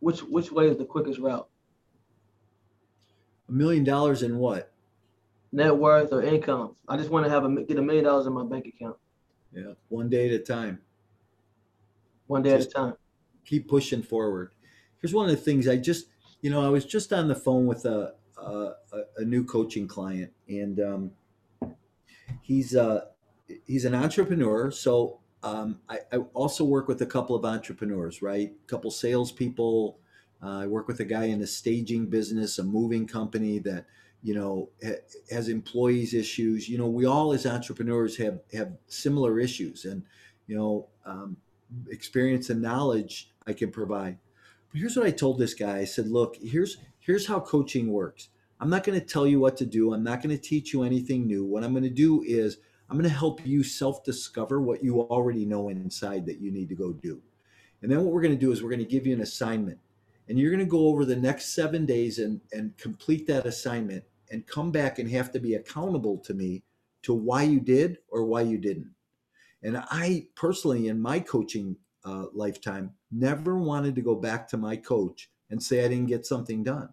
which 0.00 0.20
which 0.20 0.50
way 0.50 0.68
is 0.68 0.78
the 0.78 0.86
quickest 0.86 1.18
route? 1.18 1.48
A 3.50 3.52
million 3.52 3.84
dollars 3.84 4.22
in 4.22 4.38
what? 4.38 4.71
Net 5.52 5.76
worth 5.76 6.12
or 6.12 6.22
income. 6.22 6.76
I 6.88 6.96
just 6.96 7.10
want 7.10 7.26
to 7.26 7.30
have 7.30 7.44
a 7.44 7.62
get 7.62 7.78
a 7.78 7.82
million 7.82 8.04
dollars 8.04 8.26
in 8.26 8.32
my 8.32 8.44
bank 8.44 8.66
account. 8.66 8.96
Yeah, 9.52 9.74
one 9.88 10.08
day 10.08 10.28
at 10.28 10.34
a 10.34 10.38
time. 10.38 10.80
One 12.26 12.42
day 12.42 12.56
just 12.56 12.70
at 12.70 12.80
a 12.80 12.84
time. 12.86 12.94
Keep 13.44 13.68
pushing 13.68 14.02
forward. 14.02 14.52
Here's 15.00 15.12
one 15.12 15.28
of 15.28 15.30
the 15.30 15.42
things 15.42 15.68
I 15.68 15.76
just, 15.76 16.06
you 16.40 16.50
know, 16.50 16.64
I 16.64 16.68
was 16.68 16.84
just 16.84 17.12
on 17.12 17.28
the 17.28 17.34
phone 17.34 17.66
with 17.66 17.84
a 17.84 18.14
a, 18.36 18.72
a 19.18 19.24
new 19.24 19.44
coaching 19.44 19.86
client, 19.86 20.32
and 20.48 20.80
um, 20.80 21.10
he's 22.40 22.74
uh 22.74 23.02
he's 23.66 23.84
an 23.84 23.94
entrepreneur. 23.94 24.70
So 24.70 25.20
um, 25.42 25.80
I, 25.88 25.98
I 26.12 26.16
also 26.34 26.64
work 26.64 26.88
with 26.88 27.02
a 27.02 27.06
couple 27.06 27.36
of 27.36 27.44
entrepreneurs, 27.44 28.22
right? 28.22 28.52
A 28.52 28.66
couple 28.68 28.90
salespeople. 28.90 29.98
Uh, 30.42 30.60
I 30.60 30.66
work 30.66 30.88
with 30.88 31.00
a 31.00 31.04
guy 31.04 31.24
in 31.24 31.40
a 31.42 31.46
staging 31.46 32.06
business, 32.06 32.58
a 32.58 32.64
moving 32.64 33.06
company 33.06 33.58
that 33.60 33.86
you 34.22 34.34
know 34.34 34.70
has 35.30 35.48
employees 35.48 36.14
issues. 36.14 36.68
You 36.68 36.78
know 36.78 36.86
we 36.86 37.06
all 37.06 37.32
as 37.32 37.46
entrepreneurs 37.46 38.16
have 38.16 38.40
have 38.54 38.72
similar 38.86 39.40
issues 39.40 39.84
and 39.84 40.02
you 40.46 40.56
know 40.56 40.86
um, 41.04 41.36
experience 41.90 42.50
and 42.50 42.62
knowledge 42.62 43.30
i 43.46 43.52
can 43.52 43.70
provide. 43.70 44.18
But 44.70 44.78
here's 44.80 44.96
what 44.96 45.06
i 45.06 45.10
told 45.10 45.38
this 45.38 45.54
guy. 45.54 45.78
I 45.78 45.84
said 45.84 46.06
look 46.08 46.36
here's 46.40 46.78
here's 47.00 47.26
how 47.26 47.40
coaching 47.40 47.92
works. 47.92 48.28
I'm 48.60 48.70
not 48.70 48.84
going 48.84 48.98
to 48.98 49.04
tell 49.04 49.26
you 49.26 49.40
what 49.40 49.56
to 49.56 49.66
do. 49.66 49.92
I'm 49.92 50.04
not 50.04 50.22
going 50.22 50.36
to 50.36 50.40
teach 50.40 50.72
you 50.72 50.84
anything 50.84 51.26
new. 51.26 51.44
What 51.44 51.64
i'm 51.64 51.72
going 51.72 51.82
to 51.82 51.90
do 51.90 52.22
is 52.22 52.58
i'm 52.88 52.96
going 52.96 53.10
to 53.10 53.16
help 53.16 53.44
you 53.44 53.64
self 53.64 54.04
discover 54.04 54.60
what 54.60 54.84
you 54.84 55.00
already 55.00 55.44
know 55.44 55.68
inside 55.68 56.26
that 56.26 56.40
you 56.40 56.52
need 56.52 56.68
to 56.68 56.76
go 56.76 56.92
do. 56.92 57.20
And 57.82 57.90
then 57.90 58.04
what 58.04 58.12
we're 58.12 58.22
going 58.22 58.38
to 58.38 58.40
do 58.40 58.52
is 58.52 58.62
we're 58.62 58.70
going 58.70 58.78
to 58.78 58.84
give 58.84 59.06
you 59.06 59.14
an 59.14 59.22
assignment. 59.22 59.78
And 60.28 60.38
you're 60.38 60.52
going 60.52 60.64
to 60.64 60.70
go 60.70 60.86
over 60.86 61.04
the 61.04 61.16
next 61.16 61.52
seven 61.52 61.84
days 61.84 62.20
and, 62.20 62.40
and 62.52 62.76
complete 62.78 63.26
that 63.26 63.44
assignment 63.44 64.04
and 64.32 64.46
come 64.46 64.72
back 64.72 64.98
and 64.98 65.08
have 65.10 65.30
to 65.32 65.38
be 65.38 65.54
accountable 65.54 66.18
to 66.18 66.34
me 66.34 66.64
to 67.02 67.14
why 67.14 67.42
you 67.42 67.60
did 67.60 67.98
or 68.08 68.24
why 68.24 68.40
you 68.40 68.58
didn't. 68.58 68.90
And 69.62 69.76
I 69.90 70.26
personally, 70.34 70.88
in 70.88 71.00
my 71.00 71.20
coaching 71.20 71.76
uh, 72.04 72.26
lifetime, 72.32 72.92
never 73.12 73.58
wanted 73.58 73.94
to 73.94 74.00
go 74.02 74.16
back 74.16 74.48
to 74.48 74.56
my 74.56 74.74
coach 74.74 75.30
and 75.50 75.62
say 75.62 75.84
I 75.84 75.88
didn't 75.88 76.08
get 76.08 76.26
something 76.26 76.64
done. 76.64 76.88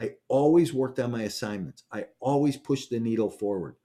I 0.00 0.14
always 0.28 0.74
worked 0.74 0.98
on 0.98 1.12
my 1.12 1.22
assignments. 1.22 1.84
I 1.92 2.06
always 2.20 2.56
pushed 2.56 2.90
the 2.90 2.98
needle 2.98 3.30
forward. 3.30 3.76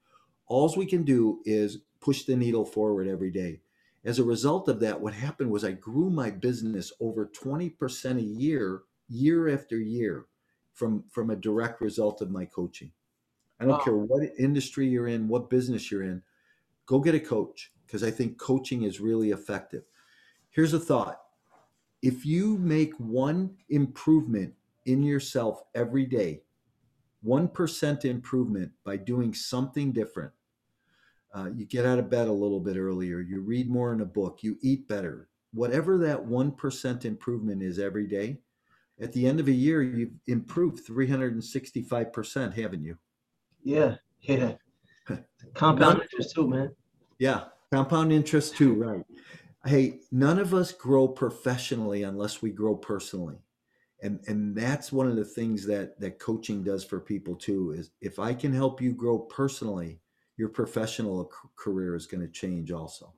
All 0.46 0.72
we 0.76 0.86
can 0.86 1.04
do 1.04 1.40
is 1.44 1.78
push 2.00 2.24
the 2.24 2.36
needle 2.36 2.64
forward 2.64 3.06
every 3.06 3.30
day. 3.30 3.60
As 4.04 4.18
a 4.18 4.24
result 4.24 4.68
of 4.68 4.80
that, 4.80 5.00
what 5.00 5.14
happened 5.14 5.50
was 5.50 5.64
I 5.64 5.72
grew 5.72 6.10
my 6.10 6.30
business 6.30 6.92
over 7.00 7.26
20% 7.26 8.18
a 8.18 8.22
year, 8.22 8.82
year 9.08 9.48
after 9.48 9.78
year, 9.78 10.26
from, 10.74 11.04
from 11.10 11.30
a 11.30 11.36
direct 11.36 11.80
result 11.80 12.20
of 12.20 12.30
my 12.30 12.44
coaching. 12.44 12.92
I 13.60 13.64
don't 13.64 13.78
wow. 13.78 13.84
care 13.84 13.96
what 13.96 14.22
industry 14.38 14.88
you're 14.88 15.08
in, 15.08 15.28
what 15.28 15.50
business 15.50 15.90
you're 15.90 16.02
in, 16.02 16.22
go 16.86 16.98
get 16.98 17.14
a 17.14 17.20
coach 17.20 17.72
because 17.86 18.02
I 18.02 18.10
think 18.10 18.38
coaching 18.38 18.82
is 18.82 19.00
really 19.00 19.30
effective. 19.30 19.84
Here's 20.50 20.74
a 20.74 20.80
thought 20.80 21.20
if 22.02 22.26
you 22.26 22.58
make 22.58 22.94
one 22.98 23.56
improvement 23.68 24.54
in 24.86 25.02
yourself 25.02 25.62
every 25.74 26.04
day, 26.04 26.42
1% 27.24 28.04
improvement 28.04 28.72
by 28.84 28.96
doing 28.96 29.32
something 29.32 29.92
different, 29.92 30.32
uh, 31.32 31.48
you 31.54 31.64
get 31.64 31.86
out 31.86 32.00
of 32.00 32.10
bed 32.10 32.26
a 32.26 32.32
little 32.32 32.60
bit 32.60 32.76
earlier, 32.76 33.20
you 33.20 33.40
read 33.40 33.70
more 33.70 33.92
in 33.92 34.00
a 34.00 34.06
book, 34.06 34.42
you 34.42 34.58
eat 34.60 34.88
better, 34.88 35.28
whatever 35.54 35.96
that 35.98 36.26
1% 36.26 37.04
improvement 37.04 37.62
is 37.62 37.78
every 37.78 38.06
day, 38.06 38.38
at 39.02 39.12
the 39.12 39.26
end 39.26 39.40
of 39.40 39.48
a 39.48 39.52
year, 39.52 39.82
you've 39.82 40.12
improved 40.28 40.86
365%, 40.86 42.54
haven't 42.54 42.84
you? 42.84 42.96
Yeah, 43.64 43.96
yeah. 44.20 44.52
Compound 45.54 46.00
interest 46.02 46.34
too, 46.34 46.48
man. 46.48 46.70
Yeah, 47.18 47.44
compound 47.72 48.12
interest 48.12 48.56
too, 48.56 48.74
right. 48.74 49.04
Hey, 49.66 50.00
none 50.10 50.38
of 50.38 50.54
us 50.54 50.72
grow 50.72 51.06
professionally 51.06 52.04
unless 52.04 52.42
we 52.42 52.50
grow 52.50 52.76
personally. 52.76 53.38
And 54.02 54.20
and 54.26 54.56
that's 54.56 54.90
one 54.90 55.08
of 55.08 55.14
the 55.14 55.24
things 55.24 55.64
that 55.66 56.00
that 56.00 56.18
coaching 56.18 56.64
does 56.64 56.84
for 56.84 56.98
people 56.98 57.36
too 57.36 57.72
is 57.72 57.90
if 58.00 58.18
I 58.18 58.34
can 58.34 58.52
help 58.52 58.80
you 58.80 58.92
grow 58.92 59.18
personally, 59.18 60.00
your 60.36 60.48
professional 60.48 61.30
career 61.56 61.94
is 61.94 62.06
going 62.06 62.22
to 62.22 62.32
change 62.32 62.72
also. 62.72 63.12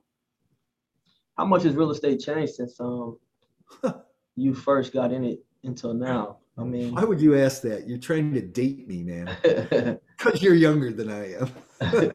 How 1.37 1.45
much 1.45 1.63
has 1.63 1.75
real 1.75 1.89
estate 1.89 2.19
changed 2.19 2.53
since 2.53 2.79
um 2.79 3.17
you 4.35 4.53
first 4.53 4.93
got 4.93 5.11
in 5.11 5.23
it 5.23 5.39
until 5.65 5.93
now? 5.93 6.37
I 6.57 6.63
mean, 6.63 6.95
why 6.95 7.03
would 7.03 7.19
you 7.19 7.37
ask 7.37 7.61
that? 7.63 7.87
You're 7.87 7.97
trying 7.97 8.33
to 8.33 8.41
date 8.41 8.87
me, 8.87 9.03
man. 9.03 9.99
Because 10.17 10.41
you're 10.41 10.55
younger 10.55 10.93
than 10.93 11.11
I 11.11 11.33
am. 11.33 12.11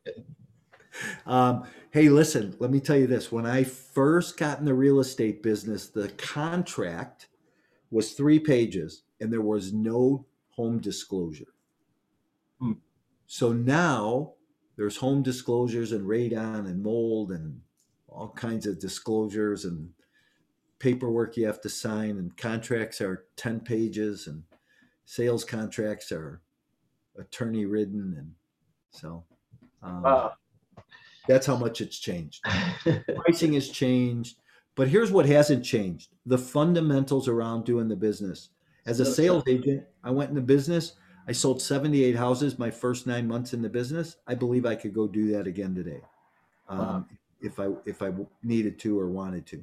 um, 1.27 1.65
hey, 1.91 2.09
listen, 2.09 2.57
let 2.59 2.71
me 2.71 2.81
tell 2.81 2.97
you 2.97 3.07
this. 3.07 3.31
When 3.31 3.45
I 3.45 3.63
first 3.63 4.39
got 4.39 4.59
in 4.59 4.65
the 4.65 4.73
real 4.73 5.01
estate 5.01 5.43
business, 5.43 5.89
the 5.89 6.09
contract 6.17 7.29
was 7.91 8.13
three 8.13 8.39
pages 8.39 9.03
and 9.21 9.31
there 9.31 9.43
was 9.43 9.75
no 9.75 10.25
home 10.49 10.79
disclosure. 10.79 11.53
Hmm. 12.59 12.73
So 13.27 13.53
now 13.53 14.33
there's 14.77 14.97
home 14.97 15.23
disclosures 15.23 15.93
and 15.93 16.07
radon 16.07 16.61
and 16.61 16.83
mold 16.83 17.33
and 17.33 17.61
all 18.09 18.31
kinds 18.31 18.67
of 18.67 18.81
disclosures 18.81 19.67
and 19.67 19.91
paperwork 20.81 21.37
you 21.37 21.47
have 21.47 21.61
to 21.61 21.69
sign 21.69 22.19
and 22.19 22.37
contracts 22.37 23.01
are 23.01 23.27
10 23.37 23.61
pages 23.61 24.27
and 24.27 24.43
sales 25.05 25.45
contracts 25.45 26.11
are 26.11 26.41
attorney 27.19 27.67
ridden 27.67 28.15
and 28.19 28.33
so 28.91 29.23
um, 29.83 30.03
wow. 30.03 30.33
that's 31.29 31.47
how 31.47 31.57
much 31.57 31.81
it's 31.81 31.99
changed. 31.99 32.45
Pricing 33.17 33.53
has 33.53 33.69
changed 33.69 34.39
but 34.77 34.89
here's 34.89 35.13
what 35.13 35.27
hasn't 35.27 35.65
changed. 35.65 36.15
The 36.25 36.39
fundamentals 36.39 37.29
around 37.29 37.65
doing 37.65 37.89
the 37.89 37.97
business. 37.97 38.49
As 38.87 38.99
a 39.01 39.05
sales 39.05 39.45
agent 39.47 39.85
i 40.03 40.11
went 40.11 40.31
into 40.31 40.41
business 40.41 40.95
i 41.29 41.33
sold 41.33 41.61
78 41.61 42.17
houses 42.17 42.59
my 42.59 42.71
first 42.71 43.07
nine 43.07 43.29
months 43.29 43.53
in 43.53 43.61
the 43.61 43.69
business. 43.69 44.17
I 44.27 44.35
believe 44.35 44.65
i 44.65 44.75
could 44.75 44.95
go 44.95 45.07
do 45.07 45.31
that 45.33 45.47
again 45.47 45.75
today 45.75 46.01
um, 46.71 46.79
wow. 46.79 47.05
if 47.43 47.61
i 47.61 47.69
if 47.85 48.01
i 48.01 48.11
needed 48.43 48.79
to 48.79 48.99
or 48.99 49.11
wanted 49.11 49.47
to 49.49 49.63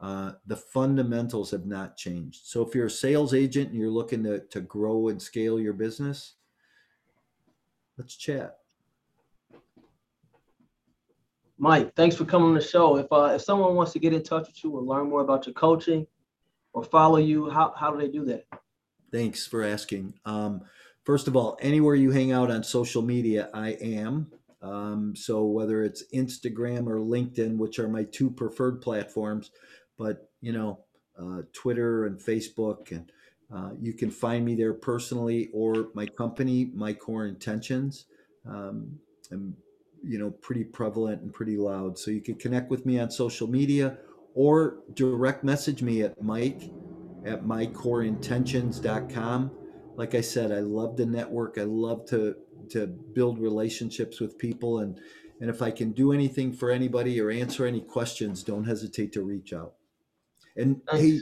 uh, 0.00 0.32
the 0.46 0.56
fundamentals 0.56 1.50
have 1.50 1.66
not 1.66 1.96
changed. 1.96 2.46
So 2.46 2.66
if 2.66 2.74
you're 2.74 2.86
a 2.86 2.90
sales 2.90 3.34
agent 3.34 3.70
and 3.70 3.78
you're 3.78 3.90
looking 3.90 4.22
to, 4.24 4.40
to 4.40 4.60
grow 4.60 5.08
and 5.08 5.20
scale 5.20 5.58
your 5.58 5.72
business, 5.72 6.34
let's 7.96 8.16
chat. 8.16 8.58
Mike, 11.58 11.94
thanks 11.94 12.16
for 12.16 12.26
coming 12.26 12.48
on 12.48 12.54
the 12.54 12.60
show. 12.60 12.96
If 12.96 13.10
uh, 13.10 13.32
if 13.34 13.42
someone 13.42 13.74
wants 13.74 13.92
to 13.92 13.98
get 13.98 14.12
in 14.12 14.22
touch 14.22 14.46
with 14.46 14.62
you 14.62 14.70
or 14.72 14.82
learn 14.82 15.08
more 15.08 15.22
about 15.22 15.46
your 15.46 15.54
coaching 15.54 16.06
or 16.74 16.84
follow 16.84 17.16
you, 17.16 17.48
how, 17.48 17.72
how 17.74 17.90
do 17.90 17.98
they 17.98 18.12
do 18.12 18.26
that? 18.26 18.44
Thanks 19.10 19.46
for 19.46 19.62
asking. 19.62 20.14
Um, 20.26 20.62
first 21.04 21.28
of 21.28 21.36
all, 21.36 21.56
anywhere 21.62 21.94
you 21.94 22.10
hang 22.10 22.32
out 22.32 22.50
on 22.50 22.62
social 22.62 23.00
media, 23.00 23.48
I 23.54 23.70
am. 23.70 24.30
Um, 24.62 25.14
so 25.14 25.44
whether 25.44 25.82
it's 25.82 26.04
Instagram 26.14 26.86
or 26.86 26.98
LinkedIn, 26.98 27.56
which 27.56 27.78
are 27.78 27.88
my 27.88 28.04
two 28.04 28.30
preferred 28.30 28.80
platforms, 28.80 29.50
but 29.98 30.30
you 30.40 30.52
know, 30.52 30.80
uh, 31.20 31.42
Twitter 31.52 32.06
and 32.06 32.18
Facebook, 32.18 32.90
and 32.90 33.10
uh, 33.54 33.70
you 33.80 33.92
can 33.92 34.10
find 34.10 34.44
me 34.44 34.54
there 34.54 34.74
personally 34.74 35.50
or 35.52 35.88
my 35.94 36.06
company, 36.06 36.70
My 36.74 36.92
Core 36.92 37.26
Intentions. 37.26 38.06
Um, 38.48 38.98
I'm, 39.30 39.56
you 40.02 40.18
know, 40.18 40.30
pretty 40.30 40.64
prevalent 40.64 41.22
and 41.22 41.32
pretty 41.32 41.56
loud. 41.56 41.98
So 41.98 42.10
you 42.10 42.20
can 42.20 42.34
connect 42.36 42.70
with 42.70 42.84
me 42.86 43.00
on 43.00 43.10
social 43.10 43.48
media 43.48 43.98
or 44.34 44.78
direct 44.94 45.44
message 45.44 45.82
me 45.82 46.02
at 46.02 46.22
Mike 46.22 46.70
at 47.24 47.44
mycoreintentions.com. 47.44 49.50
Like 49.96 50.14
I 50.14 50.20
said, 50.20 50.52
I 50.52 50.60
love 50.60 50.96
the 50.96 51.06
network. 51.06 51.58
I 51.58 51.64
love 51.64 52.06
to 52.10 52.36
to 52.70 52.86
build 52.86 53.38
relationships 53.38 54.20
with 54.20 54.38
people 54.38 54.80
and 54.80 55.00
and 55.40 55.50
if 55.50 55.60
I 55.60 55.70
can 55.70 55.92
do 55.92 56.12
anything 56.12 56.52
for 56.52 56.70
anybody 56.70 57.20
or 57.20 57.30
answer 57.30 57.66
any 57.66 57.80
questions, 57.80 58.42
don't 58.42 58.64
hesitate 58.64 59.12
to 59.12 59.22
reach 59.22 59.52
out. 59.52 59.74
And 60.56 60.80
nice. 60.90 61.00
hey, 61.00 61.20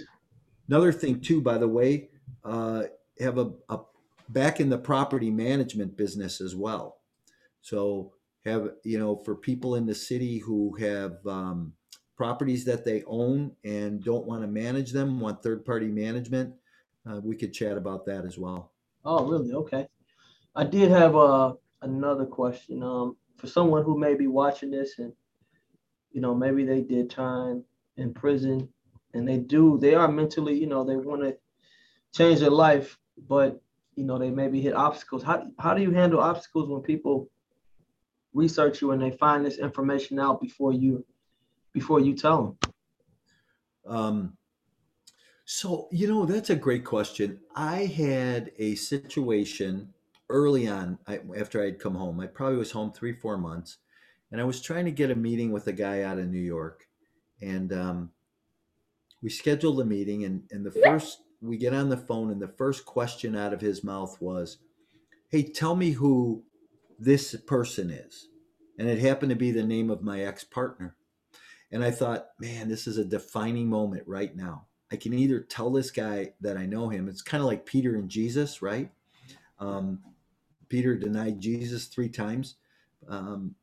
another 0.69 0.93
thing 0.93 1.21
too, 1.21 1.41
by 1.41 1.59
the 1.59 1.67
way, 1.67 2.11
uh, 2.45 2.85
have 3.19 3.39
a, 3.39 3.51
a 3.69 3.81
back 4.29 4.61
in 4.61 4.71
the 4.71 4.79
property 4.79 5.31
management 5.31 5.97
business 5.97 6.41
as 6.41 6.55
well. 6.55 6.99
So 7.61 8.13
have 8.45 8.71
you 8.85 8.99
know 8.99 9.17
for 9.17 9.35
people 9.35 9.75
in 9.75 9.87
the 9.87 9.95
city 9.95 10.39
who 10.39 10.77
have 10.77 11.27
um, 11.27 11.73
properties 12.17 12.65
that 12.67 12.85
they 12.85 13.03
own 13.07 13.53
and 13.65 14.03
don't 14.05 14.27
want 14.27 14.43
to 14.43 14.49
manage 14.49 14.93
them, 14.93 15.19
want 15.19 15.43
third 15.43 15.65
party 15.65 15.89
management, 15.89 16.55
uh, 17.11 17.21
we 17.23 17.37
could 17.37 17.53
chat 17.53 17.77
about 17.77 18.07
that 18.07 18.25
as 18.25 18.39
well. 18.39 18.73
Oh, 19.05 19.27
really? 19.27 19.53
Okay. 19.53 19.87
I 20.55 20.65
did 20.65 20.91
have 20.91 21.17
uh, 21.17 21.55
another 21.83 22.27
question. 22.27 22.83
Um, 22.83 23.17
for 23.37 23.47
someone 23.47 23.85
who 23.85 23.99
may 23.99 24.15
be 24.15 24.27
watching 24.27 24.71
this 24.71 24.99
and 24.99 25.13
you 26.13 26.21
know 26.21 26.35
maybe 26.35 26.65
they 26.65 26.81
did 26.81 27.11
time 27.11 27.65
in 27.97 28.15
prison 28.15 28.69
and 29.13 29.29
they 29.29 29.39
do 29.39 29.79
they 29.79 29.95
are 29.95 30.09
mentally 30.09 30.55
you 30.55 30.67
know 30.67 30.85
they 30.85 30.97
want 30.97 31.23
to 31.23 31.37
change 32.15 32.41
their 32.41 32.51
life 32.51 32.99
but 33.29 33.61
you 33.97 34.05
know 34.05 34.19
they 34.19 34.31
maybe 34.31 34.61
hit 34.61 34.75
obstacles 34.75 35.23
how, 35.23 35.43
how 35.59 35.75
do 35.75 35.83
you 35.83 35.91
handle 35.91 36.21
obstacles 36.21 36.69
when 36.69 36.81
people 36.81 37.29
research 38.33 38.81
you 38.81 38.93
and 38.93 39.03
they 39.03 39.11
find 39.11 39.45
this 39.45 39.59
information 39.59 40.19
out 40.19 40.41
before 40.41 40.73
you 40.73 41.05
before 41.73 42.01
you 42.01 42.15
tell 42.15 42.57
them 42.65 42.73
um, 43.87 44.37
so 45.45 45.89
you 45.93 46.09
know 46.09 46.25
that's 46.25 46.51
a 46.51 46.57
great 46.57 46.85
question 46.85 47.41
i 47.55 47.85
had 47.85 48.53
a 48.59 48.75
situation 48.77 49.93
early 50.35 50.66
on 50.68 50.99
I, 51.07 51.20
after 51.39 51.62
i'd 51.62 51.78
come 51.78 51.95
home 51.95 52.20
i 52.20 52.26
probably 52.26 52.59
was 52.59 52.72
home 52.72 52.93
three 52.93 53.12
four 53.12 53.39
months 53.39 53.78
and 54.32 54.41
i 54.41 54.45
was 54.45 54.61
trying 54.61 54.85
to 54.87 54.91
get 54.91 55.11
a 55.11 55.14
meeting 55.14 55.53
with 55.53 55.66
a 55.68 55.72
guy 55.72 56.03
out 56.03 56.18
of 56.18 56.28
new 56.28 56.39
york 56.39 56.89
and 57.41 57.72
um, 57.72 58.11
we 59.22 59.30
scheduled 59.30 59.80
a 59.80 59.85
meeting 59.85 60.24
and, 60.24 60.43
and 60.51 60.66
the 60.66 60.70
first 60.70 61.20
we 61.41 61.57
get 61.57 61.74
on 61.74 61.89
the 61.89 61.97
phone 61.97 62.30
and 62.30 62.41
the 62.41 62.49
first 62.49 62.85
question 62.85 63.37
out 63.37 63.53
of 63.53 63.61
his 63.61 63.85
mouth 63.85 64.16
was 64.20 64.59
hey 65.30 65.43
tell 65.43 65.76
me 65.76 65.93
who 65.93 66.43
this 66.99 67.35
person 67.47 67.91
is. 67.91 68.28
And 68.78 68.89
it 68.89 68.99
happened 68.99 69.30
to 69.30 69.37
be 69.37 69.51
the 69.51 69.62
name 69.62 69.91
of 69.91 70.03
my 70.03 70.20
ex-partner. 70.22 70.97
And 71.70 71.85
i 71.85 71.91
thought 71.91 72.28
man 72.39 72.68
this 72.68 72.87
is 72.87 72.99
a 72.99 73.05
defining 73.05 73.68
moment 73.68 74.05
right 74.07 74.35
now. 74.35 74.66
I 74.93 74.97
can 74.97 75.12
either 75.12 75.41
tell 75.41 75.70
this 75.70 75.91
guy 75.91 76.35
that 76.41 76.57
i 76.57 76.66
know 76.66 76.89
him. 76.89 77.09
It's 77.09 77.22
kind 77.22 77.41
of 77.41 77.47
like 77.47 77.66
peter 77.66 77.95
and 77.97 78.09
jesus 78.09 78.62
right? 78.62 78.91
Um, 79.59 80.01
peter 80.75 80.97
denied 80.97 81.41
jesus 81.41 81.87
three 81.87 82.11
times 82.11 82.57
um, 83.09 83.55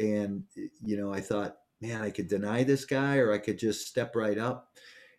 and 0.00 0.44
you 0.84 0.96
know 0.96 1.12
i 1.12 1.20
thought 1.20 1.56
man, 1.82 2.02
I 2.02 2.10
could 2.10 2.28
deny 2.28 2.64
this 2.64 2.86
guy 2.86 3.18
or 3.18 3.32
I 3.32 3.38
could 3.38 3.58
just 3.58 3.88
step 3.88 4.16
right 4.16 4.38
up. 4.38 4.70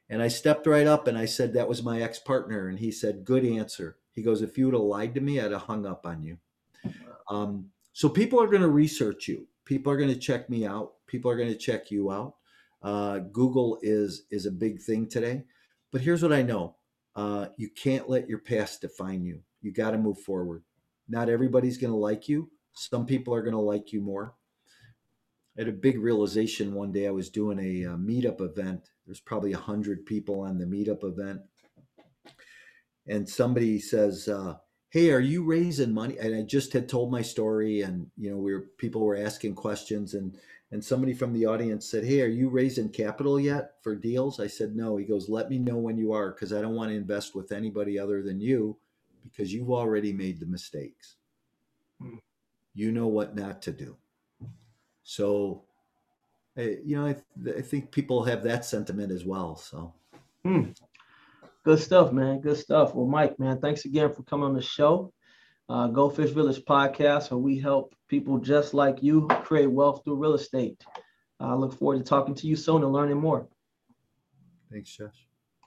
And 0.10 0.24
I 0.24 0.30
stepped 0.30 0.68
right 0.68 0.88
up 0.88 1.08
and 1.08 1.18
I 1.18 1.26
said, 1.26 1.54
That 1.54 1.70
was 1.70 1.84
my 1.84 2.02
ex 2.02 2.20
partner. 2.20 2.70
And 2.70 2.80
he 2.80 2.92
said, 2.92 3.26
Good 3.26 3.46
answer. 3.46 3.98
He 4.14 4.24
goes, 4.24 4.42
If 4.44 4.58
you 4.58 4.68
would 4.68 4.76
have 4.76 4.84
lied 4.84 5.16
to 5.16 5.22
me, 5.22 5.40
I'd 5.42 5.54
have 5.54 5.64
hung 5.64 5.88
up 5.88 6.08
on 6.08 6.24
you. 6.24 6.40
Um, 7.30 7.68
so 7.94 8.10
people 8.10 8.42
are 8.42 8.48
going 8.48 8.64
to 8.64 8.70
research 8.70 9.28
you. 9.28 9.48
People 9.66 9.92
are 9.94 9.98
going 9.98 10.14
to 10.14 10.20
check 10.20 10.50
me 10.50 10.66
out. 10.66 10.94
People 11.08 11.32
are 11.32 11.38
going 11.38 11.50
to 11.50 11.58
check 11.58 11.92
you 11.92 12.12
out. 12.12 12.36
Uh, 12.84 13.20
Google 13.20 13.80
is 13.82 14.26
is 14.32 14.46
a 14.46 14.52
big 14.52 14.82
thing 14.82 15.08
today. 15.10 15.44
But 15.92 16.02
here's 16.02 16.24
what 16.24 16.34
I 16.34 16.44
know: 16.44 16.78
uh, 17.16 17.48
you 17.58 17.70
can't 17.70 18.10
let 18.10 18.30
your 18.30 18.40
past 18.40 18.82
define 18.82 19.26
you. 19.26 19.42
You 19.62 19.74
got 19.74 19.92
to 19.92 20.00
move 20.00 20.20
forward. 20.20 20.64
Not 21.08 21.30
everybody's 21.30 21.78
going 21.78 21.92
to 21.92 21.98
like 21.98 22.28
you. 22.28 22.50
Some 22.74 23.06
people 23.06 23.34
are 23.34 23.42
going 23.42 23.54
to 23.54 23.60
like 23.60 23.94
you 23.94 24.02
more. 24.02 24.34
I 25.58 25.62
had 25.62 25.70
a 25.70 25.74
big 25.74 26.00
realization 26.00 26.74
one 26.74 26.92
day. 26.92 27.08
I 27.08 27.12
was 27.12 27.30
doing 27.30 27.60
a, 27.60 27.84
a 27.84 27.98
meetup 27.98 28.42
event. 28.42 28.90
There's 29.06 29.22
probably 29.22 29.54
a 29.54 29.58
hundred 29.58 30.06
people 30.06 30.42
on 30.42 30.58
the 30.58 30.66
meetup 30.66 31.04
event, 31.04 31.42
and 33.08 33.30
somebody 33.30 33.80
says, 33.80 34.28
uh, 34.28 34.56
"Hey, 34.90 35.12
are 35.12 35.20
you 35.20 35.44
raising 35.44 35.94
money?" 35.94 36.18
And 36.20 36.36
I 36.36 36.42
just 36.42 36.74
had 36.74 36.90
told 36.90 37.12
my 37.12 37.22
story, 37.22 37.82
and 37.82 38.08
you 38.18 38.32
know, 38.32 38.38
we 38.38 38.54
were 38.54 38.68
people 38.78 39.02
were 39.02 39.16
asking 39.16 39.56
questions, 39.56 40.14
and 40.14 40.36
and 40.72 40.84
somebody 40.84 41.14
from 41.14 41.32
the 41.32 41.46
audience 41.46 41.90
said, 41.90 42.04
"Hey, 42.04 42.22
are 42.22 42.28
you 42.28 42.50
raising 42.50 42.90
capital 42.90 43.40
yet 43.40 43.76
for 43.82 43.96
deals?" 43.96 44.40
I 44.42 44.48
said, 44.48 44.76
"No." 44.76 44.98
He 44.98 45.06
goes, 45.06 45.30
"Let 45.30 45.50
me 45.50 45.60
know 45.60 45.78
when 45.78 45.98
you 45.98 46.12
are, 46.12 46.32
because 46.32 46.52
I 46.52 46.60
don't 46.62 46.76
want 46.76 46.90
to 46.90 46.98
invest 46.98 47.34
with 47.36 47.54
anybody 47.54 47.98
other 47.98 48.22
than 48.24 48.42
you, 48.42 48.78
because 49.26 49.52
you've 49.54 49.72
already 49.72 50.14
made 50.14 50.40
the 50.40 50.46
mistakes. 50.46 51.18
Mm. 52.02 52.20
You 52.74 52.92
know 52.94 53.08
what 53.08 53.36
not 53.36 53.62
to 53.64 53.72
do." 53.72 53.98
So, 55.04 55.64
you 56.56 56.96
know, 56.98 57.06
I, 57.08 57.16
th- 57.44 57.58
I 57.58 57.62
think 57.62 57.92
people 57.92 58.24
have 58.24 58.44
that 58.44 58.64
sentiment 58.66 59.12
as 59.12 59.26
well. 59.26 59.56
So, 59.56 59.94
Hmm. 60.44 60.72
Good 61.64 61.80
stuff, 61.80 62.12
man. 62.12 62.40
Good 62.42 62.58
stuff. 62.58 62.94
Well, 62.94 63.08
Mike, 63.08 63.40
man, 63.40 63.60
thanks 63.60 63.86
again 63.86 64.14
for 64.14 64.22
coming 64.24 64.46
on 64.46 64.54
the 64.54 64.62
show. 64.62 65.12
Uh, 65.68 65.88
Go 65.88 66.10
Fish 66.10 66.30
Village 66.30 66.64
podcast, 66.66 67.32
where 67.32 67.40
we 67.40 67.58
help 67.58 67.96
people 68.08 68.38
just 68.38 68.76
like 68.76 69.02
you 69.02 69.28
create 69.44 69.66
wealth 69.72 70.04
through 70.04 70.16
real 70.18 70.36
estate. 70.36 70.84
I 71.40 71.56
look 71.56 71.74
forward 71.74 71.98
to 71.98 72.04
talking 72.04 72.36
to 72.36 72.48
you 72.48 72.56
soon 72.56 72.84
and 72.84 72.94
learning 72.94 73.18
more. 73.18 73.48
thanks, 74.72 74.92
Josh. 74.96 75.25